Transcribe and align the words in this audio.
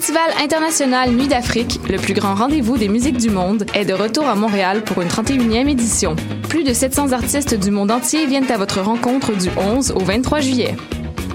Festival 0.00 0.32
international 0.42 1.10
Nuit 1.10 1.28
d'Afrique, 1.28 1.78
le 1.90 1.98
plus 1.98 2.14
grand 2.14 2.34
rendez-vous 2.34 2.78
des 2.78 2.88
musiques 2.88 3.18
du 3.18 3.28
monde, 3.28 3.66
est 3.74 3.84
de 3.84 3.92
retour 3.92 4.26
à 4.26 4.34
Montréal 4.34 4.82
pour 4.82 5.02
une 5.02 5.08
31e 5.08 5.68
édition. 5.68 6.16
Plus 6.48 6.64
de 6.64 6.72
700 6.72 7.12
artistes 7.12 7.54
du 7.54 7.70
monde 7.70 7.90
entier 7.90 8.24
viennent 8.24 8.50
à 8.50 8.56
votre 8.56 8.80
rencontre 8.80 9.36
du 9.36 9.50
11 9.58 9.90
au 9.90 9.98
23 9.98 10.40
juillet. 10.40 10.74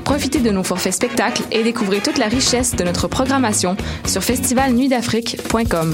Profitez 0.03 0.39
de 0.39 0.49
nos 0.49 0.63
forfaits 0.63 0.95
spectacles 0.95 1.43
et 1.51 1.61
découvrez 1.61 1.99
toute 1.99 2.17
la 2.17 2.25
richesse 2.25 2.75
de 2.75 2.83
notre 2.83 3.07
programmation 3.07 3.77
sur 4.03 4.23
festivalnuitdafrique.com. 4.23 5.93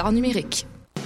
numérique. 0.09 0.65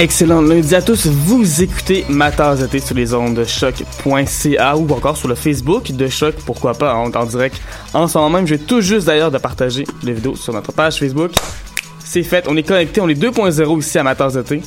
Excellent 0.00 0.40
lundi 0.40 0.74
à 0.74 0.80
tous, 0.80 1.08
vous 1.08 1.62
écoutez 1.62 2.06
ma 2.08 2.32
tasse 2.32 2.66
de 2.66 2.78
sur 2.78 2.94
les 2.94 3.12
ondes 3.12 3.34
de 3.34 3.44
choc.ca 3.44 4.76
ou 4.78 4.90
encore 4.90 5.14
sur 5.14 5.28
le 5.28 5.34
Facebook 5.34 5.92
de 5.92 6.08
choc, 6.08 6.36
pourquoi 6.46 6.72
pas, 6.72 6.94
en, 6.94 7.12
en 7.12 7.26
direct. 7.26 7.60
En 7.92 8.08
ce 8.08 8.16
moment 8.16 8.30
même, 8.30 8.46
je 8.46 8.54
vais 8.54 8.64
tout 8.64 8.80
juste 8.80 9.08
d'ailleurs 9.08 9.30
de 9.30 9.36
partager 9.36 9.84
les 10.02 10.14
vidéos 10.14 10.36
sur 10.36 10.54
notre 10.54 10.72
page 10.72 11.00
Facebook. 11.00 11.32
C'est 12.02 12.22
fait, 12.22 12.46
on 12.48 12.56
est 12.56 12.62
connecté, 12.62 13.02
on 13.02 13.10
est 13.10 13.22
2.0 13.22 13.78
ici 13.78 13.98
à 13.98 14.02
ma 14.02 14.14
tasse 14.14 14.32
de 14.32 14.40
thé. 14.40 14.62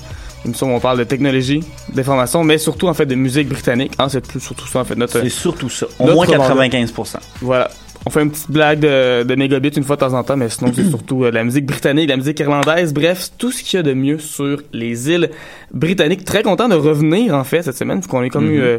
Où 0.46 0.52
on 0.66 0.80
parle 0.80 1.00
de 1.00 1.04
technologie, 1.04 1.64
d'information, 1.92 2.44
mais 2.44 2.60
surtout 2.60 2.88
en 2.88 2.94
fait 2.94 3.08
de 3.08 3.16
musique 3.16 3.50
britannique. 3.50 3.94
Hein, 3.98 4.10
c'est 4.10 4.28
plus 4.28 4.40
surtout 4.40 4.68
ça 4.68 4.82
en 4.82 4.86
fait 4.86 4.96
notre. 4.96 5.20
C'est 5.20 5.30
surtout 5.30 5.70
ça. 5.70 5.88
Au 5.98 6.12
moins 6.12 6.28
mandat. 6.28 6.54
95%. 6.54 7.16
Voilà. 7.42 7.72
On 8.06 8.10
fait 8.10 8.22
une 8.22 8.32
petite 8.32 8.52
blague 8.52 8.80
de, 8.80 9.24
de 9.24 9.36
mégabits 9.36 9.70
une 9.70 9.84
fois 9.84 9.96
de 9.96 10.02
temps 10.02 10.14
en 10.14 10.24
temps, 10.24 10.36
mais 10.38 10.50
sinon 10.50 10.72
c'est 10.76 10.84
surtout 10.90 11.24
euh, 11.24 11.32
la 11.32 11.44
musique 11.44 11.66
britannique, 11.66 12.10
la 12.10 12.18
musique 12.18 12.40
irlandaise, 12.40 12.94
bref, 12.94 13.30
tout 13.38 13.52
ce 13.52 13.64
qu'il 13.64 13.78
y 13.78 13.80
a 13.80 13.84
de 13.84 13.94
mieux 13.94 14.20
sur 14.20 14.62
les 14.74 15.10
îles 15.10 15.30
britanniques. 15.74 16.26
Très 16.26 16.44
content 16.44 16.68
de 16.68 16.76
revenir 16.76 17.34
en 17.36 17.44
fait 17.44 17.62
cette 17.62 17.78
semaine, 17.78 18.02
vu 18.02 18.08
qu'on 18.08 18.24
est 18.24 18.30
comme 18.30 18.50
eu, 18.50 18.58
Mhm. 18.58 18.64
euh, 18.64 18.78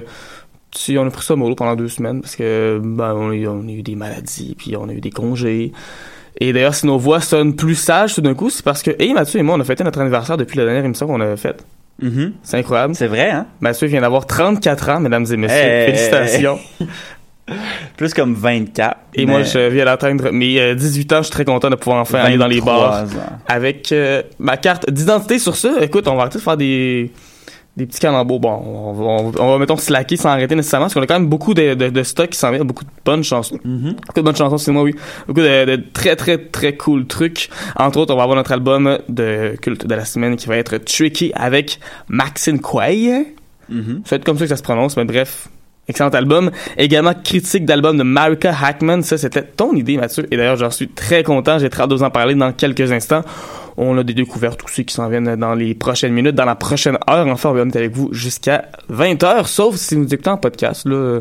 si 0.74 0.98
on 0.98 1.06
a 1.06 1.10
pris 1.10 1.24
ça 1.24 1.36
mollo 1.36 1.54
pendant 1.54 1.76
deux 1.76 1.88
semaines 1.88 2.20
parce 2.20 2.36
que 2.36 2.80
ben 2.82 3.14
on 3.16 3.30
a, 3.30 3.34
eu- 3.34 3.46
on 3.48 3.66
a 3.66 3.70
eu 3.70 3.82
des 3.82 3.94
maladies, 3.94 4.54
puis 4.58 4.76
on 4.76 4.88
a 4.88 4.92
eu 4.92 5.00
des 5.00 5.10
congés. 5.10 5.72
Et 6.40 6.52
d'ailleurs, 6.52 6.74
si 6.74 6.84
nos 6.86 6.98
voix 6.98 7.20
sonnent 7.20 7.54
plus 7.54 7.76
sages 7.76 8.16
tout 8.16 8.20
d'un 8.20 8.34
coup, 8.34 8.50
c'est 8.50 8.64
parce 8.64 8.82
que, 8.82 8.90
hey, 8.98 9.14
Mathieu 9.14 9.38
et 9.38 9.42
moi, 9.44 9.54
on 9.56 9.60
a 9.60 9.64
fêté 9.64 9.84
notre 9.84 10.00
anniversaire 10.00 10.36
depuis 10.36 10.58
la 10.58 10.64
dernière 10.64 10.84
émission 10.84 11.06
qu'on 11.06 11.20
a 11.20 11.36
faite. 11.36 11.64
Mhm. 12.02 12.32
C'est 12.42 12.58
incroyable. 12.58 12.96
C'est 12.96 13.06
vrai, 13.06 13.30
hein? 13.30 13.46
Mathieu 13.60 13.86
vient 13.86 14.00
d'avoir 14.00 14.26
34 14.26 14.88
ans, 14.88 14.98
mesdames 14.98 15.24
et 15.32 15.36
messieurs. 15.36 15.56
Hey. 15.56 15.86
Félicitations. 15.94 16.58
Plus 17.96 18.14
comme 18.14 18.34
24. 18.34 18.96
Et 19.14 19.26
mais 19.26 19.32
moi, 19.32 19.42
je 19.42 19.68
viens 19.68 19.84
d'atteindre 19.84 20.30
mes 20.30 20.58
euh, 20.60 20.74
18 20.74 21.12
ans. 21.12 21.16
Je 21.18 21.22
suis 21.24 21.30
très 21.32 21.44
content 21.44 21.70
de 21.70 21.76
pouvoir 21.76 22.00
enfin 22.00 22.18
aller 22.20 22.36
dans 22.38 22.46
les 22.46 22.58
23 22.60 22.74
bars 22.78 23.02
ans. 23.04 23.06
avec 23.46 23.92
euh, 23.92 24.22
ma 24.38 24.56
carte 24.56 24.90
d'identité. 24.90 25.38
Sur 25.38 25.54
ça, 25.56 25.72
écoute, 25.82 26.08
on 26.08 26.14
va 26.16 26.22
arrêter 26.22 26.38
de 26.38 26.42
faire 26.42 26.56
des, 26.56 27.12
des 27.76 27.86
petits 27.86 28.00
calembours. 28.00 28.40
Bon, 28.40 28.50
on 28.50 28.92
va, 28.94 29.04
on 29.04 29.30
va, 29.30 29.42
on 29.42 29.52
va, 29.52 29.58
mettons, 29.58 29.76
slacker 29.76 30.16
sans 30.16 30.30
arrêter 30.30 30.54
nécessairement, 30.54 30.86
parce 30.86 30.94
qu'on 30.94 31.02
a 31.02 31.06
quand 31.06 31.18
même 31.20 31.28
beaucoup 31.28 31.52
de, 31.54 31.74
de, 31.74 31.90
de 31.90 32.02
stock 32.02 32.30
qui 32.30 32.38
s'en 32.38 32.50
vient, 32.50 32.64
beaucoup 32.64 32.84
de 32.84 32.90
bonnes 33.04 33.22
chansons. 33.24 33.58
Mhm. 33.62 33.92
Beaucoup 34.06 34.20
de 34.20 34.22
bonnes 34.22 34.36
chansons, 34.36 34.58
c'est 34.58 34.72
moi, 34.72 34.82
oui. 34.82 34.94
Beaucoup 35.26 35.40
de, 35.42 35.64
de 35.66 35.82
très, 35.92 36.16
très, 36.16 36.38
très 36.38 36.76
cool 36.76 37.06
trucs. 37.06 37.50
Entre 37.76 37.98
autres, 37.98 38.14
on 38.14 38.16
va 38.16 38.22
avoir 38.22 38.36
notre 38.36 38.52
album 38.52 38.98
de 39.08 39.54
culte 39.60 39.86
de 39.86 39.94
la 39.94 40.04
semaine 40.06 40.36
qui 40.36 40.46
va 40.46 40.56
être 40.56 40.78
Tricky 40.78 41.30
avec 41.34 41.78
Maxine 42.08 42.58
Quay. 42.60 43.26
Mhm. 43.68 44.02
Ça 44.04 44.10
va 44.10 44.16
être 44.16 44.24
comme 44.24 44.38
ça 44.38 44.44
que 44.44 44.48
ça 44.50 44.56
se 44.56 44.62
prononce, 44.62 44.96
mais 44.96 45.04
bref. 45.04 45.48
Excellent 45.88 46.08
album. 46.10 46.50
Également 46.78 47.12
critique 47.14 47.64
d'album 47.66 47.96
de 47.98 48.02
Marika 48.02 48.54
Hackman. 48.62 49.02
Ça, 49.02 49.18
c'était 49.18 49.42
ton 49.42 49.74
idée, 49.74 49.96
Mathieu. 49.98 50.26
Et 50.30 50.36
d'ailleurs, 50.36 50.56
j'en 50.56 50.70
suis 50.70 50.88
très 50.88 51.22
content. 51.22 51.58
J'ai 51.58 51.68
très 51.68 51.82
hâte 51.82 51.90
de 51.90 51.94
vous 51.94 52.02
en 52.02 52.10
parler 52.10 52.34
dans 52.34 52.52
quelques 52.52 52.90
instants. 52.90 53.22
On 53.76 53.98
a 53.98 54.02
des 54.02 54.14
découvertes 54.14 54.62
aussi 54.64 54.84
qui 54.84 54.94
s'en 54.94 55.08
viennent 55.08 55.36
dans 55.36 55.54
les 55.54 55.74
prochaines 55.74 56.12
minutes, 56.12 56.34
dans 56.36 56.44
la 56.44 56.54
prochaine 56.54 56.96
heure. 57.10 57.26
Enfin, 57.26 57.50
on 57.50 57.54
va 57.54 57.62
être 57.62 57.76
avec 57.76 57.92
vous 57.92 58.08
jusqu'à 58.12 58.66
20h, 58.90 59.46
sauf 59.46 59.74
si 59.76 59.94
vous 59.96 60.04
écoutez 60.14 60.30
en 60.30 60.36
podcast. 60.38 60.86
Là, 60.86 61.20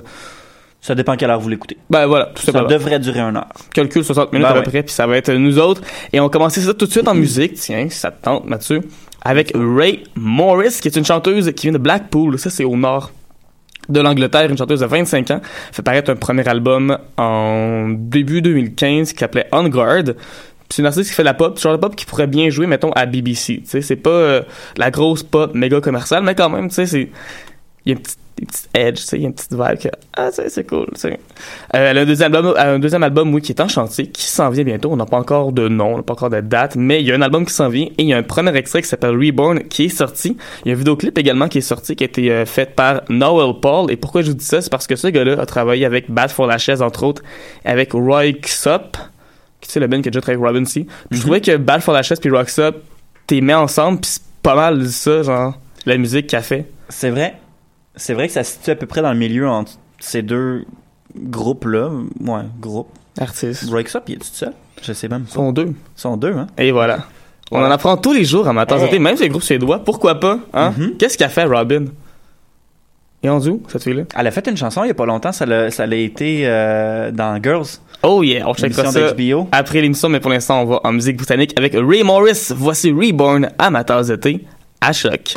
Ça 0.80 0.96
dépend 0.96 1.16
quelle 1.18 1.32
heure 1.32 1.40
vous 1.40 1.50
l'écoutez. 1.50 1.78
ben 1.90 2.06
voilà, 2.06 2.28
tout 2.36 2.44
Ça 2.44 2.64
devrait 2.64 3.00
durer 3.00 3.22
une 3.22 3.38
heure. 3.38 3.48
Calcul 3.74 4.04
60 4.04 4.32
minutes 4.34 4.46
Ben 4.48 4.52
à 4.52 4.54
peu 4.54 4.60
ouais. 4.60 4.66
près, 4.70 4.84
puis 4.84 4.94
ça 4.94 5.08
va 5.08 5.18
être 5.18 5.32
nous 5.34 5.58
autres. 5.60 5.82
Et 6.14 6.20
on 6.20 6.24
va 6.24 6.30
commencer 6.30 6.62
ça 6.62 6.74
tout 6.74 6.86
de 6.86 6.92
suite 6.92 7.08
en 7.08 7.16
musique, 7.16 7.56
tiens, 7.56 7.88
si 7.90 7.98
ça 7.98 8.12
te 8.12 8.24
tente, 8.24 8.46
Mathieu, 8.46 8.82
avec 9.24 9.52
Ray 9.56 10.04
Morris, 10.16 10.78
qui 10.82 10.88
est 10.90 10.96
une 10.96 11.06
chanteuse 11.06 11.52
qui 11.54 11.68
vient 11.68 11.74
de 11.74 11.78
Blackpool, 11.80 12.38
ça 12.38 12.50
c'est 12.50 12.66
au 12.66 12.76
nord 12.78 13.12
de 13.90 14.00
l'Angleterre, 14.00 14.50
une 14.50 14.58
chanteuse 14.58 14.80
de 14.80 14.86
25 14.86 15.32
ans, 15.32 15.42
fait 15.72 15.82
paraître 15.82 16.12
un 16.12 16.16
premier 16.16 16.48
album 16.48 16.98
en 17.18 17.90
début 17.90 18.42
2015 18.42 19.14
qui 19.14 19.20
s'appelait 19.20 19.48
On 19.52 19.68
Guard. 19.68 20.04
C'est 20.70 20.82
une 20.82 20.88
artiste 20.88 21.10
qui 21.10 21.16
fait 21.16 21.24
la 21.24 21.34
pop, 21.34 21.60
genre 21.60 21.74
de 21.74 21.78
pop 21.78 21.96
qui 21.96 22.06
pourrait 22.06 22.28
bien 22.28 22.50
jouer, 22.50 22.66
mettons, 22.66 22.92
à 22.94 23.06
BBC. 23.06 23.62
Tu 23.62 23.70
sais, 23.70 23.82
c'est 23.82 23.96
pas 23.96 24.10
euh, 24.10 24.42
la 24.78 24.90
grosse 24.90 25.22
pop 25.22 25.54
méga 25.54 25.82
commerciale, 25.82 26.24
mais 26.24 26.34
quand 26.34 26.50
même, 26.50 26.70
tu 26.70 26.88
sais, 26.88 27.02
il 27.86 27.90
y 27.90 27.92
a 27.92 27.94
une 27.94 28.00
petite, 28.00 28.18
des 28.38 28.46
petites 28.46 28.70
edge, 28.74 28.96
tu 28.96 29.04
sais, 29.04 29.18
il 29.18 29.22
y 29.22 29.26
a 29.26 29.28
une 29.28 29.34
petite 29.34 29.54
vibe 29.54 29.78
que, 29.78 29.90
ah, 30.16 30.30
c'est 30.32 30.68
cool, 30.68 30.88
tu 30.94 31.02
sais. 31.02 31.20
Euh, 31.76 31.92
elle 31.92 31.98
a 31.98 32.02
un 32.02 32.06
deuxième 32.06 32.34
album, 32.34 32.54
un 32.58 32.80
deuxième 32.80 33.04
album, 33.04 33.34
oui, 33.34 33.42
qui 33.42 33.52
est 33.52 33.62
en 33.62 33.68
chantier, 33.68 34.08
qui 34.08 34.24
s'en 34.24 34.50
vient 34.50 34.64
bientôt. 34.64 34.92
On 34.92 34.96
n'a 34.96 35.06
pas 35.06 35.18
encore 35.18 35.52
de 35.52 35.68
nom, 35.68 35.94
on 35.94 35.98
n'a 35.98 36.04
pas 36.04 36.14
encore 36.14 36.30
de 36.30 36.42
date, 36.42 36.76
mais 36.76 37.02
il 37.02 37.08
y 37.08 37.12
a 37.12 37.16
un 37.16 37.22
album 37.22 37.46
qui 37.46 37.54
s'en 37.54 37.70
vient 37.70 37.86
et 37.86 38.04
il 38.04 38.08
y 38.08 38.14
a 38.14 38.18
un 38.18 38.24
premier 38.24 38.56
extrait 38.56 38.82
qui 38.82 38.88
s'appelle 38.88 39.16
Reborn 39.16 39.64
qui 39.64 39.86
est 39.86 39.90
sorti. 39.90 40.38
Il 40.66 40.70
y 40.70 40.72
a 40.72 40.76
un 40.76 40.78
vidéoclip 40.78 41.18
également 41.18 41.48
qui 41.48 41.60
est 41.60 41.62
sorti, 41.62 41.96
qui 41.96 42.04
a 42.04 42.08
été 42.08 42.32
euh, 42.32 42.46
fait 42.46 42.76
par 42.76 43.02
Noel 43.10 43.60
Paul. 43.62 43.92
Et 43.92 43.98
pourquoi 43.98 44.22
je 44.22 44.32
vous 44.32 44.38
dis 44.38 44.46
ça? 44.46 44.62
C'est 44.62 44.72
parce 44.72 44.88
que 44.88 44.96
ce 44.96 45.08
gars-là 45.08 45.40
a 45.40 45.46
travaillé 45.46 45.86
avec 45.86 46.10
Bad 46.10 46.32
for 46.32 46.48
la 46.48 46.58
chaise, 46.58 46.82
entre 46.82 47.04
autres, 47.04 47.22
avec 47.66 47.94
Roy 47.94 48.34
qui 48.34 48.52
tu 49.62 49.72
sais, 49.72 49.80
le 49.80 49.88
Ben 49.88 50.02
qui 50.02 50.10
a 50.10 50.12
déjà 50.12 50.22
travaillé 50.22 50.44
avec 50.44 50.56
Robin 50.56 50.66
C. 50.66 50.86
Je 51.10 51.22
trouvais 51.22 51.42
que 51.42 51.56
Bad 51.58 51.82
for 51.82 51.94
la 51.94 52.04
chaise 52.04 52.20
puis 52.20 52.30
Roy 52.30 52.44
Xup, 52.44 52.76
t'es 53.28 53.42
mis 53.42 53.54
ensemble, 53.54 54.02
puis 54.02 54.12
c'est 54.12 54.24
pas 54.42 54.56
mal 54.56 54.86
ça, 54.88 55.24
genre. 55.24 55.54
la 55.86 55.98
musique 55.98 56.28
qu'elle 56.28 56.44
fait. 56.44 56.66
C'est 56.90 57.10
vrai. 57.10 57.36
C'est 57.96 58.14
vrai 58.14 58.28
que 58.28 58.34
ça 58.34 58.44
se 58.44 58.54
situe 58.54 58.72
à 58.72 58.76
peu 58.76 58.86
près 58.88 59.02
dans 59.02 59.14
le 59.14 59.20
milieu 59.20 59.48
entre 59.48 59.74
ces 60.00 60.22
deux 60.22 60.66
groupes-là. 61.16 61.90
Ouais, 62.22 62.42
groupes. 62.60 62.90
Artiste. 63.20 63.70
Breaks 63.70 63.96
Up, 63.96 64.04
il 64.08 64.16
est 64.16 64.18
tout 64.18 64.26
seul? 64.32 64.54
Je 64.82 64.94
sais 64.94 65.08
même 65.08 65.22
Ils 65.22 65.28
pas. 65.28 65.34
sont 65.34 65.52
deux. 65.52 65.68
Ils 65.68 65.76
sont 65.96 66.18
deux, 66.18 66.34
hein? 66.34 66.48
Et 66.58 66.72
voilà. 66.72 67.00
On 67.52 67.60
en 67.60 67.70
apprend 67.70 67.96
tous 67.98 68.14
les 68.14 68.24
jours 68.26 68.48
à 68.48 68.54
matin 68.54 68.78
Hey. 68.80 68.98
même 69.00 69.16
ces 69.16 69.30
groupes 69.30 69.44
suédois. 69.44 69.84
Pourquoi 69.84 70.20
pas, 70.20 70.40
hein? 70.54 70.74
Mhm. 70.76 70.98
Qu'est-ce 70.98 71.18
qu'a 71.18 71.30
fait 71.30 71.44
Robin? 71.44 71.86
Et 73.22 73.30
en 73.30 73.40
où, 73.48 73.62
cette 73.68 73.84
fille-là? 73.84 74.04
Elle 74.18 74.28
a 74.28 74.32
fait 74.32 74.46
une 74.50 74.58
chanson 74.58 74.84
il 74.84 74.88
y 74.88 74.92
a 74.92 74.96
pas 74.96 75.06
longtemps. 75.06 75.32
Ça 75.32 75.46
l'a 75.46 75.96
été 75.96 76.42
euh, 76.48 77.12
dans 77.12 77.40
Girls, 77.42 77.68
Oh 78.02 78.22
yeah, 78.24 78.50
on 78.50 78.54
checkera 78.54 78.92
ça 78.92 79.14
d'HBO. 79.14 79.48
après 79.54 79.80
l'émission, 79.80 80.10
mais 80.10 80.20
pour 80.20 80.30
l'instant, 80.32 80.64
on 80.64 80.66
va 80.66 80.82
en 80.84 80.92
musique 80.92 81.16
britannique 81.16 81.54
avec 81.58 81.74
Ray 81.76 82.04
Morris. 82.04 82.50
Voici 82.54 82.92
Reborn, 82.92 83.50
amateurs 83.60 84.04
d'été, 84.04 84.46
à 84.82 84.92
choc. 84.92 85.36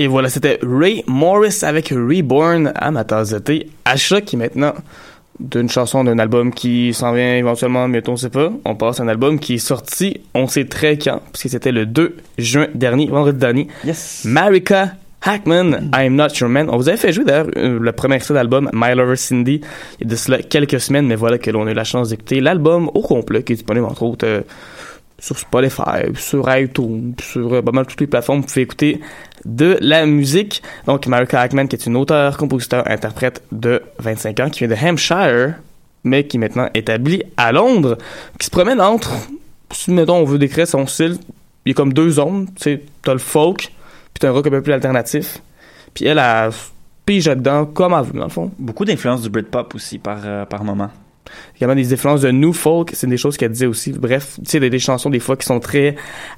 Et 0.00 0.06
voilà, 0.06 0.30
c'était 0.30 0.58
Ray 0.62 1.04
Morris 1.06 1.58
avec 1.60 1.90
Reborn 1.90 2.72
à 2.74 2.90
ma 2.90 3.04
tasse 3.04 3.32
de 3.32 3.38
thé. 3.38 3.68
Choc 3.96 4.24
qui 4.24 4.38
maintenant 4.38 4.72
d'une 5.38 5.68
chanson 5.68 6.04
d'un 6.04 6.18
album 6.18 6.54
qui 6.54 6.94
s'en 6.94 7.12
vient 7.12 7.36
éventuellement 7.36 7.86
bientôt, 7.86 8.12
on 8.12 8.16
sait 8.16 8.30
pas. 8.30 8.50
On 8.64 8.76
passe 8.76 9.00
à 9.00 9.02
un 9.02 9.08
album 9.08 9.38
qui 9.38 9.56
est 9.56 9.58
sorti, 9.58 10.22
on 10.32 10.46
sait 10.46 10.64
très 10.64 10.96
quand, 10.96 11.20
parce 11.30 11.42
que 11.42 11.50
c'était 11.50 11.70
le 11.70 11.84
2 11.84 12.16
juin 12.38 12.68
dernier, 12.74 13.08
vendredi 13.08 13.38
dernier. 13.38 13.68
Yes. 13.84 14.22
Marika 14.24 14.94
Hackman, 15.20 15.90
I'm 15.94 16.14
Not 16.14 16.28
Your 16.40 16.48
Man. 16.48 16.70
On 16.70 16.78
vous 16.78 16.88
avait 16.88 16.96
fait 16.96 17.12
jouer 17.12 17.24
d'ailleurs 17.24 17.48
euh, 17.58 17.78
le 17.78 17.92
premier 17.92 18.14
extrait 18.14 18.32
d'album 18.32 18.70
My 18.72 18.94
Lover 18.94 19.16
Cindy 19.16 19.60
il 20.00 20.04
y 20.04 20.06
a 20.06 20.10
de 20.10 20.16
cela 20.16 20.38
quelques 20.38 20.80
semaines, 20.80 21.06
mais 21.06 21.14
voilà 21.14 21.36
que 21.36 21.50
l'on 21.50 21.66
a 21.66 21.72
eu 21.72 21.74
la 21.74 21.84
chance 21.84 22.08
d'écouter 22.08 22.40
l'album 22.40 22.90
au 22.94 23.02
complet 23.02 23.42
qui 23.42 23.52
est 23.52 23.56
disponible 23.56 23.84
entre 23.84 24.02
autres 24.04 24.26
euh, 24.26 24.40
sur 25.20 25.38
Spotify, 25.38 26.14
sur 26.16 26.44
iTunes, 26.56 27.14
sur 27.20 27.54
euh, 27.54 27.62
pas 27.62 27.72
mal 27.72 27.86
toutes 27.86 28.00
les 28.00 28.06
plateformes, 28.06 28.40
vous 28.40 28.46
pouvez 28.46 28.62
écouter 28.62 29.00
de 29.44 29.78
la 29.80 30.06
musique. 30.06 30.62
Donc, 30.86 31.06
Marika 31.06 31.40
Hackman, 31.40 31.66
qui 31.66 31.76
est 31.76 31.86
une 31.86 31.96
auteure, 31.96 32.36
compositeur, 32.36 32.90
interprète 32.90 33.42
de 33.52 33.82
25 33.98 34.40
ans, 34.40 34.50
qui 34.50 34.66
vient 34.66 34.68
de 34.68 34.82
Hampshire, 34.82 35.54
mais 36.04 36.26
qui 36.26 36.38
est 36.38 36.40
maintenant 36.40 36.68
établie 36.74 37.22
à 37.36 37.52
Londres, 37.52 37.98
qui 38.38 38.46
se 38.46 38.50
promène 38.50 38.80
entre, 38.80 39.10
si 39.70 39.90
mettons 39.90 40.16
on 40.16 40.24
veut 40.24 40.38
décrire 40.38 40.66
son 40.66 40.86
style, 40.86 41.18
il 41.66 41.70
y 41.70 41.72
a 41.72 41.74
comme 41.74 41.92
deux 41.92 42.10
zones, 42.10 42.46
tu 42.56 42.62
sais, 42.62 42.82
t'as 43.02 43.12
le 43.12 43.18
folk, 43.18 43.58
puis 43.60 44.20
t'as 44.20 44.28
un 44.28 44.32
rock 44.32 44.46
un 44.46 44.50
peu 44.50 44.62
plus 44.62 44.72
alternatif. 44.72 45.38
Puis 45.92 46.06
elle 46.06 46.18
a 46.18 46.50
pige 47.04 47.28
là-dedans 47.28 47.66
comme 47.66 47.92
elle 47.92 48.04
veut, 48.04 48.18
dans 48.18 48.24
le 48.24 48.30
fond. 48.30 48.50
Beaucoup 48.58 48.84
d'influence 48.84 49.22
du 49.22 49.28
Britpop 49.28 49.74
aussi 49.74 49.98
par, 49.98 50.20
euh, 50.24 50.44
par 50.46 50.64
moment. 50.64 50.90
Également 51.56 51.74
des 51.74 51.92
influences 51.92 52.20
de 52.22 52.30
new 52.30 52.52
folk, 52.52 52.90
c'est 52.94 53.06
des 53.08 53.16
choses 53.16 53.36
qu'elle 53.36 53.52
disait 53.52 53.66
aussi. 53.66 53.92
Bref, 53.92 54.34
tu 54.44 54.50
sais, 54.50 54.60
des, 54.60 54.70
des 54.70 54.78
chansons 54.78 55.10
des 55.10 55.20
fois 55.20 55.36
qui 55.36 55.46
sont 55.46 55.60
très 55.60 55.96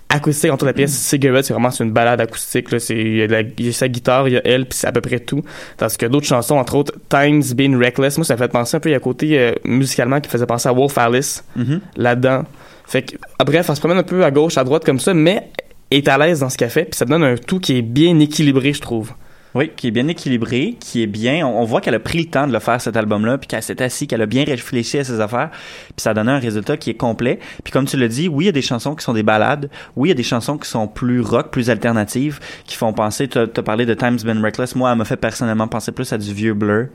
acoustiques. 0.09 0.51
Entre 0.53 0.65
la 0.65 0.73
pièce 0.73 0.93
Cigarette, 0.93 1.45
c'est 1.45 1.53
vraiment 1.55 1.71
une 1.71 1.91
balade 1.93 2.21
acoustique. 2.21 2.71
Là. 2.71 2.79
C'est, 2.79 2.97
il, 2.97 3.17
y 3.17 3.23
a 3.23 3.27
la- 3.27 3.41
il 3.41 3.67
y 3.67 3.69
a 3.69 3.73
sa 3.73 3.89
guitare, 3.89 4.29
il 4.29 4.35
y 4.35 4.37
a 4.37 4.43
elle, 4.45 4.67
puis 4.67 4.79
c'est 4.79 4.87
à 4.87 4.93
peu 4.93 5.01
près 5.01 5.21
tout. 5.21 5.43
Tandis 5.77 5.97
que 5.97 6.07
d'autres 6.07 6.27
chansons, 6.27 6.57
entre 6.57 6.75
autres 6.77 6.95
Times 7.09 7.43
Been 7.55 7.77
Reckless, 7.77 8.19
moi 8.19 8.25
ça 8.25 8.37
fait 8.37 8.49
penser 8.49 8.77
un 8.77 8.81
peu, 8.81 8.89
il 8.89 8.93
y 8.93 8.95
a 8.95 8.99
un 8.99 9.01
côté 9.01 9.39
euh, 9.39 9.53
musicalement 9.65 10.21
qui 10.21 10.29
faisait 10.29 10.47
penser 10.47 10.69
à 10.69 10.73
Wolf 10.73 10.97
Alice 10.99 11.45
Mhm. 11.57 11.81
là-dedans. 11.97 12.43
Fait 12.87 13.03
que, 13.03 13.17
ah, 13.39 13.45
bref, 13.45 13.67
elle 13.69 13.75
se 13.77 13.81
promène 13.81 13.99
un 13.99 14.03
peu 14.03 14.25
à 14.25 14.31
gauche, 14.31 14.59
à 14.59 14.65
droite 14.65 14.85
comme 14.85 15.01
ça, 15.01 15.15
mais 15.15 15.49
est 15.91 16.09
à 16.09 16.19
l'aise 16.19 16.41
dans 16.41 16.49
ce 16.51 16.57
qu'elle 16.59 16.71
fait, 16.71 16.85
puis 16.85 16.97
ça 16.97 17.05
donne 17.05 17.23
un 17.23 17.37
tout 17.37 17.59
qui 17.61 17.77
est 17.79 17.83
bien 17.83 18.19
équilibré, 18.19 18.73
je 18.73 18.81
trouve. 18.81 19.13
Oui, 19.55 19.71
qui 19.77 19.89
est 19.89 19.91
bien 19.91 20.09
équilibré, 20.09 20.77
qui 20.81 21.03
est 21.03 21.07
bien. 21.07 21.47
On, 21.47 21.65
voit 21.65 21.81
qu'elle 21.83 21.95
a 21.95 22.01
pris 22.01 22.19
le 22.19 22.31
temps 22.31 22.47
de 22.47 22.53
le 22.53 22.59
faire 22.59 22.81
cet 22.81 22.97
album-là, 22.97 23.37
puis 23.37 23.49
qu'elle 23.49 23.63
s'est 23.63 23.83
assise, 23.83 24.09
qu'elle 24.09 24.23
a 24.23 24.27
bien 24.27 24.45
réfléchi 24.45 24.99
à 24.99 25.05
ses 25.05 25.21
affaires, 25.21 25.51
puis 25.51 25.95
ça 25.99 26.11
a 26.11 26.15
donné 26.15 26.33
un 26.33 26.39
résultat 26.39 26.77
qui 26.79 26.91
est 26.91 26.95
complet. 26.95 27.39
Puis 27.63 27.73
comme 27.73 27.85
tu 27.85 27.99
l'as 27.99 28.09
dit, 28.09 28.29
oui, 28.29 28.45
il 28.45 28.47
y 28.47 28.49
a 28.49 28.53
des 28.53 28.63
chansons 28.63 28.95
qui 28.95 29.05
sont 29.05 29.13
des 29.13 29.23
ballades, 29.23 29.69
oui, 29.95 30.09
il 30.09 30.11
y 30.11 30.13
a 30.13 30.17
des 30.17 30.23
chansons 30.23 30.57
qui 30.57 30.69
sont 30.69 30.89
plus 30.89 31.21
rock, 31.21 31.51
plus 31.51 31.69
alternatives, 31.69 32.41
qui 32.65 32.77
font 32.77 32.93
penser. 32.95 33.29
Tu 33.29 33.39
as 33.39 33.47
parlé 33.47 33.85
de 33.85 33.95
Times 33.95 34.19
Been 34.25 34.43
Reckless. 34.43 34.75
Moi, 34.75 34.91
elle 34.91 34.99
m'a 34.99 35.05
fait 35.05 35.17
personnellement 35.17 35.69
penser 35.69 35.93
plus 35.93 36.11
à 36.13 36.19
du 36.19 36.33
vieux 36.33 36.55
Blur. 36.55 36.89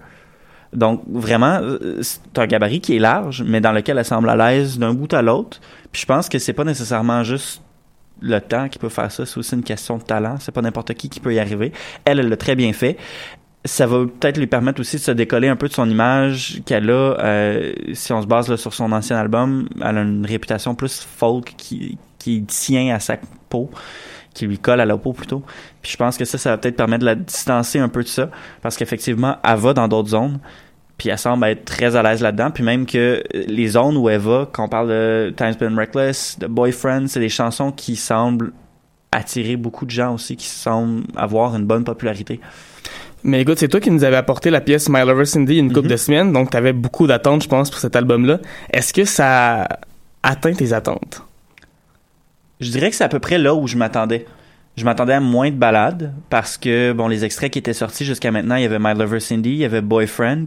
Donc 0.74 1.04
vraiment, 1.08 1.60
euh, 1.62 2.00
c'est 2.02 2.38
un 2.38 2.46
gabarit 2.46 2.82
qui 2.82 2.96
est 2.96 3.00
large, 3.00 3.44
mais 3.46 3.62
dans 3.62 3.72
lequel 3.72 3.98
elle 3.98 4.06
semble 4.06 4.30
à 4.30 4.36
l'aise 4.36 4.78
d'un 4.78 4.94
bout 4.94 5.14
à 5.14 5.22
l'autre. 5.22 5.60
Puis 5.92 6.02
je 6.02 6.06
pense 6.06 6.28
que 6.28 6.40
c'est 6.40 6.54
pas 6.54 6.66
nécessairement 6.66 7.24
juste 7.24 7.62
le 8.22 8.40
temps 8.40 8.70
qui 8.70 8.80
peut 8.80 8.90
faire 8.90 9.12
ça, 9.12 9.26
c'est 9.26 9.38
aussi 9.38 9.56
une 9.56 9.64
question 9.64 9.98
de 9.98 10.04
talent. 10.04 10.36
C'est 10.40 10.52
pas 10.52 10.62
n'importe 10.62 10.94
qui 10.94 11.10
qui 11.10 11.20
peut 11.20 11.34
y 11.34 11.40
arriver. 11.40 11.72
Elle, 12.06 12.20
elle 12.20 12.30
l'a 12.30 12.38
très 12.38 12.56
bien 12.56 12.74
fait. 12.74 12.98
Ça 13.66 13.86
va 13.86 14.06
peut-être 14.06 14.38
lui 14.38 14.48
permettre 14.48 14.80
aussi 14.80 14.98
de 14.98 15.02
se 15.02 15.12
décoller 15.12 15.48
un 15.50 15.56
peu 15.56 15.68
de 15.68 15.74
son 15.74 15.90
image 15.90 16.62
qu'elle 16.66 16.90
a. 16.90 17.18
euh, 17.20 17.74
si 17.94 18.14
on 18.14 18.22
se 18.22 18.28
base 18.28 18.48
là, 18.50 18.58
sur 18.58 18.74
son 18.74 18.92
ancien 18.92 19.18
album, 19.18 19.68
elle 19.82 19.98
a 19.98 20.02
une 20.02 20.26
réputation 20.26 20.74
plus 20.74 21.02
folk 21.02 21.54
qui, 21.58 21.98
qui 22.18 22.44
tient 22.44 22.96
à 22.96 23.00
sa 23.00 23.18
peau, 23.50 23.70
qui 24.34 24.48
lui 24.48 24.58
colle 24.58 24.80
à 24.80 24.86
la 24.86 24.98
peau 24.98 25.12
plutôt. 25.12 25.44
Puis 25.82 25.92
je 25.92 25.98
pense 25.98 26.18
que 26.18 26.24
ça, 26.24 26.38
ça 26.38 26.52
va 26.52 26.58
peut-être 26.58 26.78
permettre 26.78 27.02
de 27.02 27.06
la 27.08 27.16
distancer 27.16 27.80
un 27.80 27.90
peu 27.90 28.04
de 28.04 28.08
ça, 28.08 28.30
parce 28.62 28.78
qu'effectivement, 28.78 29.38
elle 29.44 29.58
va 29.58 29.74
dans 29.74 29.88
d'autres 29.88 30.10
zones. 30.10 30.40
Puis 30.98 31.10
elle 31.10 31.18
semble 31.18 31.46
être 31.46 31.64
très 31.66 31.96
à 31.96 32.02
l'aise 32.04 32.22
là-dedans. 32.22 32.50
Puis 32.52 32.64
même 32.64 32.86
que 32.86 33.22
les 33.34 33.68
zones 33.68 33.98
où 33.98 34.10
elle 34.10 34.20
va, 34.20 34.50
quand 34.52 34.66
on 34.66 34.70
parle 34.70 34.90
de 34.90 35.34
Times 35.38 35.54
Been 35.60 35.78
Reckless, 35.78 36.38
de 36.40 36.48
Boyfriend, 36.48 37.08
c'est 37.08 37.20
des 37.20 37.30
chansons 37.30 37.72
qui 37.72 37.96
semblent 37.96 38.52
attirer 39.12 39.56
beaucoup 39.58 39.86
de 39.86 39.92
gens 39.92 40.16
aussi, 40.16 40.36
qui 40.36 40.48
semblent 40.48 41.04
avoir 41.16 41.56
une 41.56 41.66
bonne 41.66 41.84
popularité. 41.84 42.40
Mais 43.24 43.42
écoute, 43.42 43.58
c'est 43.60 43.68
toi 43.68 43.80
qui 43.80 43.92
nous 43.92 44.04
avais 44.04 44.16
apporté 44.16 44.50
la 44.50 44.62
pièce 44.62 44.90
My 44.90 45.00
Lover 45.06 45.26
Cindy 45.26 45.58
une 45.58 45.70
couple 45.70 45.88
Mhm. 45.88 45.92
de 45.92 45.98
semaines, 45.98 46.34
donc 46.34 46.50
t'avais 46.50 46.74
beaucoup 46.74 47.08
d'attentes, 47.08 47.44
je 47.44 47.48
pense, 47.48 47.70
pour 47.70 47.80
cet 47.80 47.96
album-là. 47.96 48.40
Est-ce 48.72 48.94
que 48.94 49.06
ça 49.06 49.68
atteint 50.24 50.54
tes 50.54 50.74
attentes? 50.74 51.24
Je 52.60 52.72
dirais 52.72 52.90
que 52.90 52.96
c'est 52.96 53.04
à 53.04 53.10
peu 53.10 53.20
près 53.20 53.38
là 53.38 53.54
où 53.54 53.68
je 53.68 53.78
m'attendais. 53.78 54.26
Je 54.76 54.84
m'attendais 54.86 55.14
à 55.14 55.20
moins 55.20 55.50
de 55.50 55.56
ballades 55.56 56.14
parce 56.30 56.58
que, 56.58 56.92
bon, 56.92 57.08
les 57.08 57.24
extraits 57.26 57.52
qui 57.52 57.60
étaient 57.60 57.74
sortis 57.74 58.06
jusqu'à 58.06 58.32
maintenant, 58.32 58.56
il 58.56 58.64
y 58.64 58.66
avait 58.66 58.80
My 58.80 58.94
Lover 58.98 59.20
Cindy, 59.20 59.50
il 59.52 59.58
y 59.58 59.66
avait 59.66 59.82
Boyfriend. 59.82 60.46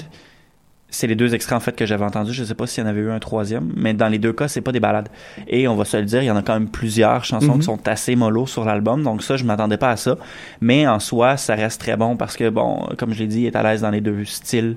C'est 0.91 1.07
les 1.07 1.15
deux 1.15 1.35
extraits, 1.35 1.57
en 1.57 1.61
fait, 1.61 1.77
que 1.77 1.87
j'avais 1.87 2.05
entendus. 2.05 2.33
Je 2.33 2.43
sais 2.45 2.55
pas 2.55 2.67
s'il 2.67 2.83
y 2.83 2.87
en 2.87 2.91
avait 2.91 3.01
eu 3.01 3.11
un 3.11 3.19
troisième, 3.21 3.73
mais 3.77 3.95
dans 3.95 4.09
les 4.09 4.19
deux 4.19 4.33
cas, 4.33 4.49
c'est 4.49 4.61
pas 4.61 4.73
des 4.73 4.81
ballades. 4.81 5.09
Et 5.49 5.69
on 5.69 5.77
va 5.77 5.85
se 5.85 5.97
le 5.97 6.05
dire, 6.05 6.23
il 6.23 6.27
y 6.27 6.31
en 6.31 6.37
a 6.37 6.43
quand 6.43 6.55
même 6.55 6.69
plusieurs 6.69 7.25
chansons 7.25 7.53
Mhm. 7.55 7.59
qui 7.59 7.65
sont 7.65 7.89
assez 7.89 8.17
mollo 8.17 8.47
sur 8.47 8.65
l'album. 8.65 9.03
Donc 9.03 9.23
ça, 9.23 9.37
je 9.37 9.45
m'attendais 9.45 9.77
pas 9.77 9.91
à 9.91 9.97
ça. 9.97 10.17
Mais 10.61 10.87
en 10.89 10.99
soi, 10.99 11.37
ça 11.37 11.55
reste 11.55 11.81
très 11.81 11.97
bon 11.97 12.17
parce 12.17 12.37
que, 12.37 12.49
bon, 12.51 12.89
comme 12.99 13.13
je 13.13 13.21
l'ai 13.21 13.27
dit, 13.29 13.41
il 13.43 13.47
est 13.47 13.57
à 13.57 13.63
l'aise 13.63 13.83
dans 13.83 13.91
les 13.91 14.01
deux 14.01 14.25
styles. 14.25 14.77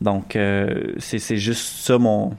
Donc, 0.00 0.36
euh, 0.36 0.92
c'est 0.98 1.18
c'est 1.18 1.36
juste 1.36 1.76
ça 1.84 1.98
mon... 1.98 2.32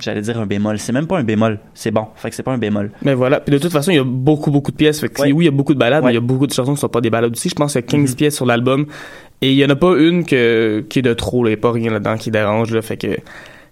J'allais 0.00 0.22
dire 0.22 0.40
un 0.40 0.46
bémol. 0.46 0.78
C'est 0.78 0.92
même 0.92 1.06
pas 1.06 1.18
un 1.18 1.22
bémol. 1.24 1.60
C'est 1.72 1.90
bon. 1.92 2.06
Fait 2.16 2.28
que 2.30 2.34
c'est 2.36 2.42
pas 2.42 2.52
un 2.52 2.58
bémol. 2.58 2.90
Mais 3.02 3.14
voilà. 3.14 3.38
Puis 3.40 3.52
de 3.52 3.58
toute 3.58 3.70
façon, 3.72 3.92
il 3.92 3.96
y 3.96 4.00
a 4.00 4.04
beaucoup, 4.04 4.50
beaucoup 4.50 4.72
de 4.72 4.76
pièces. 4.76 5.00
Fait 5.00 5.08
que 5.08 5.22
Ouais. 5.22 5.32
oui, 5.32 5.44
il 5.44 5.46
y 5.46 5.48
a 5.48 5.52
beaucoup 5.52 5.72
de 5.74 5.78
balades, 5.78 6.02
Ouais. 6.02 6.08
mais 6.08 6.12
il 6.12 6.16
y 6.16 6.18
a 6.18 6.20
beaucoup 6.26 6.46
de 6.48 6.52
chansons 6.52 6.74
qui 6.74 6.80
sont 6.80 6.88
pas 6.88 7.00
des 7.00 7.10
balades 7.10 7.32
aussi. 7.32 7.48
Je 7.48 7.54
pense 7.54 7.72
qu'il 7.72 7.80
y 7.80 7.84
a 7.84 7.86
15 7.86 8.10
Mhm. 8.10 8.16
pièces 8.16 8.34
sur 8.34 8.44
l'album. 8.46 8.86
Et 9.40 9.52
il 9.52 9.56
y 9.56 9.64
en 9.64 9.68
a 9.70 9.76
pas 9.76 9.94
une 9.96 10.24
que, 10.24 10.84
qui 10.88 10.98
est 10.98 11.02
de 11.02 11.14
trop, 11.14 11.44
là. 11.44 11.50
Il 11.50 11.52
y 11.52 11.56
a 11.56 11.60
pas 11.60 11.70
rien 11.72 11.90
là-dedans 11.92 12.16
qui 12.16 12.30
dérange, 12.32 12.72
là. 12.74 12.82
Fait 12.82 12.96
que 12.96 13.06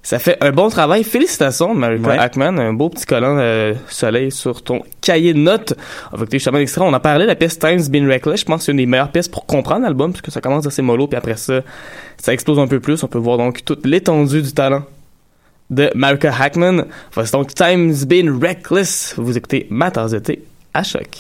ça 0.05 0.19
fait 0.21 0.37
un 0.41 0.53
bon 0.53 0.69
travail. 0.69 1.03
Félicitations, 1.03 1.75
Marika 1.75 2.09
Ouais. 2.09 2.19
Hackman. 2.19 2.57
Un 2.59 2.73
beau 2.73 2.89
petit 2.89 3.07
collant 3.07 3.37
euh, 3.39 3.75
soleil 3.89 4.31
sur 4.31 4.63
ton 4.63 4.83
cahier 5.01 5.33
de 5.35 5.39
notes. 5.39 5.75
On 6.13 6.17
va 6.17 6.23
écouter 6.23 6.39
justement 6.39 6.59
l'extrait. 6.59 6.83
On 6.85 6.93
en 6.93 7.01
parlait, 7.01 7.27
la 7.27 7.35
pièce 7.37 7.59
Times 7.59 7.83
Been 7.91 8.07
Reckless. 8.09 8.41
Je 8.41 8.45
pense 8.45 8.59
que 8.61 8.65
c'est 8.67 8.73
une 8.73 8.79
des 8.79 8.87
meilleures 8.87 9.11
pièces 9.11 9.29
pour 9.29 9.45
comprendre 9.47 9.83
l'album, 9.83 10.13
parce 10.13 10.23
que 10.23 10.31
ça 10.31 10.41
commence 10.41 10.67
assez 10.69 10.83
mollo, 10.83 11.09
puis 11.09 11.17
après 11.17 11.37
ça, 11.37 11.63
ça 12.17 12.33
explose 12.33 12.59
un 12.61 12.69
peu 12.69 12.79
plus. 12.79 13.03
On 13.03 13.09
peut 13.09 13.19
voir 13.19 13.39
donc 13.39 13.65
toute 13.65 13.85
l'étendue 13.87 14.43
du 14.43 14.53
talent 14.53 14.83
de 15.73 15.91
Marika 15.95 16.33
Hackman. 16.33 16.85
Voici 17.13 17.33
donc 17.33 17.55
Times 17.55 17.95
Been 18.07 18.41
Reckless. 18.41 19.15
Vous 19.17 19.37
écoutez 19.37 19.67
ma 19.71 19.91
tasse 19.91 20.13
de 20.13 20.19
thé 20.19 20.45
à 20.75 20.83
choc. 20.83 21.19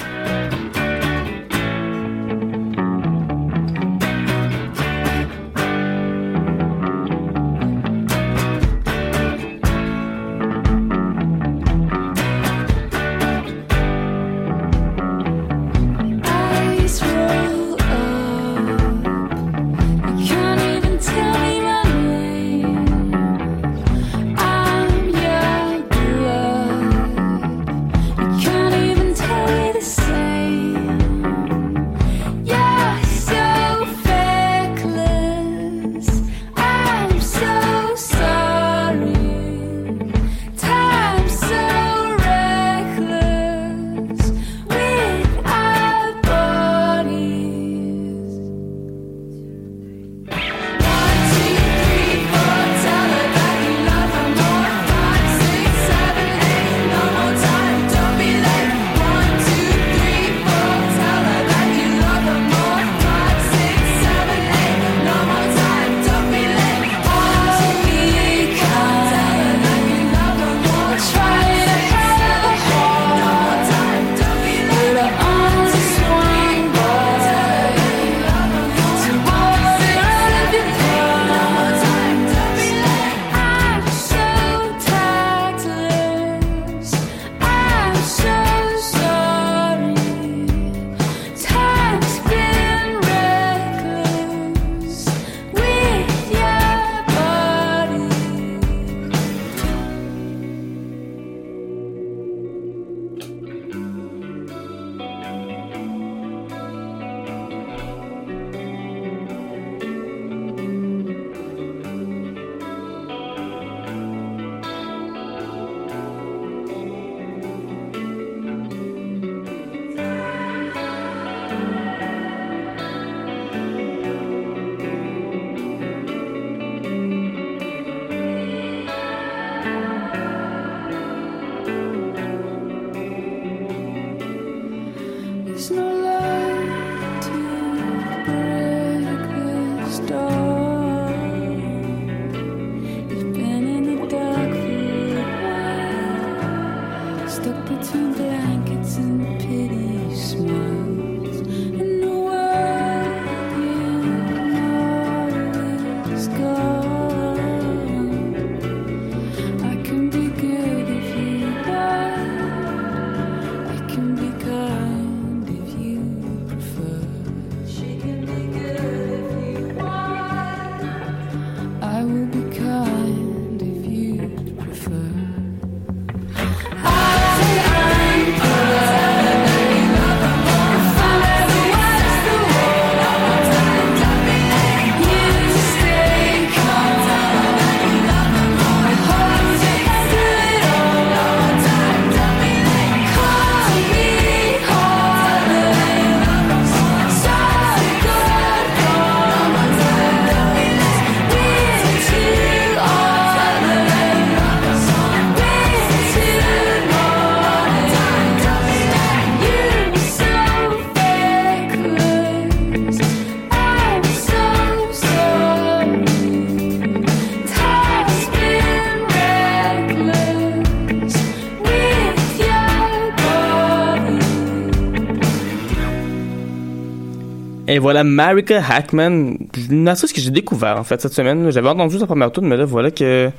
Et 227.72 227.78
voilà 227.78 228.04
Marika 228.04 228.62
Hackman, 228.62 229.32
une 229.70 229.88
artiste 229.88 230.14
que 230.14 230.20
j'ai 230.20 230.30
découvert 230.30 230.76
en 230.78 230.85
fait 230.85 231.00
cette 231.00 231.14
semaine. 231.14 231.50
J'avais 231.50 231.70
entendu 231.70 231.98
sa 231.98 232.06
première 232.06 232.30
tour, 232.30 232.44
mais 232.44 232.58
là 232.58 232.66
voilà 232.66 232.90
que 232.90 233.30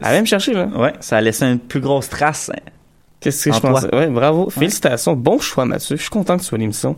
elle 0.00 0.06
allait 0.06 0.20
me 0.20 0.26
chercher 0.26 0.52
là. 0.52 0.68
Ouais, 0.76 0.92
ça 1.00 1.16
a 1.16 1.20
laissé 1.20 1.44
une 1.46 1.58
plus 1.58 1.80
grosse 1.80 2.08
trace. 2.08 2.52
hein. 2.54 2.60
Qu'est-ce 3.18 3.46
que 3.46 3.52
je 3.56 3.60
toi. 3.60 3.70
pensais? 3.70 3.92
Ouais, 3.92 4.06
bravo. 4.06 4.50
Félicitations. 4.50 5.14
Bon 5.14 5.40
choix, 5.40 5.64
Mathieu. 5.64 5.96
Je 5.96 6.02
suis 6.02 6.10
content 6.10 6.36
que 6.36 6.42
tu 6.42 6.46
sois 6.46 6.58
à 6.58 6.60
l'émission. 6.60 6.96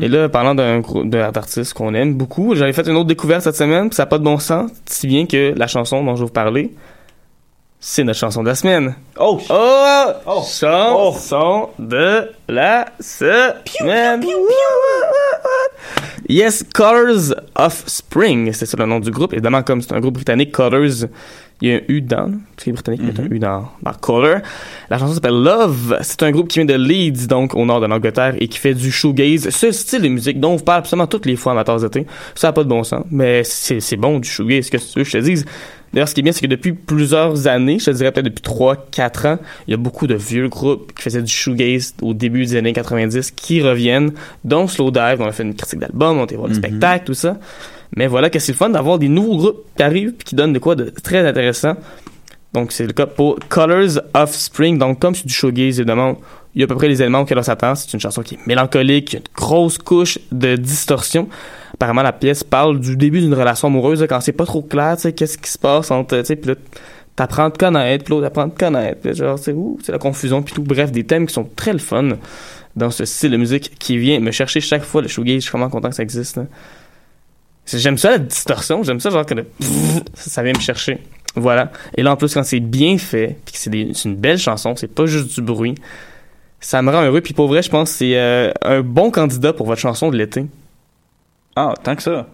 Et 0.00 0.08
là, 0.08 0.28
parlant 0.28 0.56
d'un 0.56 0.80
groupe 0.80 1.08
d'un 1.08 1.30
artiste 1.32 1.74
qu'on 1.74 1.94
aime 1.94 2.14
beaucoup, 2.14 2.56
j'avais 2.56 2.72
fait 2.72 2.88
une 2.88 2.96
autre 2.96 3.06
découverte 3.06 3.42
cette 3.42 3.56
semaine, 3.56 3.88
puis 3.88 3.94
ça 3.94 4.02
n'a 4.02 4.06
pas 4.06 4.18
de 4.18 4.24
bon 4.24 4.38
sens, 4.38 4.68
si 4.86 5.06
bien 5.06 5.26
que 5.26 5.54
la 5.56 5.68
chanson 5.68 6.02
dont 6.02 6.16
je 6.16 6.22
vais 6.22 6.26
vous 6.26 6.32
parler, 6.32 6.72
c'est 7.80 8.04
notre 8.04 8.18
chanson 8.18 8.42
de 8.42 8.48
la 8.48 8.54
semaine. 8.54 8.94
Oh! 9.18 9.40
Oh! 9.48 10.42
Chanson 10.46 11.70
de 11.78 12.30
la 12.46 12.86
semaine. 13.00 14.22
Yes, 16.28 16.64
Colors 16.74 17.34
of 17.56 17.82
Spring, 17.86 18.52
c'est 18.52 18.66
ça 18.66 18.76
le 18.76 18.86
nom 18.86 19.00
du 19.00 19.10
groupe. 19.10 19.32
Évidemment, 19.32 19.62
comme 19.62 19.80
c'est 19.80 19.94
un 19.94 20.00
groupe 20.00 20.14
britannique, 20.14 20.52
Colors, 20.52 21.08
il 21.62 21.68
y 21.68 21.72
a 21.72 21.76
un 21.76 21.80
U 21.88 22.02
dedans, 22.02 22.30
parce 22.54 22.68
est 22.68 22.72
britannique, 22.72 23.00
il 23.02 23.08
y 23.08 23.20
a 23.20 23.24
un 23.24 23.26
U 23.30 23.38
dans, 23.38 23.68
dans 23.82 23.92
Color. 23.94 24.40
La 24.90 24.98
chanson 24.98 25.14
s'appelle 25.14 25.42
Love. 25.42 25.98
C'est 26.02 26.22
un 26.22 26.30
groupe 26.30 26.48
qui 26.48 26.58
vient 26.58 26.66
de 26.66 26.74
Leeds, 26.74 27.26
donc 27.26 27.54
au 27.54 27.64
nord 27.64 27.80
de 27.80 27.86
l'Angleterre, 27.86 28.34
et 28.38 28.46
qui 28.48 28.58
fait 28.58 28.74
du 28.74 28.92
shoegaze, 28.92 29.48
ce 29.48 29.72
style 29.72 30.02
de 30.02 30.08
musique 30.08 30.38
dont 30.38 30.52
on 30.52 30.58
parle 30.58 30.80
absolument 30.80 31.06
toutes 31.06 31.26
les 31.26 31.36
fois 31.36 31.52
amateurs 31.52 31.80
d'été. 31.80 32.06
Ça 32.34 32.48
n'a 32.48 32.52
pas 32.52 32.62
de 32.62 32.68
bon 32.68 32.84
sens, 32.84 33.04
mais 33.10 33.42
c'est 33.42 33.96
bon 33.96 34.18
du 34.18 34.28
shoegaze, 34.28 34.68
qu'est-ce 34.68 34.86
que 34.86 34.92
tu 34.92 34.98
veux 34.98 35.04
que 35.04 35.10
je 35.10 35.18
te 35.18 35.24
dise? 35.24 35.46
D'ailleurs, 35.92 36.08
ce 36.08 36.14
qui 36.14 36.20
est 36.20 36.22
bien, 36.22 36.32
c'est 36.32 36.42
que 36.42 36.46
depuis 36.46 36.72
plusieurs 36.72 37.48
années, 37.48 37.78
je 37.78 37.86
te 37.86 37.90
dirais 37.90 38.12
peut-être 38.12 38.26
depuis 38.26 38.42
3-4 38.42 39.26
ans, 39.26 39.38
il 39.66 39.72
y 39.72 39.74
a 39.74 39.76
beaucoup 39.76 40.06
de 40.06 40.14
vieux 40.14 40.48
groupes 40.48 40.92
qui 40.94 41.02
faisaient 41.02 41.22
du 41.22 41.32
shoegaze 41.32 41.94
au 42.00 42.14
début 42.14 42.46
des 42.46 42.56
années 42.56 42.72
90 42.72 43.32
qui 43.32 43.60
reviennent, 43.60 44.12
dont 44.44 44.68
Slowdive, 44.68 45.16
on 45.20 45.26
a 45.26 45.32
fait 45.32 45.42
une 45.42 45.54
critique 45.54 45.80
d'album, 45.80 46.18
on 46.18 46.20
a 46.20 46.24
été 46.24 46.36
voir 46.36 46.48
le 46.48 46.54
spectacle, 46.54 47.06
tout 47.06 47.14
ça. 47.14 47.38
Mais 47.96 48.06
voilà 48.06 48.30
que 48.30 48.38
c'est 48.38 48.52
le 48.52 48.56
fun 48.56 48.70
d'avoir 48.70 48.98
des 48.98 49.08
nouveaux 49.08 49.36
groupes 49.36 49.64
qui 49.76 49.82
arrivent 49.82 50.12
puis 50.12 50.24
qui 50.24 50.34
donnent 50.36 50.52
de 50.52 50.60
quoi 50.60 50.76
de 50.76 50.90
très 50.90 51.26
intéressant. 51.26 51.74
Donc 52.52 52.72
c'est 52.72 52.86
le 52.86 52.92
cas 52.92 53.06
pour 53.06 53.38
Colors 53.48 54.00
of 54.14 54.32
Spring. 54.32 54.78
Donc 54.78 55.00
comme 55.00 55.14
c'est 55.14 55.26
du 55.26 55.34
shoegaze, 55.34 55.80
évidemment, 55.80 56.18
il 56.54 56.60
y 56.60 56.62
a 56.62 56.66
à 56.66 56.68
peu 56.68 56.76
près 56.76 56.88
les 56.88 57.02
éléments 57.02 57.20
auxquels 57.20 57.38
on 57.38 57.42
s'attend. 57.42 57.74
C'est 57.74 57.92
une 57.92 58.00
chanson 58.00 58.22
qui 58.22 58.36
est 58.36 58.46
mélancolique, 58.46 59.08
qui 59.08 59.16
a 59.16 59.18
une 59.18 59.24
grosse 59.34 59.78
couche 59.78 60.18
de 60.30 60.54
distorsion. 60.54 61.28
Apparemment, 61.80 62.02
la 62.02 62.12
pièce 62.12 62.44
parle 62.44 62.78
du 62.78 62.94
début 62.94 63.20
d'une 63.20 63.32
relation 63.32 63.68
amoureuse, 63.68 64.04
quand 64.06 64.20
c'est 64.20 64.32
pas 64.32 64.44
trop 64.44 64.60
clair, 64.60 64.96
tu 64.96 65.02
sais, 65.02 65.12
qu'est-ce 65.14 65.38
qui 65.38 65.50
se 65.50 65.56
passe 65.56 65.90
entre, 65.90 66.18
tu 66.18 66.26
sais, 66.26 66.36
puis 66.36 66.50
là, 66.50 66.56
t'apprends 67.16 67.46
à 67.46 67.50
te 67.50 67.56
connaître, 67.56 68.04
puis 68.04 68.12
l'autre 68.12 68.26
apprend 68.26 68.42
à 68.42 68.50
connaître, 68.50 69.12
genre, 69.14 69.38
c'est 69.38 69.52
où, 69.52 69.78
c'est 69.82 69.92
la 69.92 69.98
confusion, 69.98 70.42
puis 70.42 70.52
tout. 70.52 70.62
Bref, 70.62 70.92
des 70.92 71.04
thèmes 71.04 71.26
qui 71.26 71.32
sont 71.32 71.48
très 71.56 71.72
le 71.72 71.78
fun 71.78 72.10
dans 72.76 72.90
ce 72.90 73.04
style 73.04 73.30
de 73.30 73.36
musique 73.36 73.78
qui 73.78 73.98
vient 73.98 74.20
me 74.20 74.30
chercher 74.30 74.60
chaque 74.60 74.82
fois 74.82 75.02
le 75.02 75.08
shoegaze. 75.08 75.36
Je 75.36 75.40
suis 75.40 75.50
vraiment 75.50 75.70
content 75.70 75.88
que 75.88 75.94
ça 75.94 76.02
existe. 76.02 76.38
J'aime 77.66 77.98
ça 77.98 78.10
la 78.10 78.18
distorsion, 78.18 78.82
j'aime 78.82 79.00
ça 79.00 79.10
genre 79.10 79.24
que 79.24 79.34
le 79.34 79.46
ça, 80.14 80.30
ça 80.30 80.42
vient 80.42 80.52
me 80.52 80.60
chercher. 80.60 80.98
Voilà. 81.36 81.70
Et 81.96 82.02
là 82.02 82.12
en 82.12 82.16
plus 82.16 82.34
quand 82.34 82.42
c'est 82.42 82.60
bien 82.60 82.98
fait, 82.98 83.36
puis 83.44 83.54
que 83.54 83.58
c'est 83.58 84.04
une 84.04 84.16
belle 84.16 84.38
chanson, 84.38 84.74
c'est 84.76 84.92
pas 84.92 85.06
juste 85.06 85.34
du 85.34 85.42
bruit. 85.42 85.76
Ça 86.58 86.82
me 86.82 86.90
rend 86.90 87.02
heureux 87.02 87.20
puis 87.20 87.32
pour 87.32 87.48
vrai, 87.48 87.62
je 87.62 87.70
pense 87.70 87.90
que 87.92 87.98
c'est 87.98 88.16
euh, 88.16 88.50
un 88.62 88.80
bon 88.80 89.10
candidat 89.10 89.52
pour 89.52 89.66
votre 89.66 89.80
chanson 89.80 90.10
de 90.10 90.16
l'été. 90.16 90.46
Ah, 91.68 91.74
tant 91.82 91.94
que 91.96 92.02
ça. 92.02 92.26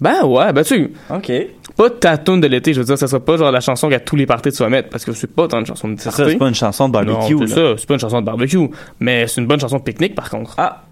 Ben 0.00 0.24
ouais, 0.26 0.52
ben 0.52 0.62
tu 0.62 0.92
OK. 1.08 1.32
pas 1.74 1.88
ta 1.88 2.18
tune 2.18 2.40
de 2.42 2.46
l'été, 2.46 2.74
je 2.74 2.80
veux 2.80 2.84
dire, 2.84 2.98
ça 2.98 3.06
sera 3.06 3.18
pas 3.24 3.38
genre 3.38 3.50
la 3.50 3.60
chanson 3.60 3.88
qu'à 3.88 3.98
tous 3.98 4.14
les 4.16 4.26
parties 4.26 4.52
tu 4.52 4.58
vas 4.58 4.68
mettre 4.68 4.90
parce 4.90 5.06
que 5.06 5.12
c'est 5.12 5.26
pas 5.34 5.48
tant 5.48 5.60
une 5.60 5.64
chanson 5.66 5.88
de 5.88 5.98
C'est 5.98 6.10
ça, 6.10 6.28
c'est 6.28 6.36
pas 6.36 6.48
une 6.48 6.54
chanson 6.54 6.88
de 6.88 6.92
barbecue. 6.92 7.34
Non, 7.34 7.46
c'est 7.46 7.54
ça, 7.54 7.74
c'est 7.78 7.86
pas 7.88 7.94
une 7.94 8.00
chanson 8.00 8.20
de 8.20 8.26
barbecue, 8.26 8.58
mais 9.00 9.26
c'est 9.26 9.40
une 9.40 9.46
bonne 9.46 9.58
chanson 9.60 9.78
de 9.78 9.82
pique-nique 9.82 10.14
par 10.14 10.28
contre. 10.28 10.54
Ah. 10.58 10.82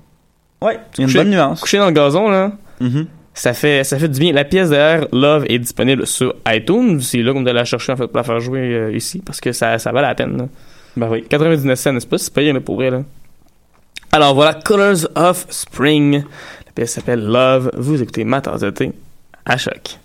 Ouais, 0.62 0.76
a 0.76 0.78
une 1.02 1.04
Coucher- 1.04 1.18
bonne 1.18 1.30
nuance. 1.30 1.60
Coucher 1.60 1.76
dans 1.78 1.86
le 1.86 1.92
gazon 1.92 2.30
là, 2.30 2.52
Mhm. 2.80 3.06
ça 3.34 3.52
fait 3.52 3.84
ça 3.84 3.98
fait 3.98 4.08
du 4.08 4.18
bien. 4.18 4.32
La 4.32 4.44
pièce 4.44 4.70
d'ailleurs 4.70 5.06
Love 5.12 5.44
est 5.50 5.58
disponible 5.58 6.06
sur 6.06 6.34
iTunes, 6.48 6.98
c'est 7.02 7.18
là 7.22 7.34
qu'on 7.34 7.42
doit 7.42 7.52
la 7.52 7.66
chercher 7.66 7.92
en 7.92 7.96
fait 7.96 8.06
pour 8.06 8.16
la 8.16 8.22
faire 8.24 8.40
jouer 8.40 8.60
euh, 8.74 8.96
ici 8.96 9.20
parce 9.24 9.38
que 9.38 9.52
ça 9.52 9.78
ça 9.78 9.92
valait 9.92 10.06
la 10.08 10.14
peine. 10.14 10.38
là. 10.38 10.44
Ben 10.96 11.08
oui. 11.10 11.24
99 11.28 11.78
cents, 11.78 11.92
n'est-ce 11.92 12.06
pas? 12.06 12.16
C'est 12.16 12.32
payé 12.32 12.54
là, 12.54 12.60
pour 12.60 12.76
vrai 12.76 12.88
là. 12.90 13.02
Alors 14.12 14.34
voilà, 14.34 14.54
Colors 14.54 15.08
of 15.16 15.44
Spring. 15.50 16.22
Pièce 16.74 16.92
s'appelle 16.92 17.24
Love. 17.24 17.70
Vous 17.76 18.02
écoutez 18.02 18.24
ma 18.24 18.40
tasse 18.40 18.62
de 18.62 18.70
thé 18.70 18.92
à 19.44 19.56
choc. 19.56 19.98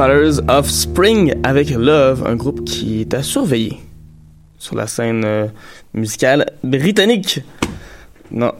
Colors 0.00 0.40
of 0.48 0.66
Spring 0.70 1.34
avec 1.42 1.68
Love, 1.68 2.26
un 2.26 2.34
groupe 2.34 2.64
qui 2.64 3.02
est 3.02 3.12
à 3.12 3.22
surveiller 3.22 3.76
sur 4.58 4.74
la 4.74 4.86
scène 4.86 5.24
euh, 5.26 5.46
musicale 5.92 6.46
britannique. 6.64 7.40
Non, 8.30 8.52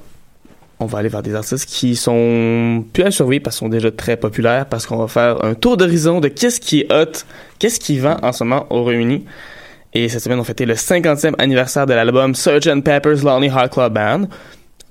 on 0.81 0.85
va 0.85 0.99
aller 0.99 1.09
vers 1.09 1.23
des 1.23 1.35
artistes 1.35 1.65
qui 1.65 1.97
sont 1.97 2.85
plus 2.93 3.05
à 3.05 3.11
surveiller 3.11 3.41
parce 3.41 3.57
qu'ils 3.57 3.65
sont 3.65 3.71
déjà 3.71 3.91
très 3.91 4.19
populaires, 4.19 4.67
parce 4.67 4.85
qu'on 4.85 4.99
va 4.99 5.09
faire 5.09 5.43
un 5.43 5.55
tour 5.55 5.79
d'horizon 5.79 6.21
de 6.21 6.29
qu'est-ce 6.29 6.61
qui 6.61 6.81
est 6.81 6.93
hot, 6.93 7.25
qu'est-ce 7.59 7.81
qui 7.81 7.99
vend 7.99 8.19
en 8.23 8.33
ce 8.33 8.45
moment 8.45 8.67
au 8.69 8.83
Royaume-Uni. 8.83 9.25
Et 9.95 10.11
cette 10.11 10.23
semaine, 10.23 10.41
on 10.41 10.45
fêtait 10.45 10.67
le 10.67 10.75
50e 10.75 11.37
anniversaire 11.39 11.87
de 11.87 11.95
l'album 11.95 12.35
Sgt. 12.35 12.83
Pepper's 12.85 13.23
Lonely 13.23 13.47
Heart 13.47 13.73
Club 13.73 13.95
Band. 13.95 14.29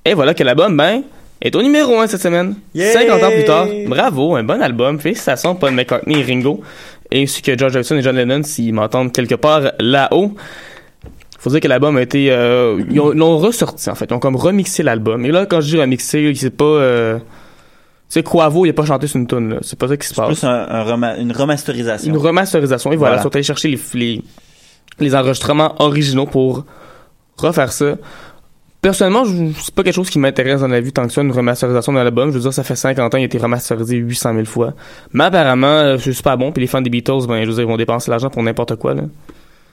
Et 0.04 0.16
voilà 0.16 0.34
que 0.34 0.42
l'album, 0.42 0.76
ben, 0.76 1.04
est 1.42 1.56
au 1.56 1.62
numéro 1.62 2.00
1 2.00 2.08
cette 2.08 2.22
semaine. 2.22 2.56
Yay! 2.76 2.92
50 2.94 3.24
ans 3.24 3.32
plus 3.32 3.46
tard. 3.46 3.68
Bravo, 3.88 4.36
un 4.36 4.44
bon 4.44 4.62
album. 4.62 5.00
Félicitations 5.00 5.56
Paul 5.56 5.72
McCartney 5.74 6.20
et 6.20 6.24
Ringo. 6.24 6.62
Et 7.12 7.24
ainsi 7.24 7.42
que 7.42 7.58
George 7.58 7.76
Harrison 7.76 7.96
et 7.98 8.02
John 8.02 8.16
Lennon 8.16 8.44
s'ils 8.44 8.74
m'entendent 8.74 9.12
quelque 9.12 9.36
part 9.36 9.72
là-haut. 9.80 10.36
Faut 11.40 11.50
dire 11.50 11.62
que 11.62 11.68
l'album 11.70 11.96
a 11.98 12.02
été... 12.02 12.30
Euh, 12.32 12.82
ils 12.92 13.00
ont- 13.00 13.12
l'ont 13.12 13.38
ressorti, 13.38 13.90
en 13.90 13.96
fait. 13.96 14.08
Ils 14.10 14.14
ont 14.14 14.20
comme 14.20 14.36
remixé 14.36 14.84
l'album. 14.84 15.26
Et 15.26 15.32
là, 15.32 15.46
quand 15.46 15.62
je 15.62 15.68
dis 15.68 15.80
remixé, 15.80 16.32
c'est 16.36 16.50
pas... 16.50 16.66
Euh, 16.66 17.18
c'est 18.10 18.24
Quavo, 18.24 18.66
il 18.66 18.70
a 18.70 18.74
pas 18.74 18.86
chanté 18.86 19.08
sur 19.08 19.18
une 19.20 19.28
tune 19.28 19.50
là. 19.52 19.58
C'est 19.62 19.78
pas 19.80 19.88
ça 19.88 19.96
qui 19.96 20.06
se 20.08 20.14
C'est 20.16 20.22
passe. 20.22 20.28
plus 20.40 20.44
un, 20.44 20.50
un 20.70 20.84
rema- 20.84 21.18
une 21.22 21.32
remasterisation. 21.32 22.10
Une 22.10 22.18
remasterisation. 22.18 22.92
Et 22.92 22.96
voilà, 22.98 23.16
Voilà. 23.16 23.22
ils 23.22 23.24
sont 23.24 23.36
allés 23.36 23.44
chercher 23.44 23.68
les, 23.70 23.80
les, 23.94 24.22
les 25.00 25.16
enregistrements 25.16 25.76
originaux 25.80 26.26
pour 26.26 26.66
refaire 27.38 27.72
ça. 27.72 27.96
Personnellement, 28.82 29.26
c'est 29.60 29.76
pas 29.76 29.84
quelque 29.84 29.94
chose 29.96 30.10
qui 30.10 30.20
m'intéresse 30.20 30.62
dans 30.62 30.68
la 30.70 30.80
vie 30.80 30.94
tant 30.94 31.06
que 31.06 31.12
ça, 31.12 31.22
une 31.22 31.32
remasterisation 31.34 31.92
d'un 31.92 32.00
album. 32.00 32.30
Je 32.30 32.36
veux 32.36 32.42
dire, 32.42 32.54
ça 32.54 32.64
fait 32.64 32.78
50 32.78 33.14
ans, 33.14 33.18
il 33.18 33.24
a 33.24 33.26
été 33.26 33.38
remasterisé 33.38 33.98
800 33.98 34.34
000 34.36 34.46
fois. 34.46 34.74
Mais 35.12 35.26
apparemment, 35.26 35.68
euh, 35.68 35.98
c'est 35.98 36.14
super 36.14 36.38
bon. 36.38 36.54
Puis 36.54 36.62
les 36.62 36.68
fans 36.68 36.82
des 36.82 36.90
Beatles, 36.90 37.28
ben, 37.28 37.42
je 37.44 37.48
veux 37.50 37.54
dire, 37.56 37.64
ils 37.64 37.68
vont 37.68 37.76
dépenser 37.76 38.10
l'argent 38.10 38.30
pour 38.30 38.42
n'importe 38.42 38.76
quoi, 38.78 38.94
là. 38.94 39.02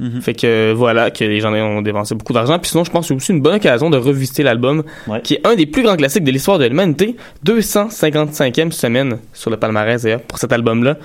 Mhm. 0.01 0.21
Fait 0.21 0.35
que 0.35 0.47
euh, 0.47 0.75
voilà, 0.77 1.11
que 1.11 1.25
les 1.25 1.41
gens 1.41 1.55
ont 1.55 1.83
dépensé 1.83 2.15
beaucoup 2.17 2.33
d'argent. 2.33 2.59
Puis 2.59 2.71
sinon, 2.71 2.83
je 2.85 2.91
pense 2.91 3.05
que 3.05 3.09
c'est 3.09 3.15
aussi 3.15 3.33
une 3.33 3.41
bonne 3.41 3.55
occasion 3.55 3.91
de 3.91 3.97
revisiter 3.97 4.43
l'album, 4.43 4.83
Ouais. 5.07 5.21
qui 5.23 5.35
est 5.35 5.47
un 5.47 5.55
des 5.55 5.67
plus 5.67 5.83
grands 5.85 5.97
classiques 5.97 6.25
de 6.25 6.31
l'histoire 6.33 6.59
de 6.59 6.67
l'humanité. 6.67 7.17
255e 7.47 8.73
semaine 8.73 9.19
sur 9.33 9.51
le 9.51 9.57
palmarès, 9.57 10.03
d'ailleurs, 10.03 10.21
pour 10.21 10.39
cet 10.39 10.53
album-là. 10.53 10.97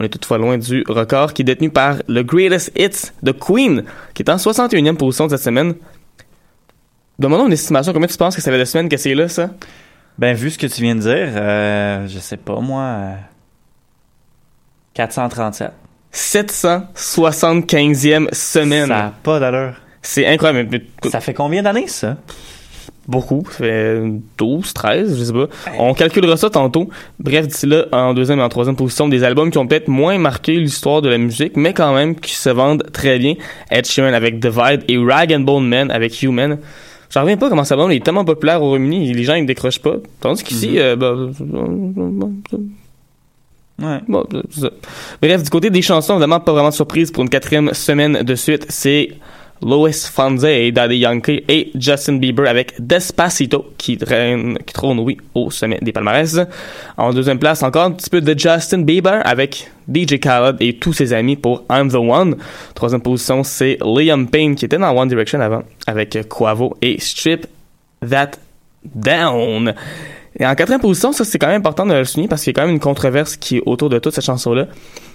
On 0.00 0.04
est 0.04 0.08
toutefois 0.08 0.38
loin 0.38 0.56
du 0.58 0.84
record 0.88 1.34
qui 1.34 1.42
est 1.42 1.44
détenu 1.44 1.70
par 1.70 1.96
le 2.06 2.22
Greatest 2.22 2.70
Hits 2.78 3.10
de 3.24 3.32
Queen, 3.32 3.82
qui 4.14 4.22
est 4.22 4.30
en 4.30 4.36
61e 4.36 4.94
position 4.96 5.26
de 5.26 5.30
cette 5.32 5.40
semaine. 5.44 5.74
Demandons 7.18 7.46
une 7.46 7.52
estimation, 7.52 7.92
combien 7.92 8.06
tu 8.06 8.16
penses 8.16 8.36
que 8.36 8.42
ça 8.42 8.50
fait 8.52 8.58
de 8.58 8.64
semaines 8.64 8.88
que 8.88 8.96
c'est 8.96 9.14
là, 9.14 9.28
ça? 9.28 9.50
Ben, 10.18 10.34
vu 10.34 10.50
ce 10.50 10.58
que 10.58 10.66
tu 10.66 10.82
viens 10.82 10.94
de 10.94 11.00
dire, 11.00 11.28
euh, 11.34 12.06
je 12.08 12.18
sais 12.18 12.36
pas, 12.36 12.60
moi... 12.60 12.82
euh, 12.82 13.14
437. 14.94 15.72
775e 16.12 18.32
semaine. 18.34 18.88
Ça 18.88 19.06
a 19.06 19.10
pas 19.22 19.40
d'allure. 19.40 19.74
C'est 20.02 20.26
incroyable. 20.26 20.80
Ça 21.10 21.20
fait 21.20 21.34
combien 21.34 21.62
d'années, 21.62 21.86
ça? 21.88 22.16
beaucoup. 23.08 23.42
Ça 23.50 23.56
fait 23.58 24.00
12, 24.36 24.72
13, 24.74 25.18
je 25.18 25.24
sais 25.24 25.32
pas. 25.32 25.46
On 25.78 25.94
calculera 25.94 26.36
ça 26.36 26.50
tantôt. 26.50 26.90
Bref, 27.18 27.48
d'ici 27.48 27.66
là, 27.66 27.86
en 27.90 28.12
deuxième 28.14 28.38
et 28.38 28.42
en 28.42 28.48
troisième 28.50 28.76
position, 28.76 29.08
des 29.08 29.24
albums 29.24 29.50
qui 29.50 29.58
ont 29.58 29.66
peut-être 29.66 29.88
moins 29.88 30.18
marqué 30.18 30.52
l'histoire 30.56 31.00
de 31.00 31.08
la 31.08 31.16
musique, 31.18 31.56
mais 31.56 31.72
quand 31.72 31.94
même 31.94 32.14
qui 32.14 32.34
se 32.34 32.50
vendent 32.50 32.84
très 32.92 33.18
bien. 33.18 33.34
Ed 33.70 33.86
Sheeran 33.86 34.12
avec 34.12 34.38
Divide 34.38 34.84
et 34.88 34.98
Rag 34.98 35.32
and 35.32 35.40
Bone 35.40 35.66
Man 35.66 35.90
avec 35.90 36.22
Human. 36.22 36.58
J'en 37.10 37.22
reviens 37.22 37.36
pas 37.36 37.48
comment 37.48 37.64
ça 37.64 37.76
va, 37.76 37.84
il 37.90 37.96
est 37.96 38.04
tellement 38.04 38.24
populaire 38.24 38.62
au 38.62 38.68
Royaume-Uni, 38.68 39.12
les 39.12 39.24
gens 39.24 39.34
ils 39.34 39.42
ne 39.42 39.46
décrochent 39.46 39.80
pas. 39.80 39.96
Tandis 40.20 40.42
qu'ici, 40.42 40.78
euh, 40.78 40.94
bah, 40.96 41.14
Ouais. 43.80 44.00
Bon, 44.08 44.26
ça. 44.50 44.70
Bref, 45.22 45.42
du 45.44 45.50
côté 45.50 45.70
des 45.70 45.82
chansons, 45.82 46.14
évidemment, 46.14 46.40
pas 46.40 46.52
vraiment 46.52 46.70
de 46.70 46.74
surprise 46.74 47.12
pour 47.12 47.22
une 47.22 47.28
quatrième 47.28 47.72
semaine 47.74 48.22
de 48.24 48.34
suite. 48.34 48.66
C'est 48.68 49.10
Lois 49.62 49.92
Fonse, 49.92 50.42
Daddy 50.72 50.98
Yankee 50.98 51.44
et 51.48 51.70
Justin 51.74 52.14
Bieber 52.14 52.48
avec 52.48 52.74
Despacito 52.78 53.72
qui, 53.76 53.96
traîne, 53.96 54.58
qui 54.58 54.72
trône, 54.72 54.98
oui, 55.00 55.18
au 55.34 55.50
sommet 55.50 55.78
des 55.82 55.92
palmarès. 55.92 56.38
En 56.96 57.12
deuxième 57.12 57.38
place, 57.38 57.62
encore 57.62 57.84
un 57.84 57.90
petit 57.92 58.10
peu 58.10 58.20
de 58.20 58.38
Justin 58.38 58.82
Bieber 58.82 59.20
avec 59.24 59.70
DJ 59.92 60.18
Khaled 60.20 60.56
et 60.60 60.74
tous 60.74 60.92
ses 60.92 61.12
amis 61.12 61.36
pour 61.36 61.64
I'm 61.70 61.90
the 61.90 61.96
One. 61.96 62.36
Troisième 62.74 63.00
position, 63.00 63.42
c'est 63.42 63.78
Liam 63.84 64.28
Payne 64.28 64.54
qui 64.54 64.64
était 64.64 64.78
dans 64.78 64.96
One 64.96 65.08
Direction 65.08 65.40
avant 65.40 65.62
avec 65.86 66.18
Quavo 66.28 66.76
et 66.82 67.00
Strip 67.00 67.46
That 68.08 68.32
Down. 68.84 69.74
Et 70.38 70.46
en 70.46 70.54
quatrième 70.54 70.80
position, 70.80 71.12
ça 71.12 71.24
c'est 71.24 71.38
quand 71.38 71.48
même 71.48 71.58
important 71.60 71.84
de 71.84 71.94
le 71.94 72.04
souligner 72.04 72.28
parce 72.28 72.44
qu'il 72.44 72.52
y 72.52 72.54
a 72.56 72.60
quand 72.60 72.66
même 72.66 72.74
une 72.74 72.80
controverse 72.80 73.36
qui 73.36 73.56
est 73.56 73.62
autour 73.66 73.88
de 73.88 73.98
toute 73.98 74.14
cette 74.14 74.24
chanson-là. 74.24 74.66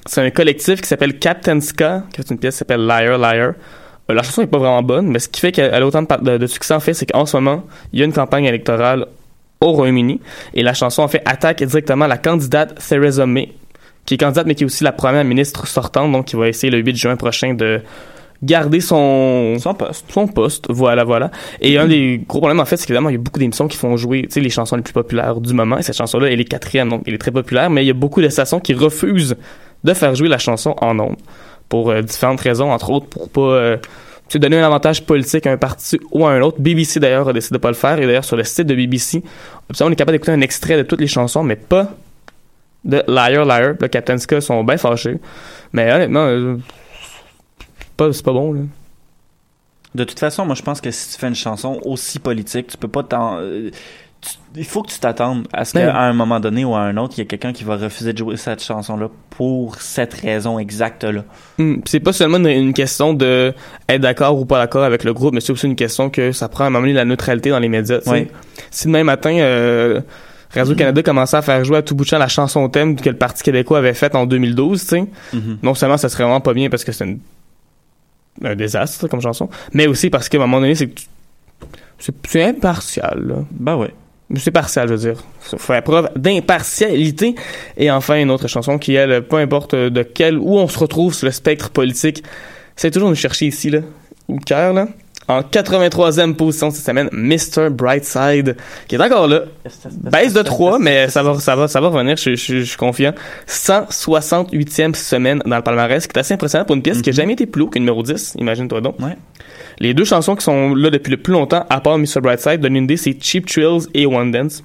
C'est 0.05 0.21
un 0.21 0.29
collectif 0.31 0.81
qui 0.81 0.87
s'appelle 0.87 1.17
Captain 1.17 1.61
Ska, 1.61 2.03
qui 2.13 2.19
est 2.19 2.29
une 2.29 2.37
pièce 2.37 2.55
qui 2.55 2.59
s'appelle 2.59 2.85
Liar 2.85 3.17
Liar. 3.17 3.53
Euh, 4.09 4.13
la 4.13 4.23
chanson 4.23 4.41
est 4.41 4.47
pas 4.47 4.57
vraiment 4.57 4.83
bonne, 4.83 5.07
mais 5.07 5.19
ce 5.19 5.29
qui 5.29 5.39
fait 5.39 5.51
qu'elle 5.51 5.73
a 5.73 5.85
autant 5.85 6.03
de, 6.03 6.47
succès 6.47 6.73
en 6.73 6.79
fait, 6.79 6.93
c'est 6.93 7.05
qu'en 7.05 7.25
ce 7.25 7.37
moment, 7.37 7.63
il 7.91 7.99
y 7.99 8.01
a 8.01 8.05
une 8.05 8.13
campagne 8.13 8.45
électorale 8.45 9.07
au 9.61 9.71
Royaume-Uni 9.71 10.19
et 10.53 10.63
la 10.63 10.73
chanson 10.73 11.03
en 11.03 11.07
fait 11.07 11.21
attaque 11.25 11.63
directement 11.63 12.07
la 12.07 12.17
candidate 12.17 12.77
Theresa 12.85 13.25
May, 13.25 13.53
qui 14.05 14.15
est 14.15 14.17
candidate 14.17 14.45
mais 14.45 14.55
qui 14.55 14.63
est 14.63 14.65
aussi 14.65 14.83
la 14.83 14.91
première 14.91 15.23
ministre 15.23 15.67
sortante, 15.67 16.11
donc 16.11 16.25
qui 16.25 16.35
va 16.35 16.49
essayer 16.49 16.71
le 16.71 16.79
8 16.79 16.95
juin 16.95 17.15
prochain 17.15 17.53
de 17.53 17.81
garder 18.43 18.81
son 18.81 19.55
Son 19.59 19.73
poste. 19.73 20.05
son 20.11 20.27
poste, 20.27 20.65
voilà, 20.69 21.03
voilà. 21.03 21.31
Et 21.61 21.77
un 21.77 21.87
des 21.87 22.21
gros 22.27 22.39
problèmes, 22.39 22.59
en 22.59 22.65
fait, 22.65 22.75
c'est 22.75 22.85
qu'évidemment, 22.85 23.09
il 23.09 23.13
y 23.13 23.15
a 23.15 23.21
beaucoup 23.21 23.39
d'émissions 23.39 23.69
qui 23.69 23.77
font 23.77 23.95
jouer, 23.95 24.23
tu 24.23 24.31
sais, 24.31 24.41
les 24.41 24.49
chansons 24.49 24.75
les 24.75 24.81
plus 24.81 24.93
populaires 24.93 25.39
du 25.39 25.53
moment. 25.53 25.77
Et 25.77 25.83
cette 25.83 25.95
chanson-là, 25.95 26.29
elle 26.29 26.41
est 26.41 26.45
quatrième, 26.45 26.89
donc 26.89 27.03
elle 27.05 27.13
est 27.13 27.19
très 27.19 27.31
populaire, 27.31 27.69
mais 27.69 27.83
il 27.83 27.87
y 27.87 27.91
a 27.91 27.95
beaucoup 27.95 28.21
de 28.21 28.27
stations 28.29 28.59
qui 28.59 28.73
refusent 28.73 29.37
de 29.83 29.93
faire 29.93 30.15
jouer 30.15 30.27
la 30.27 30.37
chanson 30.37 30.75
en 30.81 30.99
ondes. 30.99 31.15
Pour 31.69 31.89
euh, 31.89 32.01
différentes 32.01 32.41
raisons, 32.41 32.71
entre 32.71 32.89
autres, 32.89 33.07
pour 33.07 33.29
pas, 33.29 33.41
euh, 33.41 33.77
donner 34.35 34.59
un 34.59 34.65
avantage 34.65 35.05
politique 35.05 35.45
à 35.47 35.51
un 35.51 35.57
parti 35.57 35.99
ou 36.11 36.25
à 36.25 36.31
un 36.31 36.41
autre. 36.41 36.59
BBC, 36.59 36.99
d'ailleurs, 36.99 37.27
a 37.29 37.33
décidé 37.33 37.53
de 37.53 37.61
pas 37.61 37.69
le 37.69 37.75
faire. 37.75 37.99
Et 37.99 38.05
d'ailleurs, 38.05 38.25
sur 38.25 38.35
le 38.35 38.43
site 38.43 38.67
de 38.67 38.75
BBC, 38.75 39.23
on 39.81 39.91
est 39.91 39.95
capable 39.95 40.13
d'écouter 40.15 40.31
un 40.31 40.41
extrait 40.41 40.77
de 40.77 40.83
toutes 40.83 41.01
les 41.01 41.07
chansons, 41.07 41.43
mais 41.43 41.55
pas 41.55 41.91
de 42.83 43.03
Liar 43.07 43.45
Liar. 43.45 43.75
Le 43.79 43.87
Captain 43.87 44.17
Ska 44.17 44.41
sont 44.41 44.63
bien 44.63 44.77
fâchés. 44.77 45.19
Mais 45.71 45.91
honnêtement, 45.91 46.25
euh, 46.25 46.57
c'est 48.11 48.23
pas, 48.23 48.33
bon, 48.33 48.53
là. 48.53 48.61
De 49.93 50.03
toute 50.03 50.19
façon, 50.19 50.45
moi, 50.45 50.55
je 50.55 50.63
pense 50.63 50.81
que 50.81 50.89
si 50.89 51.13
tu 51.13 51.19
fais 51.19 51.27
une 51.27 51.35
chanson 51.35 51.79
aussi 51.85 52.17
politique, 52.17 52.67
tu 52.67 52.77
peux 52.77 52.87
pas 52.87 53.03
t'en... 53.03 53.39
Il 54.55 54.65
faut 54.65 54.83
que 54.83 54.91
tu 54.91 54.99
t'attendes 54.99 55.47
à 55.51 55.65
ce 55.65 55.73
Ben 55.73 55.87
qu'à 55.91 55.99
un 55.99 56.13
moment 56.13 56.39
donné 56.39 56.63
ou 56.63 56.75
à 56.75 56.81
un 56.81 56.95
autre, 56.97 57.15
il 57.17 57.21
y 57.21 57.23
a 57.23 57.25
quelqu'un 57.25 57.53
qui 57.53 57.63
va 57.63 57.75
refuser 57.75 58.13
de 58.13 58.17
jouer 58.19 58.37
cette 58.37 58.63
chanson-là 58.63 59.09
pour 59.31 59.75
cette 59.81 60.13
raison 60.13 60.59
exacte-là. 60.59 61.23
Hmm, 61.57 61.77
c'est 61.85 61.99
pas 61.99 62.13
seulement 62.13 62.37
une, 62.37 62.47
une 62.47 62.73
question 62.73 63.13
de 63.13 63.53
être 63.89 64.01
d'accord 64.01 64.37
ou 64.39 64.45
pas 64.45 64.59
d'accord 64.59 64.83
avec 64.83 65.03
le 65.03 65.13
groupe, 65.13 65.33
mais 65.33 65.41
c'est 65.41 65.51
aussi 65.51 65.65
une 65.65 65.75
question 65.75 66.09
que 66.11 66.31
ça 66.31 66.49
prend 66.49 66.65
à 66.65 66.67
un 66.67 66.69
moment 66.69 66.81
donné 66.83 66.93
la 66.93 67.05
neutralité 67.05 67.49
dans 67.49 67.57
les 67.59 67.67
médias. 67.69 67.99
Ouais. 68.05 68.27
Si 68.69 68.85
demain 68.87 69.03
matin, 69.03 69.35
euh, 69.39 70.01
Radio-Canada 70.51 71.01
commençait 71.01 71.37
à 71.37 71.41
faire 71.41 71.63
jouer 71.65 71.77
à 71.77 71.81
tout 71.81 71.95
bout 71.95 72.03
de 72.03 72.09
champ 72.09 72.19
la 72.19 72.27
chanson 72.27 72.69
thème 72.69 72.95
que 72.95 73.09
le 73.09 73.15
Parti 73.17 73.41
québécois 73.41 73.79
avait 73.79 73.95
faite 73.95 74.13
en 74.13 74.27
2012, 74.27 74.81
tu 74.81 74.87
sais, 74.87 75.05
Mhm. 75.33 75.57
non 75.63 75.73
seulement 75.73 75.97
ça 75.97 76.09
serait 76.09 76.23
vraiment 76.25 76.41
pas 76.41 76.53
bien 76.53 76.69
parce 76.69 76.83
que 76.83 76.91
c'est 76.91 77.17
un 78.43 78.55
désastre 78.55 79.07
comme 79.07 79.21
chanson, 79.21 79.49
mais 79.73 79.87
aussi 79.87 80.09
parce 80.09 80.29
qu'à 80.29 80.37
un 80.37 80.41
moment 80.41 80.59
donné, 80.59 80.75
c'est 80.75 80.87
que 80.89 80.93
tu- 80.95 81.05
c'est 81.99 82.13
c'est 82.27 82.43
impartial. 82.43 83.23
Là. 83.27 83.35
Ben 83.51 83.75
ouais. 83.77 83.93
C'est 84.37 84.51
partial, 84.51 84.87
je 84.87 84.93
veux 84.93 84.99
dire. 85.13 85.23
Faut 85.41 85.57
faire 85.57 85.83
preuve 85.83 86.09
d'impartialité. 86.15 87.35
Et 87.77 87.91
enfin, 87.91 88.15
une 88.19 88.31
autre 88.31 88.47
chanson 88.47 88.77
qui, 88.77 88.95
elle, 88.95 89.21
peu 89.27 89.37
importe 89.37 89.75
de 89.75 90.03
quelle, 90.03 90.37
où 90.37 90.57
on 90.57 90.67
se 90.67 90.79
retrouve 90.79 91.13
sur 91.13 91.25
le 91.25 91.31
spectre 91.31 91.69
politique, 91.69 92.23
c'est 92.75 92.91
toujours 92.91 93.09
nous 93.09 93.15
chercher 93.15 93.45
ici, 93.47 93.69
là, 93.69 93.79
au 94.27 94.37
cœur, 94.37 94.73
là. 94.73 94.87
En 95.29 95.39
83e 95.41 96.33
position 96.35 96.69
cette 96.69 96.83
semaine, 96.83 97.07
Mr. 97.13 97.69
Brightside, 97.71 98.57
qui 98.89 98.95
est 98.95 99.01
encore 99.01 99.27
là. 99.27 99.43
Baisse 100.11 100.33
de 100.33 100.41
3, 100.41 100.79
mais 100.79 101.07
ça 101.07 101.23
va, 101.23 101.39
ça 101.39 101.55
va, 101.55 101.69
ça 101.69 101.79
va 101.79 101.87
revenir, 101.87 102.17
je, 102.17 102.35
je- 102.35 102.59
je 102.59 102.63
suis 102.63 102.75
confiant. 102.77 103.13
168e 103.47 104.93
semaine 104.95 105.41
dans 105.45 105.55
le 105.55 105.61
palmarès, 105.61 106.05
qui 106.05 106.11
est 106.15 106.19
assez 106.19 106.33
impressionnant 106.33 106.65
pour 106.65 106.75
une 106.75 106.81
pièce 106.81 107.01
qui 107.01 107.09
a 107.09 107.13
jamais 107.13 107.33
été 107.33 107.45
plus 107.45 107.61
haut 107.63 107.67
que 107.69 107.79
numéro 107.79 108.03
10, 108.03 108.33
imagine-toi 108.37 108.81
donc. 108.81 108.99
Ouais. 108.99 109.15
Les 109.79 109.93
deux 109.93 110.05
chansons 110.05 110.35
qui 110.35 110.43
sont 110.43 110.75
là 110.75 110.89
depuis 110.89 111.11
le 111.11 111.17
plus 111.17 111.33
longtemps, 111.33 111.65
à 111.69 111.81
part 111.81 111.97
Mr. 111.97 112.21
Brightside, 112.21 112.61
donne 112.61 112.75
une 112.75 112.83
idée, 112.85 112.97
c'est 112.97 113.17
Cheap 113.21 113.45
Thrills 113.47 113.87
et 113.93 114.05
One 114.05 114.31
Dance, 114.31 114.63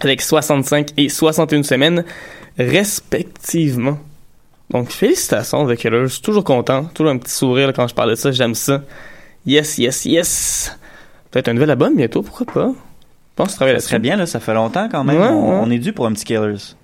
avec 0.00 0.22
65 0.22 0.90
et 0.96 1.08
61 1.08 1.62
semaines, 1.62 2.04
respectivement. 2.58 3.98
Donc, 4.70 4.90
félicitations, 4.90 5.66
The 5.66 5.76
Killers. 5.76 6.08
Toujours 6.22 6.44
content. 6.44 6.84
Toujours 6.94 7.12
un 7.12 7.18
petit 7.18 7.32
sourire 7.32 7.66
là, 7.66 7.72
quand 7.74 7.86
je 7.86 7.94
parle 7.94 8.10
de 8.10 8.14
ça. 8.14 8.30
J'aime 8.32 8.54
ça. 8.54 8.82
Yes, 9.44 9.76
yes, 9.76 10.04
yes. 10.06 10.78
Peut-être 11.30 11.48
un 11.48 11.54
nouvel 11.54 11.70
album 11.70 11.94
bientôt, 11.94 12.22
pourquoi 12.22 12.46
pas? 12.46 12.72
Je 12.72 13.36
pense 13.36 13.54
que 13.56 13.66
Ça 13.66 13.80
serait 13.80 13.98
bien, 13.98 14.16
là, 14.16 14.26
ça 14.26 14.40
fait 14.40 14.54
longtemps 14.54 14.88
quand 14.90 15.04
même. 15.04 15.20
Ouais, 15.20 15.28
on, 15.28 15.50
ouais. 15.50 15.60
on 15.62 15.70
est 15.70 15.78
dû 15.78 15.92
pour 15.92 16.06
un 16.06 16.12
petit 16.12 16.24
Killers. 16.24 16.74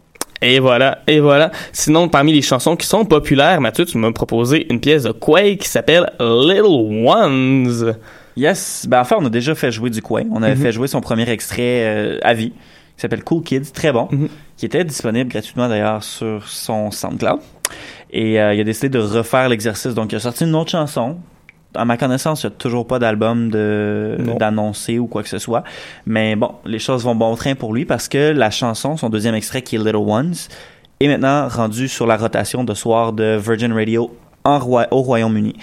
Et 0.40 0.60
voilà, 0.60 0.98
et 1.06 1.18
voilà. 1.20 1.50
Sinon, 1.72 2.08
parmi 2.08 2.32
les 2.32 2.42
chansons 2.42 2.76
qui 2.76 2.86
sont 2.86 3.04
populaires, 3.04 3.60
Mathieu, 3.60 3.84
tu 3.84 3.98
m'as 3.98 4.12
proposé 4.12 4.66
une 4.72 4.80
pièce 4.80 5.02
de 5.02 5.10
Quake 5.12 5.58
qui 5.58 5.68
s'appelle 5.68 6.12
Little 6.20 7.06
Ones. 7.06 7.94
Yes, 8.36 8.86
ben 8.88 9.00
enfin, 9.00 9.16
on 9.18 9.26
a 9.26 9.30
déjà 9.30 9.54
fait 9.56 9.72
jouer 9.72 9.90
du 9.90 10.00
coin. 10.00 10.22
On 10.32 10.42
avait 10.42 10.54
Mhm. 10.54 10.62
fait 10.62 10.72
jouer 10.72 10.86
son 10.86 11.00
premier 11.00 11.28
extrait 11.28 11.82
euh, 11.84 12.18
à 12.22 12.34
vie, 12.34 12.50
qui 12.50 13.00
s'appelle 13.02 13.24
Cool 13.24 13.42
Kids, 13.42 13.72
très 13.74 13.90
bon, 13.90 14.06
Mhm. 14.12 14.28
qui 14.56 14.64
était 14.66 14.84
disponible 14.84 15.28
gratuitement 15.28 15.68
d'ailleurs 15.68 16.04
sur 16.04 16.46
son 16.48 16.92
SoundCloud. 16.92 17.40
Et 18.12 18.40
euh, 18.40 18.54
il 18.54 18.60
a 18.60 18.64
décidé 18.64 18.88
de 18.90 19.00
refaire 19.00 19.48
l'exercice. 19.48 19.92
Donc, 19.92 20.12
il 20.12 20.16
a 20.16 20.20
sorti 20.20 20.44
une 20.44 20.54
autre 20.54 20.70
chanson. 20.70 21.16
À 21.78 21.84
ma 21.84 21.96
connaissance, 21.96 22.42
il 22.42 22.46
n'y 22.46 22.52
a 22.52 22.56
toujours 22.56 22.86
pas 22.86 22.98
d'album 22.98 23.50
d'annoncer 23.50 24.98
ou 24.98 25.06
quoi 25.06 25.22
que 25.22 25.28
ce 25.28 25.38
soit. 25.38 25.62
Mais 26.06 26.36
bon, 26.36 26.52
les 26.64 26.78
choses 26.78 27.04
vont 27.04 27.14
bon 27.14 27.34
train 27.36 27.54
pour 27.54 27.72
lui 27.72 27.84
parce 27.84 28.08
que 28.08 28.32
la 28.32 28.50
chanson, 28.50 28.96
son 28.96 29.08
deuxième 29.08 29.34
extrait 29.34 29.62
qui 29.62 29.76
est 29.76 29.78
Little 29.78 29.96
Ones, 29.96 30.34
est 31.00 31.08
maintenant 31.08 31.48
rendu 31.48 31.88
sur 31.88 32.06
la 32.06 32.16
rotation 32.16 32.64
de 32.64 32.74
soir 32.74 33.12
de 33.12 33.38
Virgin 33.40 33.72
Radio 33.72 34.10
au 34.56 35.02
Royaume-Uni. 35.02 35.54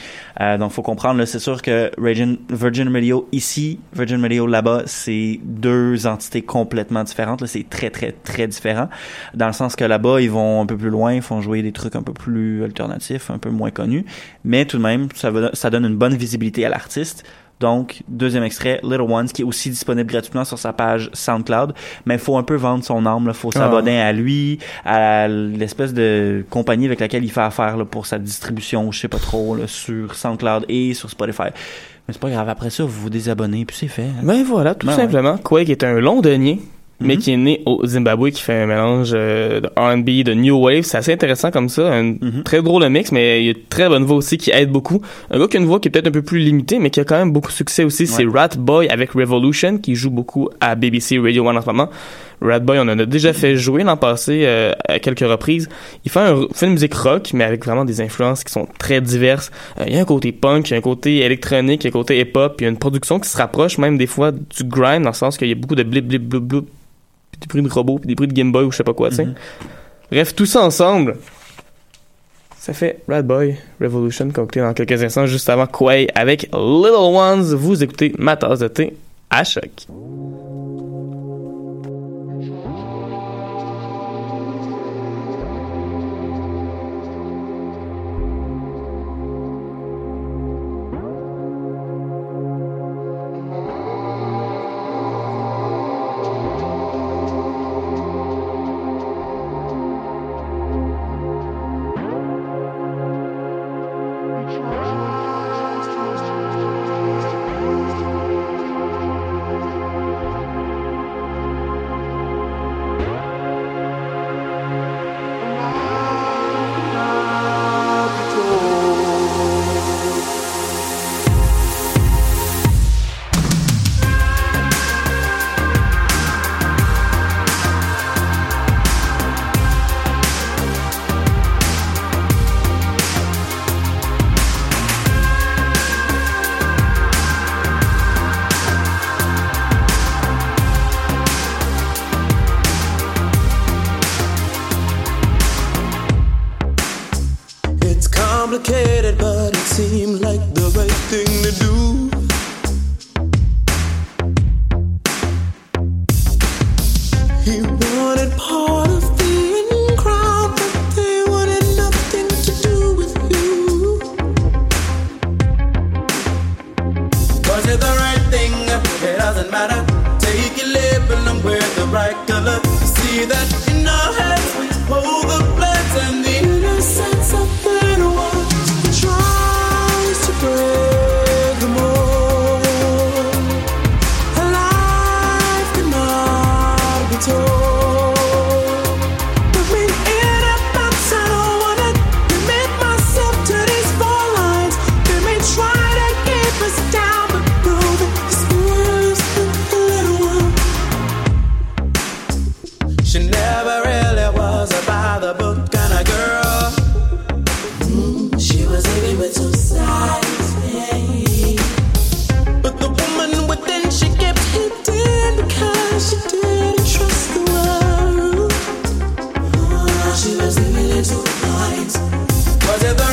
Euh, 0.42 0.58
donc, 0.58 0.72
faut 0.72 0.82
comprendre, 0.82 1.24
c'est 1.26 1.40
sûr 1.40 1.62
que 1.62 1.92
Virgin, 1.98 2.38
Virgin 2.50 2.92
Radio 2.94 3.28
ici, 3.32 3.80
Virgin 3.94 4.22
Radio 4.22 4.48
là-bas, 4.48 4.84
c'est 4.86 5.40
deux 5.44 6.08
entités 6.08 6.42
complètement 6.42 7.04
différentes. 7.04 7.46
C'est 7.46 7.70
très, 7.70 7.90
très, 7.90 8.12
très 8.12 8.48
différent. 8.48 8.90
Dans 9.34 9.48
le 9.48 9.54
sens 9.54 9.76
que 9.76 9.86
là-bas, 9.86 10.22
ils 10.22 10.32
vont 10.32 10.62
un 10.62 10.66
peu 10.66 10.78
plus 10.78 10.90
loin, 10.90 11.14
ils 11.14 11.22
font 11.22 11.42
jouer 11.42 11.62
des 11.62 11.72
trucs 11.72 11.96
un 11.96 12.04
peu 12.04 12.14
plus 12.14 12.64
alternatifs, 12.64 13.32
un 13.32 13.38
peu 13.38 13.50
moins 13.50 13.72
connus. 13.72 14.06
Mais 14.44 14.66
tout 14.66 14.78
de 14.78 14.84
même, 14.84 15.08
ça 15.14 15.70
donne 15.70 15.86
une 15.86 15.98
bonne 15.98 16.16
visibilité 16.16 16.66
à 16.66 16.70
l'artiste. 16.70 17.26
Donc, 17.62 18.04
deuxième 18.10 18.44
extrait, 18.44 18.80
Little 18.84 19.02
Ones, 19.10 19.28
qui 19.28 19.42
est 19.42 19.46
aussi 19.46 19.70
disponible 19.70 20.12
gratuitement 20.12 20.44
sur 20.44 20.60
sa 20.60 20.74
page 20.74 21.10
SoundCloud. 21.14 21.74
Mais 22.06 22.16
il 22.16 22.20
faut 22.20 22.38
un 22.38 22.44
peu 22.44 22.56
vendre 22.56 22.84
son 22.84 23.06
âme. 23.06 23.26
Il 23.28 23.34
faut 23.34 23.52
s'abonner 23.52 24.02
à 24.02 24.12
lui, 24.12 24.60
à 24.84 25.28
l'espèce 25.28 25.94
de 25.94 26.46
compagnie 26.50 26.86
avec 26.86 27.00
laquelle 27.00 27.24
il 27.24 27.32
fait 27.32 27.42
affaire 27.42 27.78
là, 27.78 27.86
pour 27.86 28.06
sa 28.08 28.20
distribution, 28.20 28.92
je 28.92 29.00
sais 29.00 29.08
pas 29.08 29.20
trop, 29.20 29.56
là, 29.56 29.68
sur 29.68 30.16
SoundCloud 30.16 30.66
et 30.68 30.94
sur 30.94 31.10
Spotify. 31.10 31.44
Mais 32.08 32.14
c'est 32.14 32.20
pas 32.22 32.30
grave. 32.30 32.50
Après 32.50 32.70
ça, 32.70 32.84
vous 32.84 32.90
vous 32.90 33.10
désabonnez, 33.10 33.66
puis 33.66 33.76
c'est 33.80 33.88
fait. 33.88 34.04
hein. 34.04 34.22
Ben 34.24 34.44
voilà, 34.44 34.76
tout 34.76 34.86
Ben 34.86 34.94
simplement. 34.94 35.38
Quake 35.38 35.70
est 35.70 35.84
un 35.84 36.00
londonien, 36.00 36.58
mais 37.00 37.16
Mhm. 37.16 37.22
qui 37.22 37.32
est 37.34 37.38
né 37.38 37.62
au 37.66 37.86
Zimbabwe, 37.86 38.30
qui 38.32 38.42
fait 38.42 38.54
un 38.62 38.66
mélange 38.68 39.12
euh, 39.14 39.60
de 39.62 39.68
R&B, 39.76 40.24
de 40.24 40.34
New 40.34 40.56
Wave. 40.58 40.84
C'est 40.84 40.98
assez 40.98 41.12
intéressant 41.14 41.52
comme 41.52 41.68
ça. 41.70 41.92
Un 41.94 42.04
Mhm. 42.14 42.44
très 42.46 42.62
drôle 42.62 42.88
mix, 42.90 43.12
mais 43.12 43.44
il 43.44 43.48
a 43.48 43.52
une 43.52 43.64
très 43.70 43.90
bonne 43.90 44.04
voix 44.06 44.18
aussi 44.18 44.38
qui 44.38 44.52
aide 44.52 44.70
beaucoup. 44.72 45.02
Un 45.30 45.40
gars 45.40 45.48
qui 45.48 45.58
a 45.58 45.60
une 45.60 45.66
voix 45.66 45.80
qui 45.80 45.88
est 45.90 45.92
peut-être 45.92 46.08
un 46.08 46.12
peu 46.12 46.22
plus 46.22 46.40
limitée, 46.40 46.80
mais 46.80 46.90
qui 46.90 47.00
a 47.00 47.04
quand 47.04 47.18
même 47.18 47.32
beaucoup 47.32 47.50
de 47.50 47.54
succès 47.56 47.84
aussi. 47.84 48.08
C'est 48.08 48.26
Rat 48.26 48.50
Boy 48.58 48.88
avec 48.90 49.12
Revolution, 49.12 49.78
qui 49.78 49.96
joue 49.96 50.10
beaucoup 50.12 50.50
à 50.62 50.76
BBC 50.76 51.20
Radio 51.20 51.48
One 51.48 51.58
en 51.58 51.62
ce 51.62 51.66
moment. 51.68 51.90
Rat 52.42 52.60
Boy, 52.60 52.78
on 52.80 52.84
en 52.84 53.00
a 53.00 53.06
déjà 53.06 53.32
fait 53.34 53.56
jouer 53.56 53.84
l'an 53.84 53.96
passé 53.98 54.42
euh, 54.46 54.74
à 54.88 55.00
quelques 55.00 55.20
reprises. 55.22 55.70
Il 56.04 56.12
fait, 56.12 56.20
un, 56.20 56.46
fait 56.54 56.66
une 56.66 56.74
musique 56.74 56.94
rock, 56.94 57.32
mais 57.34 57.44
avec 57.46 57.66
vraiment 57.66 57.86
des 57.86 58.02
influences 58.02 58.44
qui 58.44 58.52
sont 58.52 58.68
très 58.78 59.00
diverses. 59.02 59.52
Euh, 59.80 59.86
il 59.88 59.94
y 59.96 59.98
a 59.98 60.02
un 60.02 60.06
côté 60.06 60.32
punk, 60.34 60.70
il 60.70 60.72
y 60.72 60.76
a 60.76 60.78
un 60.78 60.82
côté 60.82 61.20
électronique, 61.20 61.84
il 61.84 61.88
y 61.88 61.90
a 61.90 61.92
un 61.92 61.94
côté 62.00 62.20
hip-hop, 62.20 62.56
il 62.60 62.64
y 62.64 62.68
a 62.68 62.70
une 62.70 62.78
production 62.78 63.20
qui 63.20 63.30
se 63.30 63.38
rapproche 63.38 63.78
même 63.78 63.98
des 63.98 64.06
fois 64.08 64.32
du 64.32 64.64
grind, 64.66 65.04
dans 65.04 65.12
le 65.12 65.16
sens 65.16 65.38
qu'il 65.38 65.48
y 65.48 65.52
a 65.52 65.56
beaucoup 65.56 65.76
de 65.76 65.84
blip, 65.84 66.06
blip, 66.08 66.24
blip, 66.24 66.44
blip, 66.44 66.66
puis 67.40 67.48
des 67.48 67.48
bruits 67.48 67.62
de 67.62 67.74
robots, 67.74 68.00
puis 68.00 68.08
des 68.08 68.16
bruits 68.16 68.28
de 68.28 68.34
Game 68.34 68.52
Boy 68.52 68.66
ou 68.66 68.72
je 68.72 68.78
sais 68.78 68.84
pas 68.84 68.94
quoi, 68.94 69.10
tu 69.10 69.18
sais. 69.18 69.26
Mhm. 69.26 69.36
Bref, 70.12 70.36
tout 70.36 70.46
ça 70.46 70.62
ensemble, 70.62 71.18
ça 72.58 72.74
fait 72.74 73.04
Rat 73.08 73.22
Boy 73.22 73.58
Revolution, 73.80 74.32
qu'on 74.32 74.46
dans 74.46 74.74
quelques 74.74 75.04
instants, 75.04 75.28
juste 75.28 75.50
avant 75.50 75.68
Quay 75.68 76.08
avec 76.16 76.44
Little 76.54 77.14
Ones. 77.14 77.54
Vous 77.54 77.84
écoutez 77.84 78.14
ma 78.18 78.36
tasse 78.36 78.60
de 78.60 78.68
thé 78.68 78.96
à 79.30 79.44
choc. 79.44 79.88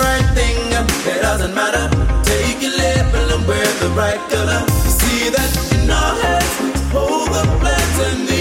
Right 0.03 0.35
thing? 0.35 0.59
It 1.07 1.23
doesn't 1.23 1.55
matter. 1.55 1.89
Take 2.25 2.63
it 2.63 2.77
level 2.77 3.37
and 3.37 3.47
wear 3.47 3.67
the 3.83 3.91
right 3.91 4.21
color. 4.31 4.67
See 4.99 5.31
that 5.31 5.51
in 5.75 5.91
our 5.91 6.15
heads 6.23 6.53
we 6.61 6.71
hold 6.91 7.29
the 7.29 7.45
plans 7.61 7.99
and 8.07 8.32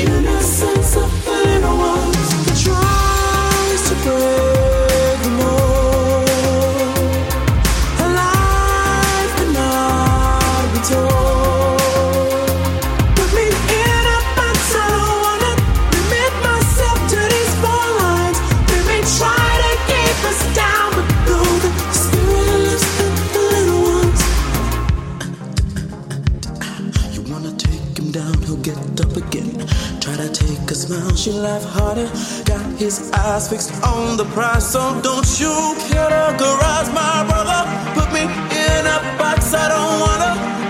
she 31.22 31.32
laugh 31.32 31.64
harder. 31.64 32.10
Got 32.46 32.66
his 32.80 33.12
eyes 33.12 33.48
fixed 33.48 33.72
on 33.84 34.18
the 34.18 34.26
prize, 34.34 34.72
so 34.72 34.80
don't 35.02 35.40
you 35.40 35.54
categorize 35.94 36.92
my 36.94 37.24
brother. 37.30 37.62
Put 37.94 38.12
me 38.12 38.22
in 38.22 38.84
a 38.88 38.98
box, 39.20 39.54
I 39.54 39.70
don't 39.70 40.00
wanna 40.02 40.61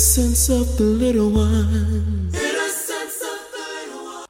Innocence 0.00 0.48
of 0.48 0.78
the 0.78 0.84
little 0.84 1.28
one. 1.28 2.30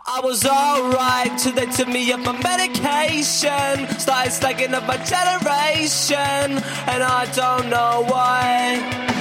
I 0.04 0.20
was 0.20 0.44
alright 0.44 1.38
till 1.38 1.52
they 1.52 1.66
took 1.66 1.86
me 1.86 2.10
up 2.10 2.18
my 2.24 2.32
medication. 2.42 3.86
Started 4.00 4.32
stacking 4.32 4.74
up 4.74 4.84
my 4.88 4.96
generation, 4.96 6.58
and 6.90 7.04
I 7.04 7.24
don't 7.36 7.70
know 7.70 8.02
why. 8.08 9.19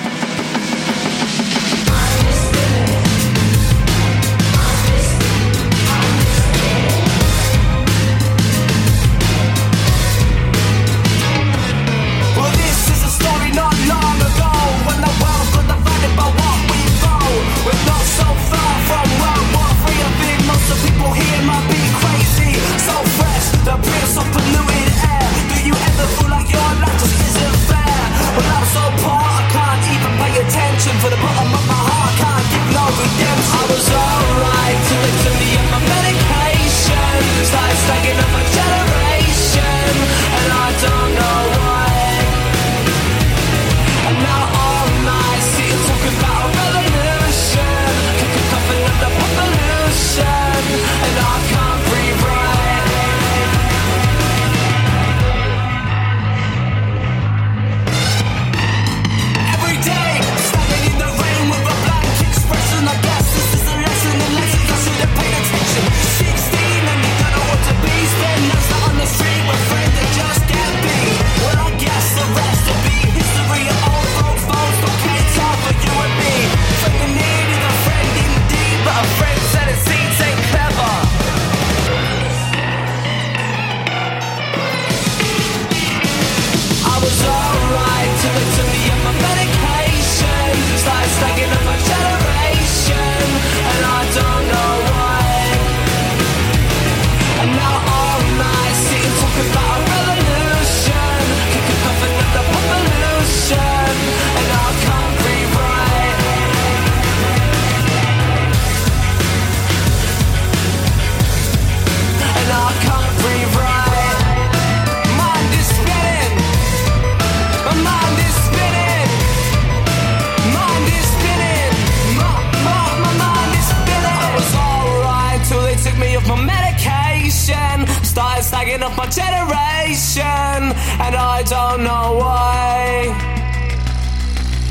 My 128.99 129.07
generation. 129.07 130.61
And 131.05 131.13
I 131.15 131.41
don't 131.47 131.83
know 131.87 132.19
why. 132.19 133.15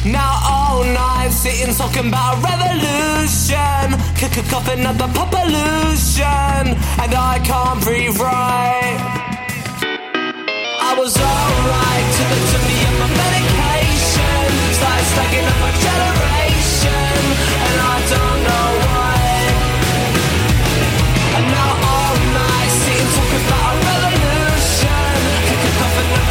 Now 0.05 0.35
all 0.53 0.85
night 0.85 1.31
sitting 1.31 1.75
talking 1.75 2.09
about 2.13 2.35
revolution. 2.45 3.87
Coughing 4.53 4.85
at 4.91 4.97
the 5.03 5.09
pollution. 5.17 6.65
And 7.03 7.13
I 7.33 7.41
can't 7.49 7.81
breathe 7.85 8.17
right. 8.21 9.01
I 10.89 10.93
was 11.01 11.15
alright 11.17 12.07
till 12.15 12.29
they 12.33 12.43
took 12.53 12.65
me 12.69 12.77
up 12.89 12.95
my 13.03 13.09
medication. 13.23 14.47
Started 14.79 15.07
stacking 15.13 15.47
up 15.53 15.59
my 15.65 15.73
generation, 15.87 17.17
and 17.65 17.79
I 17.81 17.97
don't 18.13 18.41
know 18.49 18.88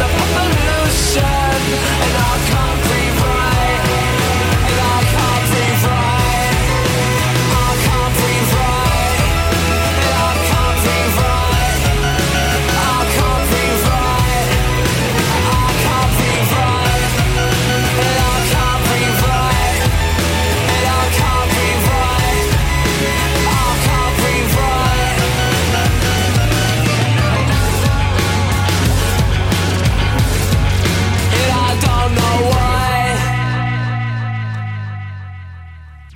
the 0.00 0.08
pollution, 0.14 1.24
and 1.24 2.16
I 2.16 2.38
can't 2.48 2.67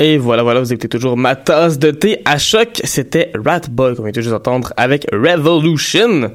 Et 0.02 0.18
voilà, 0.18 0.42
voilà, 0.42 0.58
vous 0.58 0.72
écoutez 0.72 0.88
toujours 0.88 1.16
ma 1.16 1.36
tasse 1.36 1.78
de 1.78 1.92
thé 1.92 2.22
à 2.24 2.36
choc. 2.36 2.80
C'était 2.82 3.30
Rat 3.36 3.60
Boy 3.70 3.94
qu'on 3.94 4.02
vient 4.02 4.10
tout 4.10 4.20
juste 4.20 4.32
d'entendre 4.32 4.72
avec 4.76 5.06
Revolution. 5.12 6.32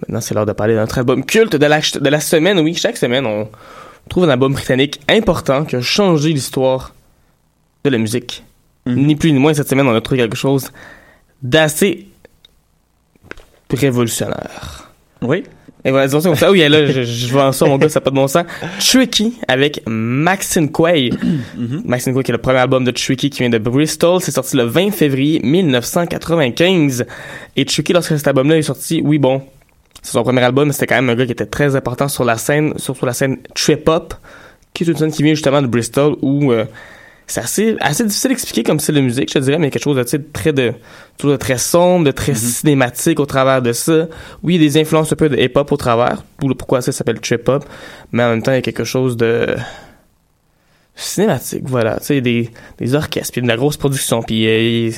Maintenant, 0.00 0.20
c'est 0.20 0.32
l'heure 0.32 0.46
de 0.46 0.52
parler 0.52 0.74
de 0.74 0.78
notre 0.78 0.96
album 0.96 1.24
culte 1.24 1.56
de 1.56 1.66
la, 1.66 1.80
de 1.80 2.08
la 2.08 2.20
semaine. 2.20 2.60
Oui, 2.60 2.72
chaque 2.74 2.96
semaine, 2.96 3.26
on 3.26 3.48
trouve 4.08 4.26
un 4.26 4.28
album 4.28 4.52
britannique 4.52 5.00
important 5.08 5.64
qui 5.64 5.74
a 5.74 5.80
changé 5.80 6.28
l'histoire 6.28 6.94
de 7.82 7.90
la 7.90 7.98
musique. 7.98 8.44
Ni 8.86 9.16
plus 9.16 9.32
ni 9.32 9.40
moins, 9.40 9.54
cette 9.54 9.68
semaine, 9.68 9.88
on 9.88 9.94
a 9.96 10.00
trouvé 10.00 10.20
quelque 10.20 10.36
chose 10.36 10.70
d'assez 11.42 12.06
révolutionnaire. 13.72 14.88
Oui. 15.20 15.42
Et 15.84 15.90
voilà, 15.90 16.06
disons 16.06 16.20
ça 16.20 16.28
comme 16.28 16.38
ça. 16.38 16.50
Oui, 16.50 16.58
là, 16.68 16.86
je, 16.86 17.02
je 17.02 17.32
vends 17.32 17.52
ça, 17.52 17.66
mon 17.66 17.78
gars, 17.78 17.88
ça 17.88 18.00
n'a 18.00 18.04
pas 18.04 18.10
de 18.10 18.14
bon 18.16 18.28
sens. 18.28 18.44
Tricky 18.78 19.34
avec 19.48 19.82
Maxine 19.86 20.70
Quay. 20.70 21.10
Maxine 21.84 22.12
Quay, 22.14 22.22
qui 22.22 22.30
est 22.30 22.32
le 22.32 22.38
premier 22.38 22.58
album 22.58 22.84
de 22.84 22.90
Tricky 22.90 23.30
qui 23.30 23.38
vient 23.40 23.50
de 23.50 23.58
Bristol. 23.58 24.20
C'est 24.20 24.30
sorti 24.30 24.56
le 24.56 24.64
20 24.64 24.90
février 24.90 25.40
1995. 25.42 27.06
Et 27.56 27.64
Tricky, 27.64 27.92
lorsque 27.92 28.16
cet 28.16 28.28
album-là 28.28 28.58
est 28.58 28.62
sorti, 28.62 29.00
oui, 29.04 29.18
bon, 29.18 29.42
c'est 30.02 30.12
son 30.12 30.22
premier 30.22 30.42
album, 30.42 30.68
mais 30.68 30.72
c'était 30.72 30.86
quand 30.86 30.96
même 30.96 31.10
un 31.10 31.14
gars 31.14 31.26
qui 31.26 31.32
était 31.32 31.46
très 31.46 31.76
important 31.76 32.08
sur 32.08 32.24
la 32.24 32.36
scène, 32.36 32.74
surtout 32.76 33.06
la 33.06 33.12
scène 33.12 33.38
trip-hop, 33.54 34.14
qui 34.74 34.84
est 34.84 34.86
une 34.86 34.96
scène 34.96 35.10
qui 35.12 35.22
vient 35.22 35.34
justement 35.34 35.62
de 35.62 35.66
Bristol, 35.66 36.16
où 36.22 36.52
euh, 36.52 36.64
c'est 37.30 37.40
assez, 37.40 37.76
assez 37.80 38.04
difficile 38.04 38.30
d'expliquer 38.30 38.62
comme 38.62 38.80
style 38.80 38.96
de 38.96 39.00
musique, 39.00 39.28
je 39.28 39.34
te 39.34 39.38
dirais, 39.38 39.58
mais 39.58 39.70
quelque 39.70 39.82
chose 39.82 39.96
de, 39.96 40.02
tu 40.02 40.10
sais, 40.10 40.18
de 40.18 40.26
très 40.32 40.52
de, 40.52 40.72
de 41.22 41.36
très 41.36 41.58
sombre, 41.58 42.04
de 42.06 42.10
très 42.10 42.34
cinématique 42.34 43.20
au 43.20 43.26
travers 43.26 43.62
de 43.62 43.72
ça. 43.72 44.08
Oui, 44.42 44.56
il 44.56 44.62
y 44.62 44.66
a 44.66 44.68
des 44.68 44.80
influences 44.80 45.12
un 45.12 45.16
peu 45.16 45.28
de 45.28 45.36
hip-hop 45.36 45.70
au 45.70 45.76
travers, 45.76 46.24
pourquoi 46.58 46.80
ça 46.80 46.92
s'appelle 46.92 47.20
trip-hop, 47.20 47.64
mais 48.12 48.24
en 48.24 48.30
même 48.30 48.42
temps, 48.42 48.52
il 48.52 48.56
y 48.56 48.58
a 48.58 48.62
quelque 48.62 48.84
chose 48.84 49.16
de 49.16 49.54
cinématique, 50.96 51.62
voilà. 51.66 51.98
Tu 52.00 52.06
sais, 52.06 52.20
des, 52.20 52.50
des 52.78 52.94
orchestres, 52.94 53.32
puis 53.32 53.42
de 53.42 53.48
la 53.48 53.56
grosse 53.56 53.76
production, 53.76 54.22
puis 54.22 54.46
euh, 54.46 54.90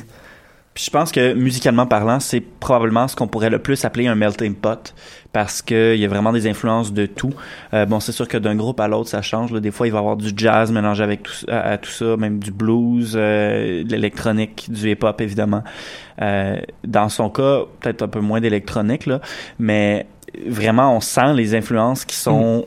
Puis 0.75 0.85
je 0.85 0.91
pense 0.91 1.13
que 1.13 1.35
musicalement 1.35 1.87
parlant, 1.87 2.19
c'est 2.19 2.41
probablement 2.41 3.07
ce 3.07 3.15
qu'on 3.15 3.27
pourrait 3.27 3.51
le 3.51 3.59
plus 3.59 3.85
appeler 3.85 4.07
un 4.07 4.15
melting 4.15 4.55
pot 4.55 4.95
parce 5.33 5.61
que 5.61 5.95
il 5.95 6.01
y 6.01 6.05
a 6.05 6.09
vraiment 6.09 6.33
des 6.33 6.47
influences 6.47 6.93
de 6.93 7.07
tout. 7.07 7.33
Euh, 7.75 7.85
bon, 7.85 8.01
c'est 8.01 8.13
sûr 8.13 8.27
que 8.27 8.39
d'un 8.39 8.57
groupe 8.57 8.81
à 8.81 8.89
l'autre, 8.89 9.09
ça 9.11 9.21
change. 9.21 9.53
là. 9.53 9.61
Des 9.61 9.71
fois, 9.71 9.87
il 9.87 9.91
va 9.91 9.99
y 9.99 10.01
avoir 10.01 10.17
du 10.17 10.33
jazz 10.35 10.73
mélangé 10.73 11.03
avec 11.03 11.25
tout, 11.25 11.33
à, 11.49 11.61
à 11.73 11.79
tout 11.79 11.91
ça, 11.91 12.17
même 12.17 12.39
du 12.39 12.51
blues, 12.51 13.13
euh, 13.17 13.85
de 13.85 13.91
l'électronique, 13.91 14.67
du 14.71 14.91
hip-hop 14.91 15.21
évidemment. 15.21 15.63
Euh, 16.21 16.57
dans 16.85 17.09
son 17.09 17.29
cas, 17.29 17.61
peut-être 17.81 18.03
un 18.03 18.09
peu 18.09 18.21
moins 18.21 18.41
d'électronique 18.41 19.07
là, 19.07 19.21
mais 19.59 20.07
vraiment, 20.47 20.97
on 20.97 21.01
sent 21.01 21.35
les 21.35 21.55
influences 21.55 22.05
qui 22.05 22.17
sont 22.17 22.67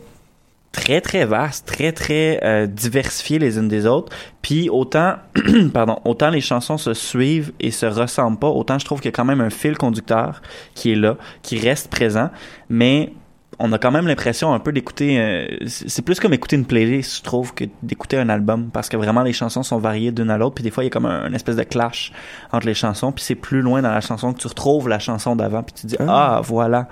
très 0.75 0.99
très 0.99 1.23
vastes, 1.23 1.65
très 1.65 1.93
très 1.93 2.41
euh, 2.43 2.67
diversifiées 2.67 3.39
les 3.39 3.57
unes 3.57 3.69
des 3.69 3.85
autres. 3.85 4.13
Puis 4.41 4.69
autant, 4.69 5.15
pardon, 5.73 5.99
autant 6.03 6.29
les 6.29 6.41
chansons 6.41 6.77
se 6.77 6.93
suivent 6.93 7.53
et 7.61 7.71
se 7.71 7.85
ressemblent 7.85 8.37
pas, 8.37 8.49
autant 8.49 8.77
je 8.77 8.83
trouve 8.83 8.99
qu'il 8.99 9.07
y 9.07 9.13
a 9.13 9.15
quand 9.15 9.25
même 9.25 9.39
un 9.39 9.49
fil 9.49 9.77
conducteur 9.77 10.41
qui 10.73 10.91
est 10.91 10.95
là, 10.95 11.15
qui 11.41 11.57
reste 11.57 11.89
présent, 11.89 12.29
mais 12.67 13.13
on 13.57 13.71
a 13.71 13.77
quand 13.77 13.91
même 13.91 14.05
l'impression 14.05 14.53
un 14.53 14.59
peu 14.59 14.73
d'écouter. 14.73 15.17
euh, 15.17 15.47
c'est 15.65 16.01
plus 16.01 16.19
comme 16.19 16.33
écouter 16.33 16.57
une 16.57 16.65
playlist, 16.65 17.19
je 17.19 17.23
trouve, 17.23 17.53
que 17.53 17.63
d'écouter 17.81 18.17
un 18.17 18.27
album, 18.27 18.69
parce 18.69 18.89
que 18.89 18.97
vraiment 18.97 19.23
les 19.23 19.31
chansons 19.31 19.63
sont 19.63 19.77
variées 19.77 20.11
d'une 20.11 20.29
à 20.29 20.37
l'autre, 20.37 20.55
puis 20.55 20.63
des 20.63 20.71
fois 20.71 20.83
il 20.83 20.87
y 20.87 20.89
a 20.89 20.91
comme 20.91 21.05
un, 21.05 21.25
une 21.25 21.35
espèce 21.35 21.55
de 21.55 21.63
clash 21.63 22.11
entre 22.51 22.67
les 22.67 22.73
chansons, 22.73 23.13
puis 23.13 23.23
c'est 23.23 23.35
plus 23.35 23.61
loin 23.61 23.81
dans 23.81 23.91
la 23.91 24.01
chanson 24.01 24.33
que 24.33 24.39
tu 24.39 24.47
retrouves 24.47 24.89
la 24.89 24.99
chanson 24.99 25.37
d'avant, 25.37 25.63
puis 25.63 25.73
tu 25.73 25.87
dis 25.87 25.95
ah 25.99 26.41
voilà. 26.43 26.89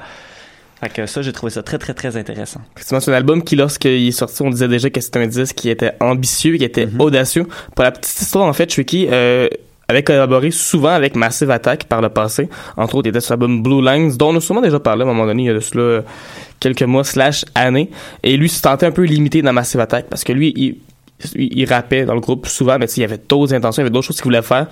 Fait 0.84 0.90
que 0.90 1.06
ça, 1.06 1.22
j'ai 1.22 1.32
trouvé 1.32 1.50
ça 1.50 1.64
très 1.64 1.78
très 1.78 1.94
très 1.94 2.18
intéressant. 2.18 2.60
Effectivement, 2.76 3.00
c'est 3.00 3.12
un 3.12 3.16
album 3.16 3.42
qui, 3.42 3.56
lorsqu'il 3.56 4.08
est 4.08 4.12
sorti, 4.12 4.42
on 4.42 4.50
disait 4.50 4.68
déjà 4.68 4.90
que 4.90 5.00
c'était 5.00 5.20
un 5.20 5.28
disque 5.28 5.56
qui 5.56 5.70
était 5.70 5.94
ambitieux, 6.02 6.58
qui 6.58 6.66
était 6.66 6.90
audacieux. 7.00 7.48
Pour 7.76 7.84
la 7.84 7.92
petite 7.92 8.22
histoire, 8.22 8.46
en 8.46 8.54
fait, 8.54 8.68
Tricky 8.68 9.08
euh, 9.10 9.48
avait 9.88 10.04
collaboré 10.04 10.52
souvent 10.52 10.90
avec 10.90 11.16
Massive 11.16 11.52
Attack 11.52 11.86
par 11.86 12.02
le 12.02 12.10
passé. 12.10 12.50
Entre 12.76 12.96
autres, 12.96 13.08
il 13.08 13.10
était 13.12 13.22
sur 13.22 13.34
l'album 13.34 13.64
Blue 13.64 13.82
Lines, 13.82 14.18
dont 14.18 14.32
on 14.34 14.38
a 14.38 14.42
sûrement 14.42 14.62
déjà 14.62 14.80
parlé 14.80 15.04
à 15.04 15.06
un 15.06 15.08
moment 15.08 15.26
donné, 15.26 15.44
il 15.44 15.46
y 15.46 15.50
a 15.50 15.54
de 15.54 15.62
cela 15.62 16.04
quelques 16.60 16.84
mois 16.84 17.06
slash 17.06 17.46
années. 17.56 17.90
Et 18.24 18.36
lui 18.36 18.50
se 18.50 18.62
tentait 18.62 18.86
un 18.86 18.92
peu 18.92 19.04
limité 19.04 19.42
dans 19.42 19.54
Massive 19.54 19.80
Attack 19.80 20.08
parce 20.10 20.26
que 20.26 20.34
lui, 20.34 20.54
il, 20.58 20.78
il, 21.36 21.66
rappait 21.66 22.06
dans 22.06 22.14
le 22.14 22.20
groupe 22.20 22.48
souvent, 22.48 22.78
mais 22.80 22.86
il 22.86 23.02
y 23.02 23.04
avait 23.04 23.20
d'autres 23.30 23.54
intentions, 23.54 23.82
il 23.82 23.86
y 23.86 23.88
avait 23.88 23.94
d'autres 23.94 24.08
choses 24.08 24.18
qu'il 24.18 24.26
voulait 24.26 24.42
faire. 24.42 24.68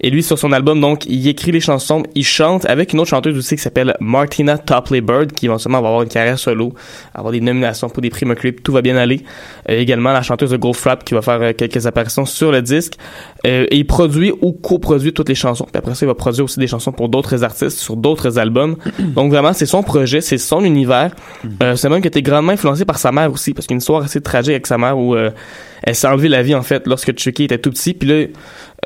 Et 0.00 0.10
lui, 0.10 0.22
sur 0.22 0.38
son 0.38 0.52
album, 0.52 0.80
donc, 0.80 1.06
il 1.06 1.26
écrit 1.26 1.52
les 1.52 1.60
chansons, 1.60 2.02
il 2.14 2.24
chante 2.24 2.66
avec 2.66 2.92
une 2.92 3.00
autre 3.00 3.10
chanteuse 3.10 3.36
aussi 3.36 3.56
qui 3.56 3.62
s'appelle 3.62 3.96
Martina 4.00 4.58
Topley 4.58 5.00
Bird, 5.00 5.32
qui 5.32 5.46
éventuellement 5.46 5.80
va 5.80 5.88
avoir 5.88 6.02
une 6.02 6.08
carrière 6.08 6.38
solo, 6.38 6.74
avoir 7.14 7.32
des 7.32 7.40
nominations 7.40 7.88
pour 7.88 8.02
des 8.02 8.10
prix 8.10 8.26
Mercury, 8.26 8.54
tout 8.54 8.72
va 8.72 8.82
bien 8.82 8.96
aller. 8.96 9.24
Euh, 9.70 9.78
également, 9.78 10.12
la 10.12 10.22
chanteuse 10.22 10.50
de 10.50 10.72
Frap 10.72 11.04
qui 11.04 11.14
va 11.14 11.22
faire 11.22 11.40
euh, 11.40 11.52
quelques 11.52 11.86
apparitions 11.86 12.26
sur 12.26 12.52
le 12.52 12.60
disque. 12.62 12.94
Euh, 13.46 13.66
et 13.70 13.76
il 13.76 13.86
produit 13.86 14.32
ou 14.40 14.52
coproduit 14.52 15.12
toutes 15.12 15.28
les 15.28 15.34
chansons. 15.34 15.64
Puis 15.64 15.78
après 15.78 15.94
ça, 15.94 16.04
il 16.04 16.08
va 16.08 16.14
produire 16.14 16.44
aussi 16.44 16.58
des 16.58 16.66
chansons 16.66 16.92
pour 16.92 17.08
d'autres 17.08 17.44
artistes 17.44 17.78
sur 17.78 17.96
d'autres 17.96 18.38
albums. 18.38 18.76
donc 18.98 19.30
vraiment, 19.30 19.52
c'est 19.52 19.66
son 19.66 19.82
projet, 19.82 20.20
c'est 20.20 20.38
son 20.38 20.64
univers. 20.64 21.14
Euh, 21.62 21.76
c'est 21.76 21.88
même 21.88 22.00
qui 22.00 22.08
a 22.08 22.08
été 22.08 22.22
grandement 22.22 22.52
influencé 22.52 22.84
par 22.84 22.98
sa 22.98 23.12
mère 23.12 23.32
aussi, 23.32 23.54
parce 23.54 23.66
qu'il 23.66 23.74
y 23.74 23.76
a 23.76 23.76
une 23.76 23.80
histoire 23.80 24.02
assez 24.02 24.20
tragique 24.20 24.52
avec 24.52 24.66
sa 24.66 24.78
mère 24.78 24.98
où 24.98 25.14
euh, 25.14 25.30
elle 25.82 25.94
s'est 25.94 26.08
enlevée 26.08 26.28
la 26.28 26.42
vie 26.42 26.54
en 26.54 26.62
fait 26.62 26.86
lorsque 26.86 27.16
Chucky 27.16 27.44
était 27.44 27.58
tout 27.58 27.70
petit. 27.70 27.94
Puis 27.94 28.08
là, 28.08 28.26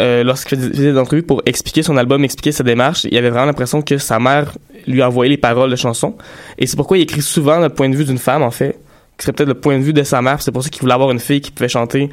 euh, 0.00 0.24
lorsqu'il 0.24 0.58
faisait 0.58 0.92
des 0.92 0.98
entrevues 0.98 1.22
pour 1.22 1.42
expliquer 1.46 1.82
son 1.82 1.96
album, 1.96 2.24
expliquer 2.24 2.52
sa 2.52 2.62
démarche, 2.62 3.04
il 3.04 3.16
avait 3.16 3.30
vraiment 3.30 3.46
l'impression 3.46 3.82
que 3.82 3.98
sa 3.98 4.18
mère 4.18 4.52
lui 4.86 5.02
envoyait 5.02 5.30
les 5.30 5.38
paroles 5.38 5.70
de 5.70 5.76
chansons. 5.76 6.16
Et 6.58 6.66
c'est 6.66 6.76
pourquoi 6.76 6.98
il 6.98 7.02
écrit 7.02 7.22
souvent 7.22 7.58
le 7.58 7.68
point 7.68 7.88
de 7.88 7.96
vue 7.96 8.04
d'une 8.04 8.18
femme 8.18 8.42
en 8.42 8.50
fait, 8.50 8.78
qui 9.16 9.24
serait 9.24 9.32
peut-être 9.32 9.48
le 9.48 9.54
point 9.54 9.78
de 9.78 9.82
vue 9.82 9.92
de 9.92 10.02
sa 10.02 10.22
mère. 10.22 10.42
C'est 10.42 10.52
pour 10.52 10.62
ça 10.62 10.70
qu'il 10.70 10.80
voulait 10.80 10.94
avoir 10.94 11.10
une 11.10 11.18
fille 11.18 11.40
qui 11.40 11.50
pouvait 11.50 11.68
chanter 11.68 12.10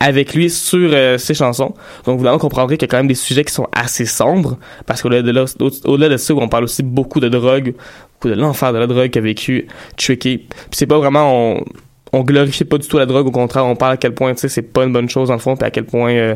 avec 0.00 0.34
lui 0.34 0.48
sur 0.50 0.90
euh, 0.92 1.18
ses 1.18 1.34
chansons. 1.34 1.74
Donc 2.06 2.18
vous 2.18 2.38
comprendrez 2.38 2.76
qu'il 2.78 2.86
y 2.86 2.90
a 2.90 2.90
quand 2.90 2.96
même 2.96 3.06
des 3.06 3.14
sujets 3.14 3.44
qui 3.44 3.52
sont 3.52 3.68
assez 3.72 4.06
sombres, 4.06 4.58
parce 4.86 5.02
qu'au-delà 5.02 5.22
de, 5.22 5.30
là, 5.30 5.44
au- 5.60 5.88
au-delà 5.90 6.08
de 6.08 6.16
ça, 6.16 6.34
on 6.34 6.48
parle 6.48 6.64
aussi 6.64 6.82
beaucoup 6.82 7.20
de 7.20 7.28
drogue, 7.28 7.74
beaucoup 8.14 8.34
de 8.34 8.40
l'enfer 8.40 8.72
de 8.72 8.78
la 8.78 8.86
drogue 8.86 9.10
qu'a 9.10 9.20
vécu 9.20 9.68
Tricky. 9.96 10.38
Puis 10.38 10.48
c'est 10.72 10.86
pas 10.86 10.98
vraiment... 10.98 11.52
On, 11.54 11.64
on 12.12 12.22
glorifie 12.24 12.64
pas 12.64 12.78
du 12.78 12.88
tout 12.88 12.98
la 12.98 13.06
drogue, 13.06 13.26
au 13.28 13.30
contraire, 13.30 13.64
on 13.66 13.76
parle 13.76 13.92
à 13.92 13.96
quel 13.96 14.14
point, 14.14 14.34
tu 14.34 14.40
sais, 14.40 14.48
c'est 14.48 14.62
pas 14.62 14.82
une 14.84 14.92
bonne 14.92 15.08
chose 15.08 15.28
dans 15.28 15.34
le 15.34 15.40
fond, 15.40 15.54
puis 15.56 15.64
à 15.64 15.70
quel 15.70 15.84
point 15.84 16.10
euh, 16.12 16.34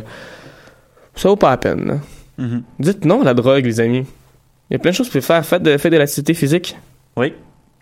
ça 1.17 1.29
vaut 1.29 1.37
pas 1.37 1.51
la 1.51 1.57
peine. 1.57 2.01
Mhm. 2.39 2.63
Dites 2.79 3.05
non 3.05 3.23
à 3.23 3.25
la 3.25 3.35
drogue, 3.35 3.65
les 3.65 3.81
amis. 3.81 4.05
Il 4.71 4.75
y 4.75 4.77
a 4.77 4.79
plein 4.79 4.91
de 4.93 4.97
choses 4.97 5.09
que 5.09 5.13
vous 5.13 5.19
pouvez 5.21 5.27
faire. 5.35 5.45
Faites 5.45 5.63
de, 5.63 5.77
faites 5.77 5.93
de 5.93 5.97
l'activité 5.99 6.33
physique. 6.35 6.77
Oui. 7.17 7.33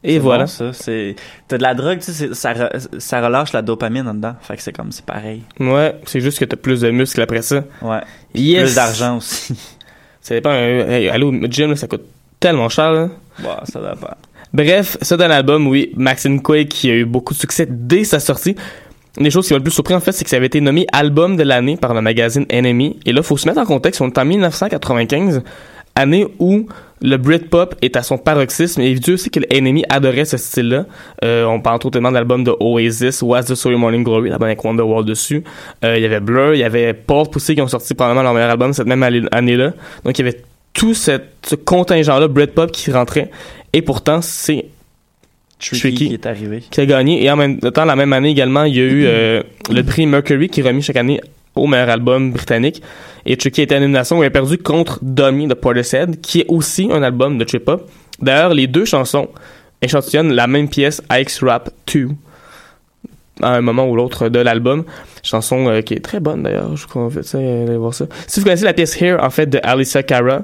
Et 0.04 0.18
voilà. 0.18 0.44
bon, 0.44 0.48
ça, 0.50 0.72
c'est 0.72 1.14
t'as 1.46 1.58
de 1.58 1.62
la 1.62 1.74
drogue, 1.74 1.98
tu 2.00 2.10
sais, 2.12 2.34
ça, 2.34 2.52
re- 2.52 2.98
ça 2.98 3.24
relâche 3.24 3.52
la 3.52 3.62
dopamine 3.62 4.08
en 4.08 4.14
dedans. 4.14 4.34
Fait 4.40 4.56
que 4.56 4.62
c'est 4.62 4.72
comme 4.72 4.90
c'est 4.90 5.04
pareil. 5.04 5.42
Ouais, 5.60 5.94
c'est 6.06 6.20
juste 6.20 6.38
que 6.40 6.44
t'as 6.44 6.56
plus 6.56 6.80
de 6.80 6.90
muscles 6.90 7.20
après 7.22 7.42
ça. 7.42 7.62
Ouais. 7.80 8.00
Yes. 8.34 8.62
Plus 8.64 8.74
d'argent 8.74 9.16
aussi. 9.18 9.54
Ça 10.20 10.34
dépend. 10.36 10.50
euh, 10.52 10.88
hey, 10.88 11.08
allô, 11.08 11.32
gym, 11.50 11.70
là, 11.70 11.76
ça 11.76 11.88
coûte 11.88 12.04
tellement 12.38 12.68
cher. 12.68 12.92
là. 12.92 13.08
Bon, 13.42 13.50
ça 13.64 13.80
va 13.80 13.96
pas. 13.96 14.16
Bref, 14.52 14.96
c'est 15.02 15.20
un 15.20 15.30
album, 15.32 15.66
oui, 15.66 15.90
Maxine 15.96 16.40
Quake 16.40 16.68
qui 16.68 16.90
a 16.90 16.94
eu 16.94 17.04
beaucoup 17.04 17.34
de 17.34 17.38
succès 17.40 17.66
dès 17.68 18.04
sa 18.04 18.20
sortie. 18.20 18.54
Une 19.18 19.24
des 19.24 19.30
choses 19.32 19.48
qui 19.48 19.52
m'a 19.52 19.58
le 19.58 19.64
plus 19.64 19.72
surpris, 19.72 19.94
en 19.94 20.00
fait, 20.00 20.12
c'est 20.12 20.22
que 20.22 20.30
ça 20.30 20.36
avait 20.36 20.46
été 20.46 20.60
nommé 20.60 20.86
album 20.92 21.36
de 21.36 21.42
l'année 21.42 21.76
par 21.76 21.92
le 21.92 22.00
magazine 22.02 22.46
Enemy. 22.52 23.00
Et 23.04 23.12
là, 23.12 23.22
faut 23.24 23.36
se 23.36 23.48
mettre 23.48 23.58
en 23.60 23.66
contexte, 23.66 24.00
on 24.00 24.06
est 24.06 24.18
en 24.18 24.24
1995, 24.24 25.42
année 25.96 26.26
où 26.38 26.66
le 27.02 27.16
Britpop 27.16 27.74
est 27.82 27.96
à 27.96 28.02
son 28.02 28.16
paroxysme. 28.16 28.80
Et 28.80 28.94
Dieu 28.94 29.16
sait 29.16 29.28
que 29.28 29.40
le 29.40 29.46
Enemy 29.52 29.84
adorait 29.88 30.24
ce 30.24 30.36
style-là. 30.36 30.86
Euh, 31.24 31.44
on 31.44 31.60
parle 31.60 31.80
totalement 31.80 32.10
de 32.10 32.14
l'album 32.14 32.44
de 32.44 32.54
Oasis, 32.60 33.22
What's 33.22 33.46
the 33.46 33.54
Story 33.56 33.76
Morning 33.76 34.04
Glory, 34.04 34.30
l'album 34.30 34.46
avec 34.46 34.64
Wonderwall 34.64 35.04
dessus. 35.04 35.42
Euh, 35.84 35.96
il 35.96 36.02
y 36.02 36.06
avait 36.06 36.20
Blur, 36.20 36.54
il 36.54 36.60
y 36.60 36.64
avait 36.64 36.94
Pulp 36.94 37.34
aussi 37.34 37.54
qui 37.56 37.60
ont 37.60 37.68
sorti 37.68 37.94
probablement 37.94 38.22
leur 38.22 38.34
meilleur 38.34 38.50
album 38.50 38.72
cette 38.72 38.86
même 38.86 39.02
année- 39.02 39.22
année-là. 39.32 39.72
Donc, 40.04 40.18
il 40.18 40.24
y 40.24 40.28
avait 40.28 40.40
tout 40.72 40.94
cette, 40.94 41.28
ce 41.44 41.54
contingent-là, 41.56 42.28
Britpop, 42.28 42.70
qui 42.72 42.90
rentrait. 42.92 43.30
Et 43.72 43.82
pourtant, 43.82 44.22
c'est 44.22 44.66
Tricky, 45.58 45.80
Tricky. 45.80 46.08
qui 46.08 46.14
est 46.14 46.26
arrivé. 46.26 46.62
qui 46.70 46.80
a 46.80 46.86
gagné. 46.86 47.24
Et 47.24 47.30
en 47.30 47.36
même 47.36 47.58
temps, 47.60 47.84
la 47.84 47.94
même 47.96 48.12
année 48.12 48.30
également, 48.30 48.64
il 48.64 48.76
y 48.76 48.80
a 48.80 48.84
eu 48.84 49.04
euh, 49.06 49.42
le 49.70 49.82
prix 49.82 50.06
Mercury 50.06 50.48
qui 50.48 50.60
est 50.60 50.64
remis 50.64 50.82
chaque 50.82 50.96
année 50.96 51.20
au 51.54 51.66
meilleur 51.66 51.88
album 51.88 52.32
britannique. 52.32 52.82
Et 53.26 53.36
Tricky 53.36 53.62
était 53.62 53.76
en 53.76 53.80
nomination 53.80 54.18
où 54.18 54.22
il 54.22 54.26
a 54.26 54.30
perdu 54.30 54.58
contre 54.58 54.98
Dummy 55.02 55.46
de 55.46 55.54
Portishead, 55.54 56.20
qui 56.20 56.40
est 56.40 56.46
aussi 56.48 56.88
un 56.90 57.02
album 57.02 57.38
de 57.38 57.44
trip-hop. 57.44 57.88
D'ailleurs, 58.20 58.54
les 58.54 58.66
deux 58.66 58.84
chansons 58.84 59.28
échantillonnent 59.80 60.32
la 60.32 60.46
même 60.46 60.68
pièce, 60.68 61.02
Ike's 61.10 61.42
Rap 61.42 61.70
2, 61.92 62.08
à 63.42 63.54
un 63.54 63.60
moment 63.60 63.88
ou 63.88 63.96
l'autre 63.96 64.28
de 64.28 64.38
l'album. 64.38 64.84
Chanson 65.22 65.68
euh, 65.68 65.82
qui 65.82 65.94
est 65.94 66.04
très 66.04 66.20
bonne 66.20 66.42
d'ailleurs, 66.42 66.76
je 66.76 66.86
crois, 66.86 67.02
en 67.02 67.10
fait, 67.10 67.34
allez 67.34 67.76
voir 67.76 67.94
ça. 67.94 68.06
Si 68.26 68.40
vous 68.40 68.44
connaissez 68.44 68.64
la 68.64 68.72
pièce 68.72 69.00
Here, 69.00 69.18
en 69.20 69.30
fait, 69.30 69.46
de 69.46 69.60
Alicia 69.62 70.02
Cara, 70.02 70.42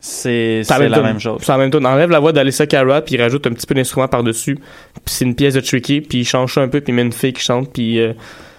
C'est 0.00 0.62
la 0.70 1.02
même 1.02 1.20
chose. 1.20 1.40
C'est 1.42 1.52
la 1.52 1.58
même 1.58 1.70
tune. 1.70 1.84
On 1.84 1.88
enlève 1.88 2.10
la 2.10 2.20
voix 2.20 2.32
d'Alyssa 2.32 2.66
Cara, 2.66 3.02
puis 3.02 3.16
il 3.16 3.22
rajoute 3.22 3.46
un 3.46 3.52
petit 3.52 3.66
peu 3.66 3.74
d'instrument 3.74 4.08
par-dessus. 4.08 4.54
Puis 4.54 5.14
c'est 5.14 5.24
une 5.24 5.34
pièce 5.34 5.54
de 5.54 5.60
Tricky, 5.60 6.00
puis 6.00 6.20
il 6.20 6.24
change 6.24 6.54
ça 6.54 6.60
un 6.62 6.68
peu, 6.68 6.80
puis 6.80 6.92
il 6.92 6.96
met 6.96 7.02
une 7.02 7.12
fille 7.12 7.32
qui 7.32 7.42
chante, 7.42 7.72
puis 7.72 8.00
euh, 8.00 8.12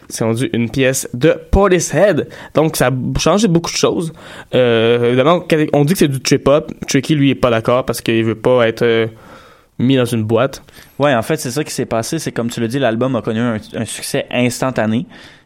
c'est 0.09 0.23
rendu 0.23 0.49
une 0.53 0.69
pièce 0.69 1.09
de 1.13 1.35
Portishead. 1.51 2.29
Donc 2.53 2.75
ça 2.75 2.87
a 2.87 3.19
changé 3.19 3.47
beaucoup 3.47 3.71
de 3.71 3.77
choses. 3.77 4.13
Euh, 4.55 5.07
évidemment, 5.07 5.43
on 5.73 5.85
dit 5.85 5.93
que 5.93 5.99
c'est 5.99 6.07
du 6.07 6.21
trip-hop. 6.21 6.71
Tricky, 6.87 7.15
lui, 7.15 7.31
est 7.31 7.35
pas 7.35 7.49
d'accord 7.49 7.85
parce 7.85 8.01
qu'il 8.01 8.23
veut 8.23 8.35
pas 8.35 8.67
être 8.67 8.83
euh, 8.83 9.07
mis 9.79 9.97
dans 9.97 10.05
une 10.05 10.23
boîte. 10.23 10.63
Ouais, 10.99 11.13
en 11.13 11.21
fait, 11.21 11.37
c'est 11.37 11.51
ça 11.51 11.63
qui 11.63 11.73
s'est 11.73 11.85
passé. 11.85 12.19
C'est 12.19 12.31
comme 12.31 12.49
tu 12.49 12.59
l'as 12.59 12.67
dit, 12.67 12.79
l'album 12.79 13.15
a 13.15 13.21
connu 13.21 13.39
un, 13.39 13.57
un 13.73 13.85
succès 13.85 14.25
instantané. 14.31 15.05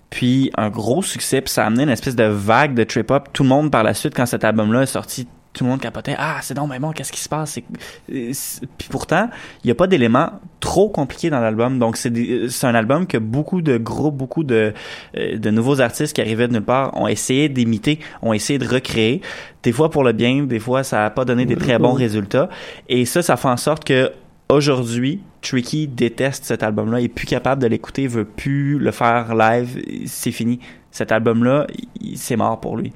Puis 0.10 0.52
un 0.58 0.70
gros 0.70 1.02
succès, 1.02 1.40
puis 1.40 1.52
ça 1.52 1.64
a 1.64 1.68
amené 1.68 1.84
une 1.84 1.90
espèce 1.90 2.18
de 2.18 2.26
vague 2.26 2.74
de 2.74 2.84
trip-hop. 2.84 3.30
Tout 3.32 3.44
le 3.44 3.50
monde, 3.50 3.72
par 3.72 3.84
la 3.84 3.94
suite, 3.94 4.14
quand 4.14 4.26
cet 4.26 4.44
album-là 4.44 4.82
est 4.82 4.88
sorti, 4.88 5.26
tout 5.54 5.66
le 5.66 5.70
monde 5.70 5.82
capotait. 5.82 6.16
Ah, 6.18 6.38
c'est 6.42 6.54
donc, 6.54 6.70
mais 6.70 6.80
bon, 6.80 6.92
qu'est-ce 6.92 7.12
qui 7.12 7.20
se 7.20 7.28
passe? 7.28 7.60
Puis 8.08 8.90
pourtant, 8.90 9.30
il 9.64 9.68
n'y 9.68 9.72
a 9.72 9.76
pas 9.76 9.88
d'éléments 9.88 10.32
trop 10.60 10.90
compliqués 10.90 11.30
dans 11.30 11.40
l'album. 11.40 11.78
Donc, 11.78 11.98
c'est 11.98 12.64
un 12.64 12.76
album 12.76 13.06
que 13.06 13.18
beaucoup 13.18 13.62
de 13.62 13.78
groupes, 13.78 14.16
beaucoup 14.16 14.44
de, 14.44 14.74
euh, 15.18 15.38
de 15.38 15.50
nouveaux 15.50 15.82
artistes 15.82 16.16
qui 16.16 16.22
arrivaient 16.22 16.48
de 16.48 16.54
nulle 16.54 16.64
part 16.64 16.96
ont 16.98 17.08
essayé 17.08 17.50
d'imiter, 17.50 18.00
ont 18.22 18.34
essayé 18.34 18.60
de 18.60 18.68
recréer. 18.68 19.22
Des 19.64 19.72
fois 19.72 19.90
pour 19.90 20.04
le 20.04 20.14
bien, 20.14 20.44
des 20.44 20.60
fois 20.60 20.84
ça 20.84 21.00
n'a 21.00 21.10
pas 21.10 21.26
donné 21.26 21.46
des 21.46 21.56
très 21.56 21.78
bons 21.78 21.94
résultats. 21.94 22.50
Et 22.88 23.06
ça, 23.06 23.22
ça 23.22 23.36
fait 23.36 23.48
en 23.48 23.58
sorte 23.58 23.84
que 23.84 24.12
aujourd'hui, 24.50 25.22
Tricky 25.42 25.88
déteste 25.88 26.46
cet 26.46 26.64
album-là, 26.64 27.02
est 27.02 27.08
plus 27.08 27.28
capable 27.28 27.62
de 27.62 27.68
l'écouter, 27.68 28.08
veut 28.08 28.26
plus 28.26 28.78
le 28.78 28.92
faire 28.92 29.36
live, 29.36 29.82
c'est 30.06 30.32
fini. 30.32 30.60
Cet 30.92 31.12
album-là, 31.12 31.68
c'est 32.16 32.36
mort 32.36 32.60
pour 32.60 32.78
lui. 32.78 32.92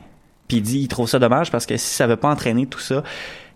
Puis 0.47 0.57
il 0.57 0.61
dit, 0.63 0.79
il 0.79 0.87
trouve 0.87 1.09
ça 1.09 1.17
dommage 1.19 1.49
parce 1.51 1.65
que 1.65 1.75
si 1.77 1.87
ça 1.95 2.05
veut 2.07 2.17
pas 2.17 2.29
entraîner 2.29 2.65
tout 2.67 2.79
ça, 2.79 3.03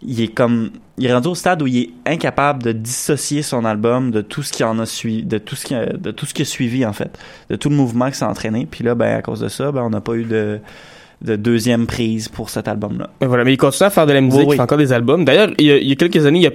il 0.01 0.21
est 0.21 0.27
comme, 0.29 0.71
il 0.97 1.05
est 1.07 1.13
rendu 1.13 1.27
au 1.27 1.35
stade 1.35 1.61
où 1.61 1.67
il 1.67 1.77
est 1.77 1.89
incapable 2.05 2.63
de 2.63 2.71
dissocier 2.71 3.41
son 3.41 3.65
album 3.65 4.11
de 4.11 4.21
tout 4.21 4.41
ce 4.43 4.51
qui 4.53 4.63
en 4.63 4.79
a 4.79 4.85
suivi, 4.85 5.23
de 5.23 5.37
tout 5.37 5.55
ce 5.55 5.65
qui, 5.65 5.75
a- 5.75 5.85
de 5.85 6.11
tout 6.11 6.25
ce 6.25 6.33
qui 6.33 6.41
a 6.41 6.45
suivi 6.45 6.85
en 6.85 6.93
fait, 6.93 7.19
de 7.49 7.55
tout 7.57 7.69
le 7.69 7.75
mouvement 7.75 8.09
qui 8.09 8.17
s'est 8.17 8.25
entraîné. 8.25 8.65
Puis 8.69 8.83
là, 8.83 8.95
ben 8.95 9.17
à 9.17 9.21
cause 9.21 9.41
de 9.41 9.49
ça, 9.49 9.71
ben 9.71 9.81
on 9.83 9.89
n'a 9.89 9.99
pas 10.01 10.13
eu 10.15 10.23
de, 10.23 10.59
de 11.21 11.35
deuxième 11.35 11.85
prise 11.85 12.29
pour 12.29 12.49
cet 12.49 12.67
album-là. 12.69 13.09
Mais 13.21 13.27
voilà, 13.27 13.43
mais 13.43 13.53
il 13.53 13.57
continue 13.57 13.87
à 13.87 13.89
faire 13.89 14.07
de 14.07 14.13
la 14.13 14.21
musique, 14.21 14.39
Oui, 14.39 14.45
oui. 14.47 14.53
il 14.55 14.57
fait 14.57 14.63
encore 14.63 14.77
des 14.77 14.93
albums. 14.93 15.25
D'ailleurs, 15.25 15.49
il, 15.59 15.65
y 15.65 15.71
a- 15.71 15.77
il 15.77 15.87
y 15.87 15.91
a 15.91 15.95
quelques 15.95 16.25
années, 16.25 16.39
il 16.39 16.47
a 16.47 16.51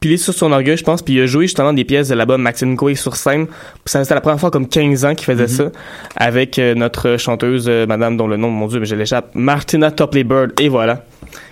pilé 0.00 0.16
sur 0.16 0.32
son 0.32 0.52
orgueil, 0.52 0.76
je 0.76 0.84
pense, 0.84 1.02
puis 1.02 1.14
il 1.14 1.20
a 1.22 1.26
joué 1.26 1.46
justement 1.46 1.72
des 1.72 1.84
pièces 1.84 2.08
de 2.08 2.14
l'album 2.14 2.40
Maxine 2.40 2.76
Quay 2.76 2.94
sur 2.94 3.16
scène. 3.16 3.46
Ça 3.84 4.02
c'était 4.04 4.14
la 4.14 4.20
première 4.20 4.38
fois 4.38 4.50
comme 4.50 4.68
15 4.68 5.04
ans 5.04 5.14
qu'il 5.14 5.24
faisait 5.26 5.42
Mhm. 5.44 5.48
ça 5.48 5.78
avec 6.16 6.58
euh, 6.58 6.74
notre 6.74 7.16
chanteuse, 7.16 7.66
euh, 7.68 7.86
madame 7.86 8.16
dont 8.16 8.28
le 8.28 8.36
nom, 8.36 8.50
mon 8.50 8.66
dieu, 8.68 8.78
mais 8.80 8.86
je 8.86 8.94
l'échappe, 8.94 9.30
Martina 9.34 9.90
Topley 9.90 10.24
Bird, 10.24 10.52
et 10.60 10.68
voilà, 10.68 11.04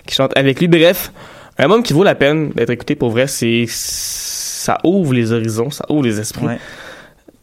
qui 0.05 0.15
chante 0.15 0.31
avec 0.37 0.59
lui. 0.59 0.67
Bref, 0.67 1.11
un 1.57 1.63
album 1.63 1.83
qui 1.83 1.93
vaut 1.93 2.03
la 2.03 2.15
peine 2.15 2.51
d'être 2.51 2.69
écouté 2.69 2.95
pour 2.95 3.09
vrai, 3.09 3.27
c'est 3.27 3.65
ça 3.67 4.77
ouvre 4.83 5.13
les 5.13 5.31
horizons, 5.31 5.69
ça 5.69 5.85
ouvre 5.89 6.03
les 6.03 6.19
esprits. 6.19 6.45
Ouais. 6.45 6.59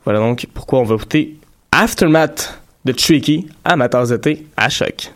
Voilà 0.05 0.21
donc 0.21 0.47
pourquoi 0.55 0.81
on 0.81 0.85
va 0.85 0.95
écouter 0.95 1.37
Aftermath 1.73 2.61
de 2.85 2.93
Tricky, 2.93 3.47
amateurs 3.65 4.07
d'été, 4.09 4.47
à 4.57 4.69
choc. 4.69 5.11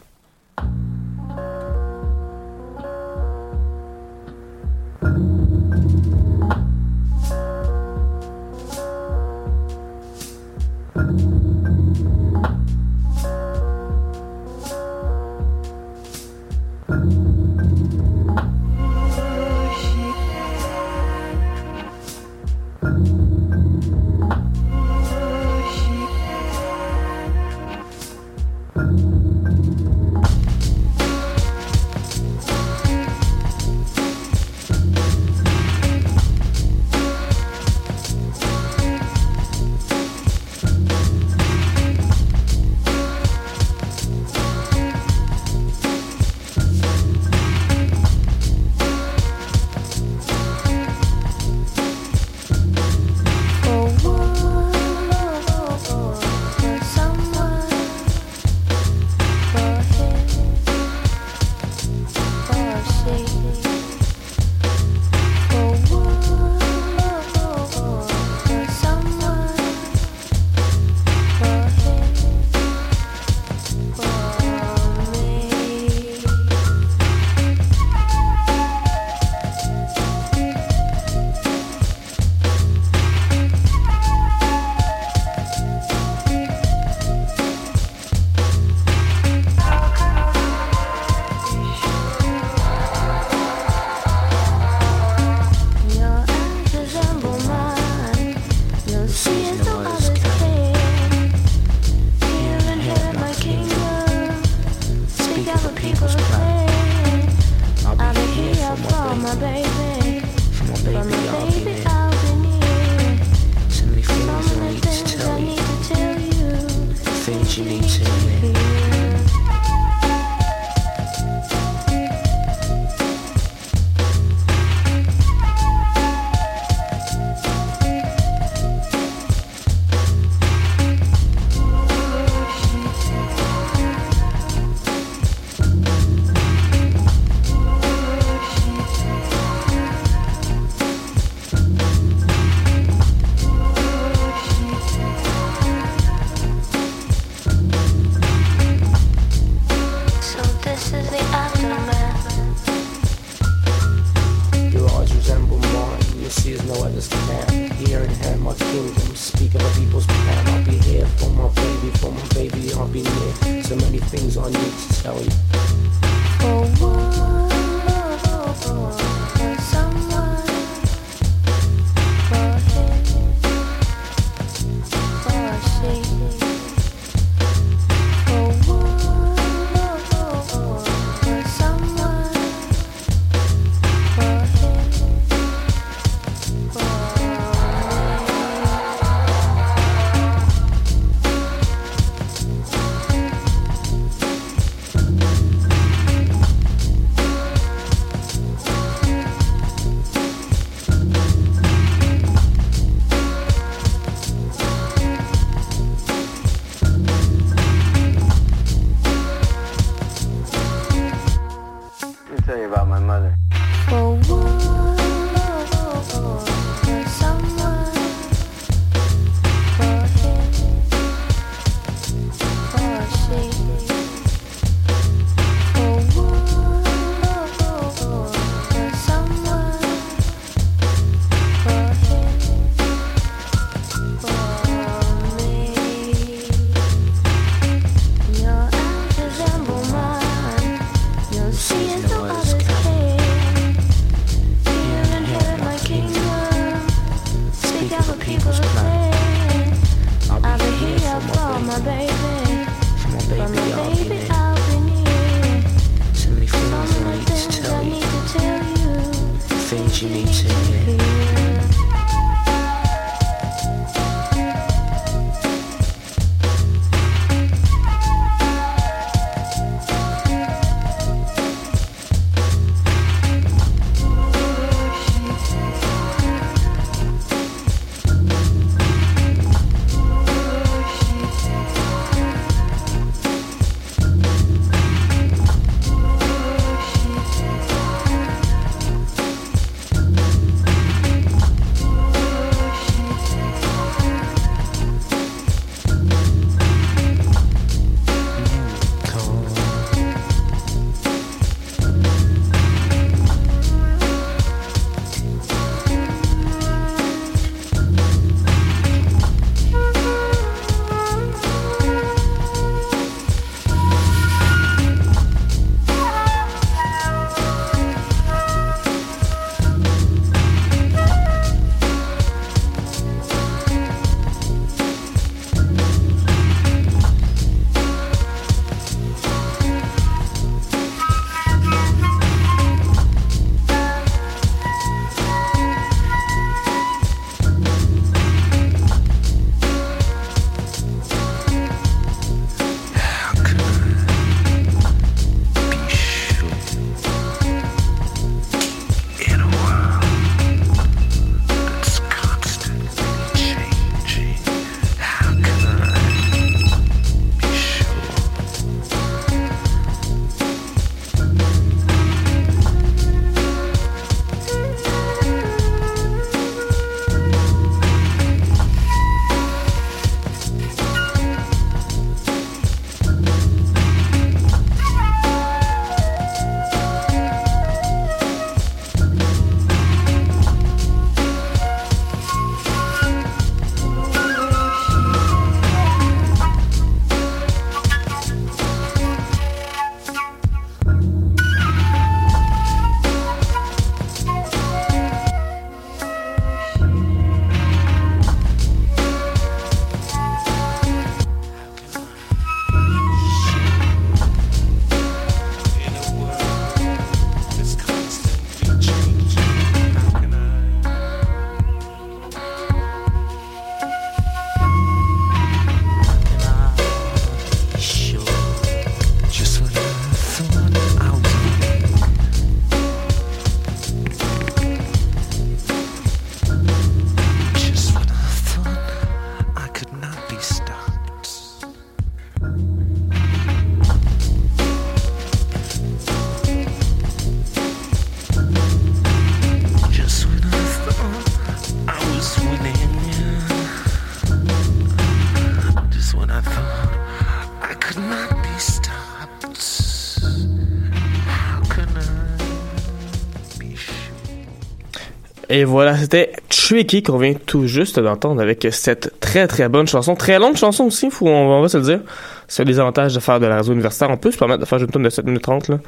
Et 455.58 455.64
voilà, 455.64 455.96
c'était 455.96 456.30
Tricky 456.48 457.02
qu'on 457.02 457.18
vient 457.18 457.34
tout 457.34 457.66
juste 457.66 457.98
d'entendre 457.98 458.40
avec 458.40 458.64
cette 458.70 459.18
très 459.18 459.48
très 459.48 459.68
bonne 459.68 459.88
chanson. 459.88 460.14
Très 460.14 460.38
longue 460.38 460.54
chanson 460.54 460.84
aussi, 460.84 461.10
faut, 461.10 461.26
on, 461.26 461.60
va 461.60 461.68
se 461.68 461.78
le 461.78 461.82
dire. 461.82 462.00
C'est 462.46 462.64
des 462.64 462.78
avantages 462.78 463.12
de 463.12 463.18
faire 463.18 463.40
de 463.40 463.46
la 463.46 463.56
radio 463.56 463.72
universitaire. 463.72 464.08
On 464.08 464.16
peut 464.16 464.30
se 464.30 464.38
permettre 464.38 464.60
de 464.60 464.64
faire 464.66 464.78
une 464.78 464.86
tonne 464.86 465.02
de 465.02 465.10
7 465.10 465.24
minutes 465.26 465.42
30 465.42 465.66
là. 465.66 465.78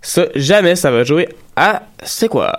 Ça, 0.00 0.26
jamais 0.36 0.76
ça 0.76 0.92
va 0.92 1.02
jouer 1.02 1.28
à 1.56 1.82
C'est 2.04 2.28
quoi? 2.28 2.54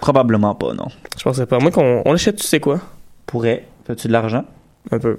Probablement 0.00 0.54
pas, 0.54 0.72
non. 0.72 0.86
Je 1.18 1.22
pensais 1.22 1.44
pas. 1.44 1.58
Moi 1.58 1.70
qu'on 1.70 2.00
on 2.06 2.14
achète 2.14 2.36
tu 2.36 2.46
sais 2.46 2.60
quoi? 2.60 2.80
Pourrait. 3.26 3.66
Fais-tu 3.86 4.08
de 4.08 4.12
l'argent? 4.14 4.46
Un 4.90 4.98
peu. 4.98 5.18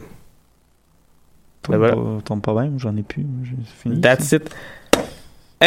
Tombe, 1.61 1.74
Ben 1.74 1.78
voilà. 1.78 1.93
pas, 1.93 2.01
tombe 2.26 2.41
pas 2.41 2.53
bien, 2.53 2.72
j'en 2.78 2.97
ai 2.97 3.03
plus. 3.03 3.24
j'ai- 3.43 3.55
fini. 3.84 4.01
That's 4.01 4.32
it. 4.32 4.49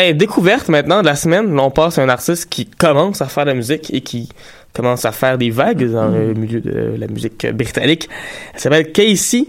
Hey, 0.01 0.15
découverte 0.15 0.69
maintenant 0.69 1.01
de 1.01 1.07
la 1.07 1.17
semaine. 1.17 1.57
Là, 1.57 1.63
on 1.65 1.73
passe 1.73 1.99
à 1.99 2.05
un 2.05 2.09
artiste 2.09 2.49
qui 2.49 2.67
commence 2.67 3.21
à 3.21 3.27
faire 3.27 3.45
de 3.47 3.51
la 3.51 3.57
musique 3.57 3.93
et 3.93 4.01
qui 4.01 4.29
commence 4.73 5.05
à 5.05 5.11
faire 5.11 5.37
des 5.37 5.51
vagues 5.51 5.91
dans 5.91 6.07
le 6.07 6.35
milieu 6.35 6.61
de 6.61 6.95
la 6.97 7.09
musique 7.09 7.45
britannique. 7.53 8.09
Elle 8.55 8.61
s'appelle 8.61 8.93
Casey. 8.93 9.47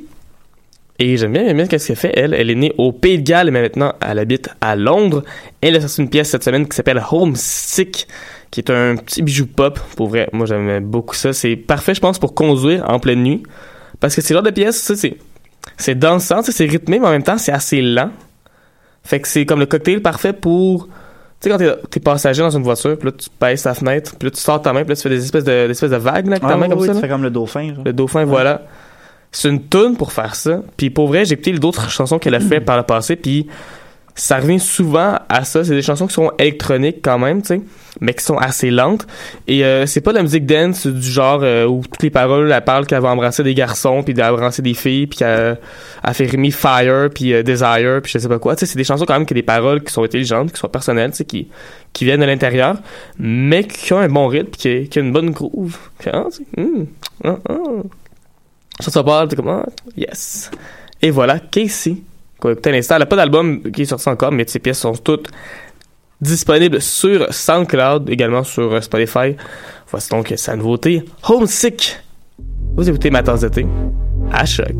Et 0.97 1.18
j'aime 1.18 1.34
bien, 1.34 1.54
bien 1.54 1.66
ce 1.66 1.70
qu'elle 1.70 1.95
fait. 1.95 2.14
Elle, 2.16 2.34
elle 2.34 2.50
est 2.50 2.56
née 2.56 2.74
au 2.80 2.91
Pays 2.91 3.20
de 3.20 3.24
Galles, 3.30 3.52
mais 3.52 3.62
maintenant 3.62 3.93
elle 4.02 4.18
habite 4.18 4.50
à 4.60 4.76
Londres. 4.76 5.24
Elle 5.62 5.76
a 5.76 5.82
sorti 5.82 6.02
une 6.02 6.10
pièce 6.10 6.30
cette 6.32 6.43
semaine 6.43 6.68
qui 6.68 6.76
s'appelle 6.76 7.00
Homesick, 7.12 8.08
qui 8.50 8.62
est 8.62 8.72
un 8.72 8.95
petit 8.95 9.22
bijou 9.22 9.45
pop. 9.45 9.80
Pour 9.95 10.08
vrai, 10.08 10.30
moi 10.34 10.47
j'aime 10.47 10.80
beaucoup 10.80 11.14
ça. 11.14 11.32
C'est 11.32 11.58
parfait, 11.58 11.93
je 11.93 12.02
pense, 12.02 12.18
pour 12.18 12.34
conduire 12.34 12.89
en 12.89 12.97
pleine 12.97 13.22
nuit. 13.22 13.43
Parce 14.00 14.16
que 14.16 14.22
c'est 14.22 14.34
genre 14.34 14.41
de 14.41 14.50
pièce, 14.50 14.91
c'est, 15.78 15.93
dansant, 15.93 16.41
c'est 16.41 16.66
rythmé, 16.66 16.97
mais 16.97 17.06
en 17.06 17.12
même 17.12 17.22
temps, 17.22 17.38
c'est 17.38 17.52
assez 17.52 17.84
lent. 17.84 18.10
Fait 19.10 19.20
que 19.20 19.28
c'est 19.28 19.43
comme 19.43 19.60
le 19.60 19.66
cocktail 19.66 20.03
parfait 20.03 20.34
pour. 20.34 20.86
Tu 21.41 21.49
sais, 21.49 21.57
quand 21.57 21.57
t'es, 21.89 21.99
passager 21.99 22.43
dans 22.43 22.49
une 22.55 22.62
voiture, 22.62 22.95
puis 22.95 23.07
là, 23.07 23.12
tu 23.18 23.28
pèses 23.39 23.64
ta 23.64 23.74
fenêtre, 23.74 24.14
puis 24.20 24.28
là, 24.28 24.32
tu 24.32 24.39
sors 24.39 24.62
ta 24.62 24.72
main, 24.72 24.82
puis 24.82 24.89
là, 24.89 24.95
tu 24.97 25.01
fais 25.01 25.10
des 25.10 25.24
espèces 25.24 25.45
de, 25.45 25.66
des 25.66 25.72
espèces 25.72 25.89
de 25.89 25.95
vagues, 25.95 26.28
là, 26.28 26.34
avec 26.34 26.41
ta 26.41 26.49
Ah, 26.49 26.57
main 26.57 26.66
oui, 26.66 26.70
comme 26.70 26.80
oui, 26.82 26.86
ça. 26.88 26.91
tu 26.93 26.97
là. 26.97 27.01
fais 27.01 27.10
comme 27.10 27.24
le 27.24 27.32
dauphin. 27.32 27.74
genre. 27.74 27.84
Le 27.84 27.91
dauphin, 27.93 28.24
voilà. 28.26 28.62
C'est 29.32 29.49
une 29.49 29.64
toune 29.64 29.97
pour 29.97 30.12
faire 30.12 30.36
ça. 30.36 30.62
Puis 30.78 30.91
pour 30.91 31.07
vrai, 31.07 31.26
j'ai 31.26 31.34
écouté 31.34 31.51
d'autres 31.53 31.89
chansons 31.89 32.20
qu'elle 32.20 32.36
a 32.36 32.39
fait 32.39 32.60
par 32.66 32.78
le 32.78 32.84
passé, 32.84 33.16
puis 33.16 33.47
ça 34.20 34.38
revient 34.38 34.59
souvent 34.59 35.17
à 35.30 35.45
ça. 35.45 35.63
C'est 35.63 35.76
des 35.76 35.82
chansons 35.82 36.07
qui 36.07 36.13
sont 36.13 36.32
électroniques 36.38 36.97
quand 37.01 37.17
même, 37.17 37.41
tu 37.41 37.47
sais, 37.47 37.61
mais 38.01 38.13
qui 38.13 38.24
sont 38.24 38.38
assez 38.38 38.70
lentes. 38.70 39.07
Et 39.47 39.63
euh, 39.63 39.86
c'est 39.86 40.01
pas 40.01 40.11
de 40.11 40.17
la 40.17 40.24
musique 40.24 40.45
dance 40.45 40.88
du 40.88 41.09
genre 41.09 41.39
euh, 41.41 41.65
où 41.65 41.82
toutes 41.82 42.03
les 42.03 42.09
paroles, 42.09 42.51
elle 42.51 42.63
parle 42.63 42.86
qu'elle 42.86 43.01
va 43.01 43.09
embrasser 43.09 43.43
des 43.43 43.53
garçons, 43.53 44.03
puis 44.03 44.13
d'embrasser 44.13 44.61
des 44.61 44.74
filles, 44.74 45.07
puis 45.07 45.20
qu'elle 45.20 45.57
elle 46.03 46.13
fait 46.13 46.26
rimer 46.26 46.51
Fire, 46.51 47.09
puis 47.13 47.34
euh, 47.34 47.43
Desire, 47.43 48.01
puis 48.03 48.11
je 48.11 48.20
sais 48.20 48.28
pas 48.28 48.39
quoi. 48.39 48.55
Tu 48.55 48.61
sais, 48.61 48.65
c'est 48.65 48.78
des 48.78 48.84
chansons 48.84 49.05
quand 49.05 49.13
même 49.13 49.26
qui 49.26 49.34
ont 49.34 49.36
des 49.36 49.41
paroles 49.41 49.84
qui 49.84 49.93
sont 49.93 50.03
intelligentes, 50.03 50.51
qui 50.51 50.59
sont 50.59 50.67
personnelles, 50.67 51.11
tu 51.11 51.17
sais, 51.17 51.26
qui, 51.26 51.47
qui 51.93 52.03
viennent 52.03 52.22
de 52.22 52.26
l'intérieur, 52.26 52.76
mais 53.17 53.63
qui 53.63 53.93
ont 53.93 53.99
un 53.99 54.09
bon 54.09 54.28
rythme, 54.28 54.51
qui, 54.51 54.89
qui 54.89 54.99
ont 54.99 55.03
une 55.03 55.13
bonne 55.13 55.32
groove. 55.32 55.78
Sais, 56.03 56.11
hum, 56.57 56.88
ah, 57.24 57.38
ah. 57.47 57.53
Ça, 58.82 58.91
ça 58.91 59.03
parle, 59.03 59.30
t'es 59.30 59.38
comme, 59.38 59.49
ah, 59.49 59.65
yes. 59.95 60.51
Et 61.01 61.09
voilà, 61.09 61.39
Casey, 61.39 61.97
qu'on 62.40 62.56
à. 62.56 62.96
Elle 62.96 63.00
n'a 63.00 63.06
pas 63.06 63.16
d'album 63.16 63.62
qui 63.72 63.84
est 63.84 63.86
sorti 63.86 64.10
encore, 64.10 64.32
mais 64.32 64.46
ses 64.48 64.60
pièces 64.60 64.80
sont 64.80 64.94
toutes 64.94 65.30
disponibles 66.22 66.82
sur 66.82 67.34
SoundCloud, 67.34 68.10
également 68.10 68.44
sur 68.44 68.74
euh, 68.74 68.82
Spotify. 68.82 69.36
Voici 69.90 70.10
donc 70.10 70.34
sa 70.36 70.56
nouveauté, 70.56 71.04
Homesick. 71.28 71.98
Vous 72.76 72.88
écoutez 72.88 73.10
ma 73.10 73.24
tasse 73.24 73.42
de 73.42 73.50
thé 73.50 73.66
à 74.32 74.46
choc. 74.46 74.76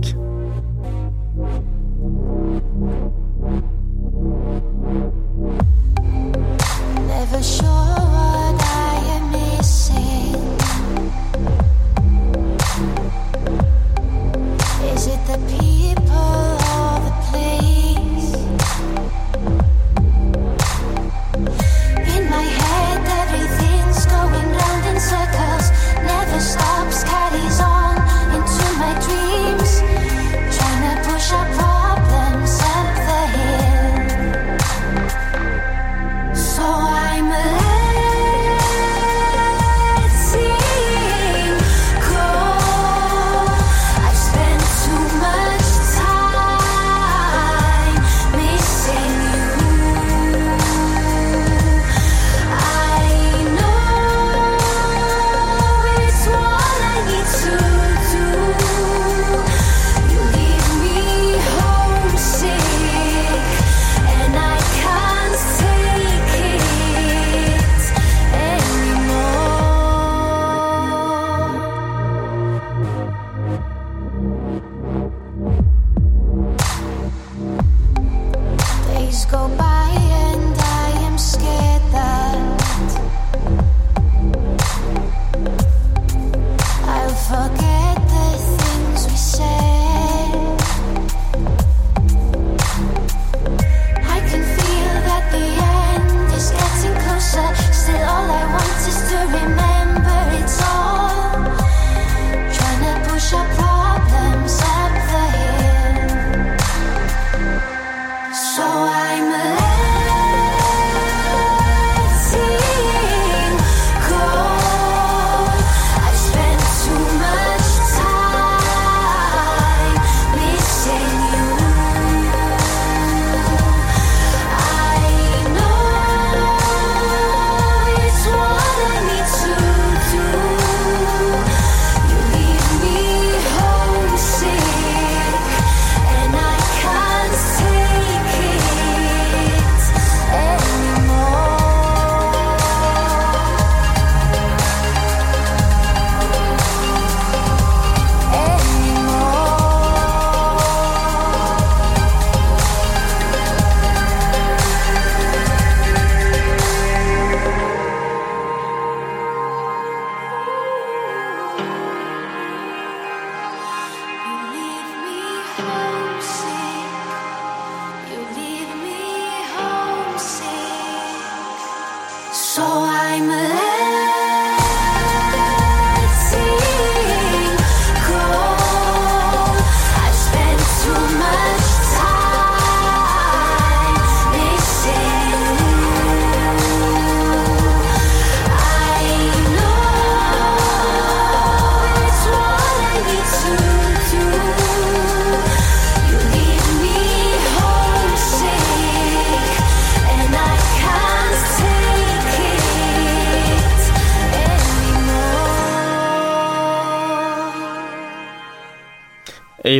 Go 79.32 79.48
by 79.50 79.69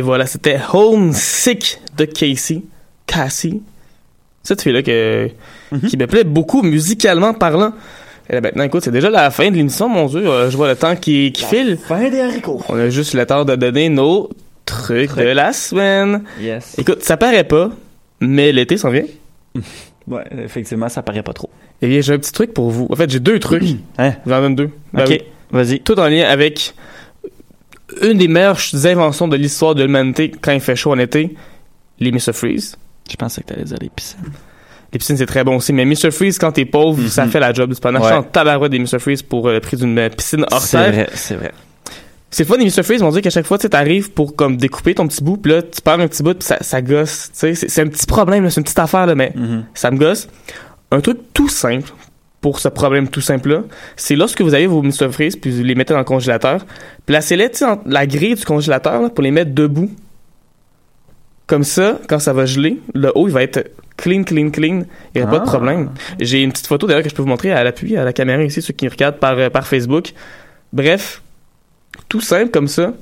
Et 0.00 0.02
voilà, 0.02 0.24
c'était 0.24 0.58
Homesick 0.72 1.78
de 1.98 2.06
Casey. 2.06 2.62
Cassie. 3.06 3.60
Cette 4.42 4.62
fille-là 4.62 4.82
que, 4.82 5.28
qui 5.88 5.98
me 5.98 6.06
plaît 6.06 6.24
beaucoup 6.24 6.62
musicalement 6.62 7.34
parlant. 7.34 7.74
Et 8.30 8.32
là, 8.32 8.40
maintenant, 8.40 8.64
écoute, 8.64 8.82
c'est 8.82 8.92
déjà 8.92 9.10
la 9.10 9.30
fin 9.30 9.50
de 9.50 9.56
l'émission, 9.56 9.90
mon 9.90 10.06
Dieu. 10.06 10.26
Euh, 10.26 10.50
je 10.50 10.56
vois 10.56 10.68
le 10.68 10.76
temps 10.76 10.96
qui, 10.96 11.32
qui 11.32 11.44
file. 11.44 11.76
Fin 11.86 12.08
des 12.08 12.18
haricots. 12.18 12.62
On 12.70 12.78
a 12.78 12.88
juste 12.88 13.12
le 13.12 13.26
temps 13.26 13.44
de 13.44 13.54
donner 13.56 13.90
nos 13.90 14.30
trucs 14.64 15.14
de 15.16 15.22
la 15.22 15.52
semaine. 15.52 16.24
Yes. 16.40 16.76
Écoute, 16.78 17.02
ça 17.02 17.18
paraît 17.18 17.44
pas, 17.44 17.68
mais 18.20 18.52
l'été 18.52 18.78
s'en 18.78 18.88
vient. 18.88 19.04
Ouais, 20.08 20.24
effectivement, 20.42 20.88
ça 20.88 21.02
paraît 21.02 21.22
pas 21.22 21.34
trop. 21.34 21.50
Eh 21.82 21.86
bien, 21.86 22.00
j'ai 22.00 22.14
un 22.14 22.18
petit 22.18 22.32
truc 22.32 22.52
pour 22.54 22.70
vous. 22.70 22.88
En 22.90 22.96
fait, 22.96 23.08
j'ai 23.10 23.20
deux 23.20 23.38
trucs. 23.38 23.62
Hein? 23.98 24.14
J'en 24.26 24.40
donne 24.40 24.54
deux. 24.56 24.70
Ben 24.94 25.04
Ok, 25.04 25.22
vas-y. 25.52 25.80
Tout 25.80 26.00
en 26.00 26.08
lien 26.08 26.24
avec 26.26 26.74
une 28.02 28.18
des 28.18 28.28
meilleures 28.28 28.58
inventions 28.84 29.28
de 29.28 29.36
l'histoire 29.36 29.74
de 29.74 29.82
l'humanité 29.82 30.30
quand 30.40 30.52
il 30.52 30.60
fait 30.60 30.76
chaud 30.76 30.92
en 30.92 30.98
été, 30.98 31.34
les 31.98 32.12
Mr. 32.12 32.32
Freeze. 32.32 32.76
Je 33.10 33.16
pensais 33.16 33.42
que 33.42 33.46
t'allais 33.48 33.64
dire 33.64 33.78
les 33.80 33.88
piscines. 33.90 34.18
Les 34.92 34.98
piscines, 34.98 35.16
c'est 35.16 35.26
très 35.26 35.44
bon 35.44 35.56
aussi, 35.56 35.72
mais 35.72 35.84
Mr. 35.84 36.10
Freeze, 36.10 36.38
quand 36.38 36.52
t'es 36.52 36.64
pauvre, 36.64 37.06
ça 37.08 37.26
fait 37.26 37.38
la 37.40 37.52
job. 37.52 37.70
C'est 37.74 37.82
pas 37.82 37.90
en 37.92 37.94
achetant 37.96 38.22
tabarouette 38.24 38.72
des 38.72 38.78
Mr. 38.78 38.98
Freeze 38.98 39.22
pour 39.22 39.48
euh, 39.48 39.54
le 39.54 39.60
prix 39.60 39.76
d'une 39.76 39.96
euh, 39.98 40.08
piscine 40.08 40.44
hors 40.50 40.60
C'est 40.60 40.76
terre. 40.78 40.92
vrai, 40.92 41.08
c'est 41.14 41.34
vrai. 41.36 41.52
C'est 42.32 42.44
fun 42.44 42.58
des 42.58 42.64
Mr. 42.64 42.82
Freeze, 42.84 43.02
on 43.02 43.10
dit 43.10 43.22
qu'à 43.22 43.30
chaque 43.30 43.46
fois, 43.46 43.58
tu 43.58 43.68
t'arrives 43.68 44.10
pour 44.12 44.36
comme 44.36 44.56
découper 44.56 44.94
ton 44.94 45.06
petit 45.08 45.22
bout, 45.22 45.36
puis 45.36 45.52
là, 45.52 45.62
tu 45.62 45.80
perds 45.80 45.98
un 46.00 46.06
petit 46.08 46.22
bout, 46.22 46.34
puis 46.34 46.44
ça, 46.46 46.58
ça 46.60 46.80
gosse. 46.82 47.30
Tu 47.32 47.38
sais, 47.40 47.54
c'est- 47.54 47.68
c'est 47.68 47.82
un 47.82 47.88
petit 47.88 48.06
problème, 48.06 48.48
c'est 48.50 48.60
une 48.60 48.64
petite 48.64 48.78
affaire, 48.78 49.06
là, 49.06 49.14
mais 49.16 49.32
Mhm. 49.34 49.64
ça 49.74 49.90
me 49.90 49.96
gosse. 49.96 50.28
Un 50.92 51.00
truc 51.00 51.18
tout 51.34 51.48
simple 51.48 51.90
pour 52.40 52.58
ce 52.58 52.68
problème 52.68 53.08
tout 53.08 53.20
simple-là, 53.20 53.62
c'est 53.96 54.16
lorsque 54.16 54.40
vous 54.40 54.54
avez 54.54 54.66
vos 54.66 54.82
Mr. 54.82 55.10
Freeze, 55.12 55.36
puis 55.36 55.50
vous 55.50 55.62
les 55.62 55.74
mettez 55.74 55.92
dans 55.92 55.98
le 55.98 56.04
congélateur, 56.04 56.64
placez-les, 57.06 57.62
entre 57.64 57.82
la 57.86 58.06
grille 58.06 58.34
du 58.34 58.44
congélateur, 58.44 59.02
là, 59.02 59.10
pour 59.10 59.22
les 59.22 59.30
mettre 59.30 59.52
debout. 59.52 59.90
Comme 61.46 61.64
ça, 61.64 61.98
quand 62.08 62.18
ça 62.20 62.32
va 62.32 62.46
geler, 62.46 62.78
le 62.94 63.10
haut, 63.14 63.26
il 63.26 63.34
va 63.34 63.42
être 63.42 63.70
clean, 63.96 64.22
clean, 64.22 64.50
clean. 64.50 64.82
Il 65.14 65.20
n'y 65.20 65.22
aura 65.22 65.32
pas 65.32 65.38
de 65.40 65.42
Ah. 65.44 65.46
problème. 65.52 65.90
J'ai 66.20 66.42
une 66.42 66.52
petite 66.52 66.68
photo 66.68 66.86
d'ailleurs 66.86 67.02
que 67.02 67.10
je 67.10 67.14
peux 67.14 67.22
vous 67.22 67.28
montrer 67.28 67.50
à 67.50 67.62
l'appui, 67.64 67.96
à 67.96 68.04
la 68.04 68.12
caméra 68.12 68.42
ici, 68.42 68.62
ceux 68.62 68.72
qui 68.72 68.86
regardent 68.88 69.18
par, 69.18 69.36
euh, 69.36 69.50
par 69.50 69.66
Facebook. 69.66 70.12
Bref, 70.72 71.22
tout 72.08 72.20
simple 72.20 72.50
comme 72.50 72.68
ça. 72.68 72.92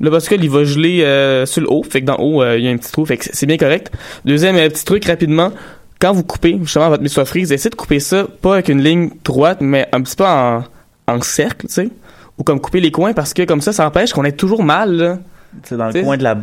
Le 0.00 0.10
bascule, 0.10 0.42
il 0.44 0.50
va 0.50 0.62
geler 0.62 1.02
euh, 1.02 1.44
sur 1.44 1.60
le 1.62 1.68
haut. 1.68 1.82
Fait 1.82 2.00
que 2.00 2.06
dans 2.06 2.16
le 2.16 2.22
haut, 2.22 2.42
euh, 2.44 2.56
il 2.56 2.64
y 2.64 2.68
a 2.68 2.70
un 2.70 2.76
petit 2.76 2.92
trou. 2.92 3.04
Fait 3.04 3.16
que 3.16 3.24
c'est 3.32 3.46
bien 3.46 3.56
correct. 3.56 3.90
Deuxième 4.24 4.54
euh, 4.56 4.68
petit 4.68 4.84
truc 4.84 5.04
rapidement. 5.06 5.50
Quand 6.00 6.12
vous 6.12 6.22
coupez 6.22 6.56
justement 6.62 6.88
votre 6.90 7.02
Mr. 7.02 7.24
Freeze, 7.24 7.50
essayez 7.52 7.70
de 7.70 7.74
couper 7.74 7.98
ça 8.00 8.24
pas 8.40 8.54
avec 8.54 8.68
une 8.68 8.82
ligne 8.82 9.10
droite, 9.24 9.58
mais 9.60 9.88
un 9.92 10.00
petit 10.00 10.16
peu 10.16 10.24
en, 10.26 10.62
en 11.08 11.20
cercle, 11.22 11.66
tu 11.66 11.72
sais. 11.72 11.88
Ou 12.38 12.44
comme 12.44 12.60
couper 12.60 12.80
les 12.80 12.92
coins 12.92 13.12
parce 13.14 13.34
que 13.34 13.42
comme 13.42 13.60
ça, 13.60 13.72
ça 13.72 13.86
empêche 13.86 14.12
qu'on 14.12 14.24
ait 14.24 14.32
toujours 14.32 14.62
mal, 14.62 14.92
là. 14.92 15.18
C'est 15.64 15.76
dans 15.76 15.88
le 15.88 16.02
coin 16.02 16.16
de 16.16 16.22
la 16.22 16.34
bouche. 16.34 16.36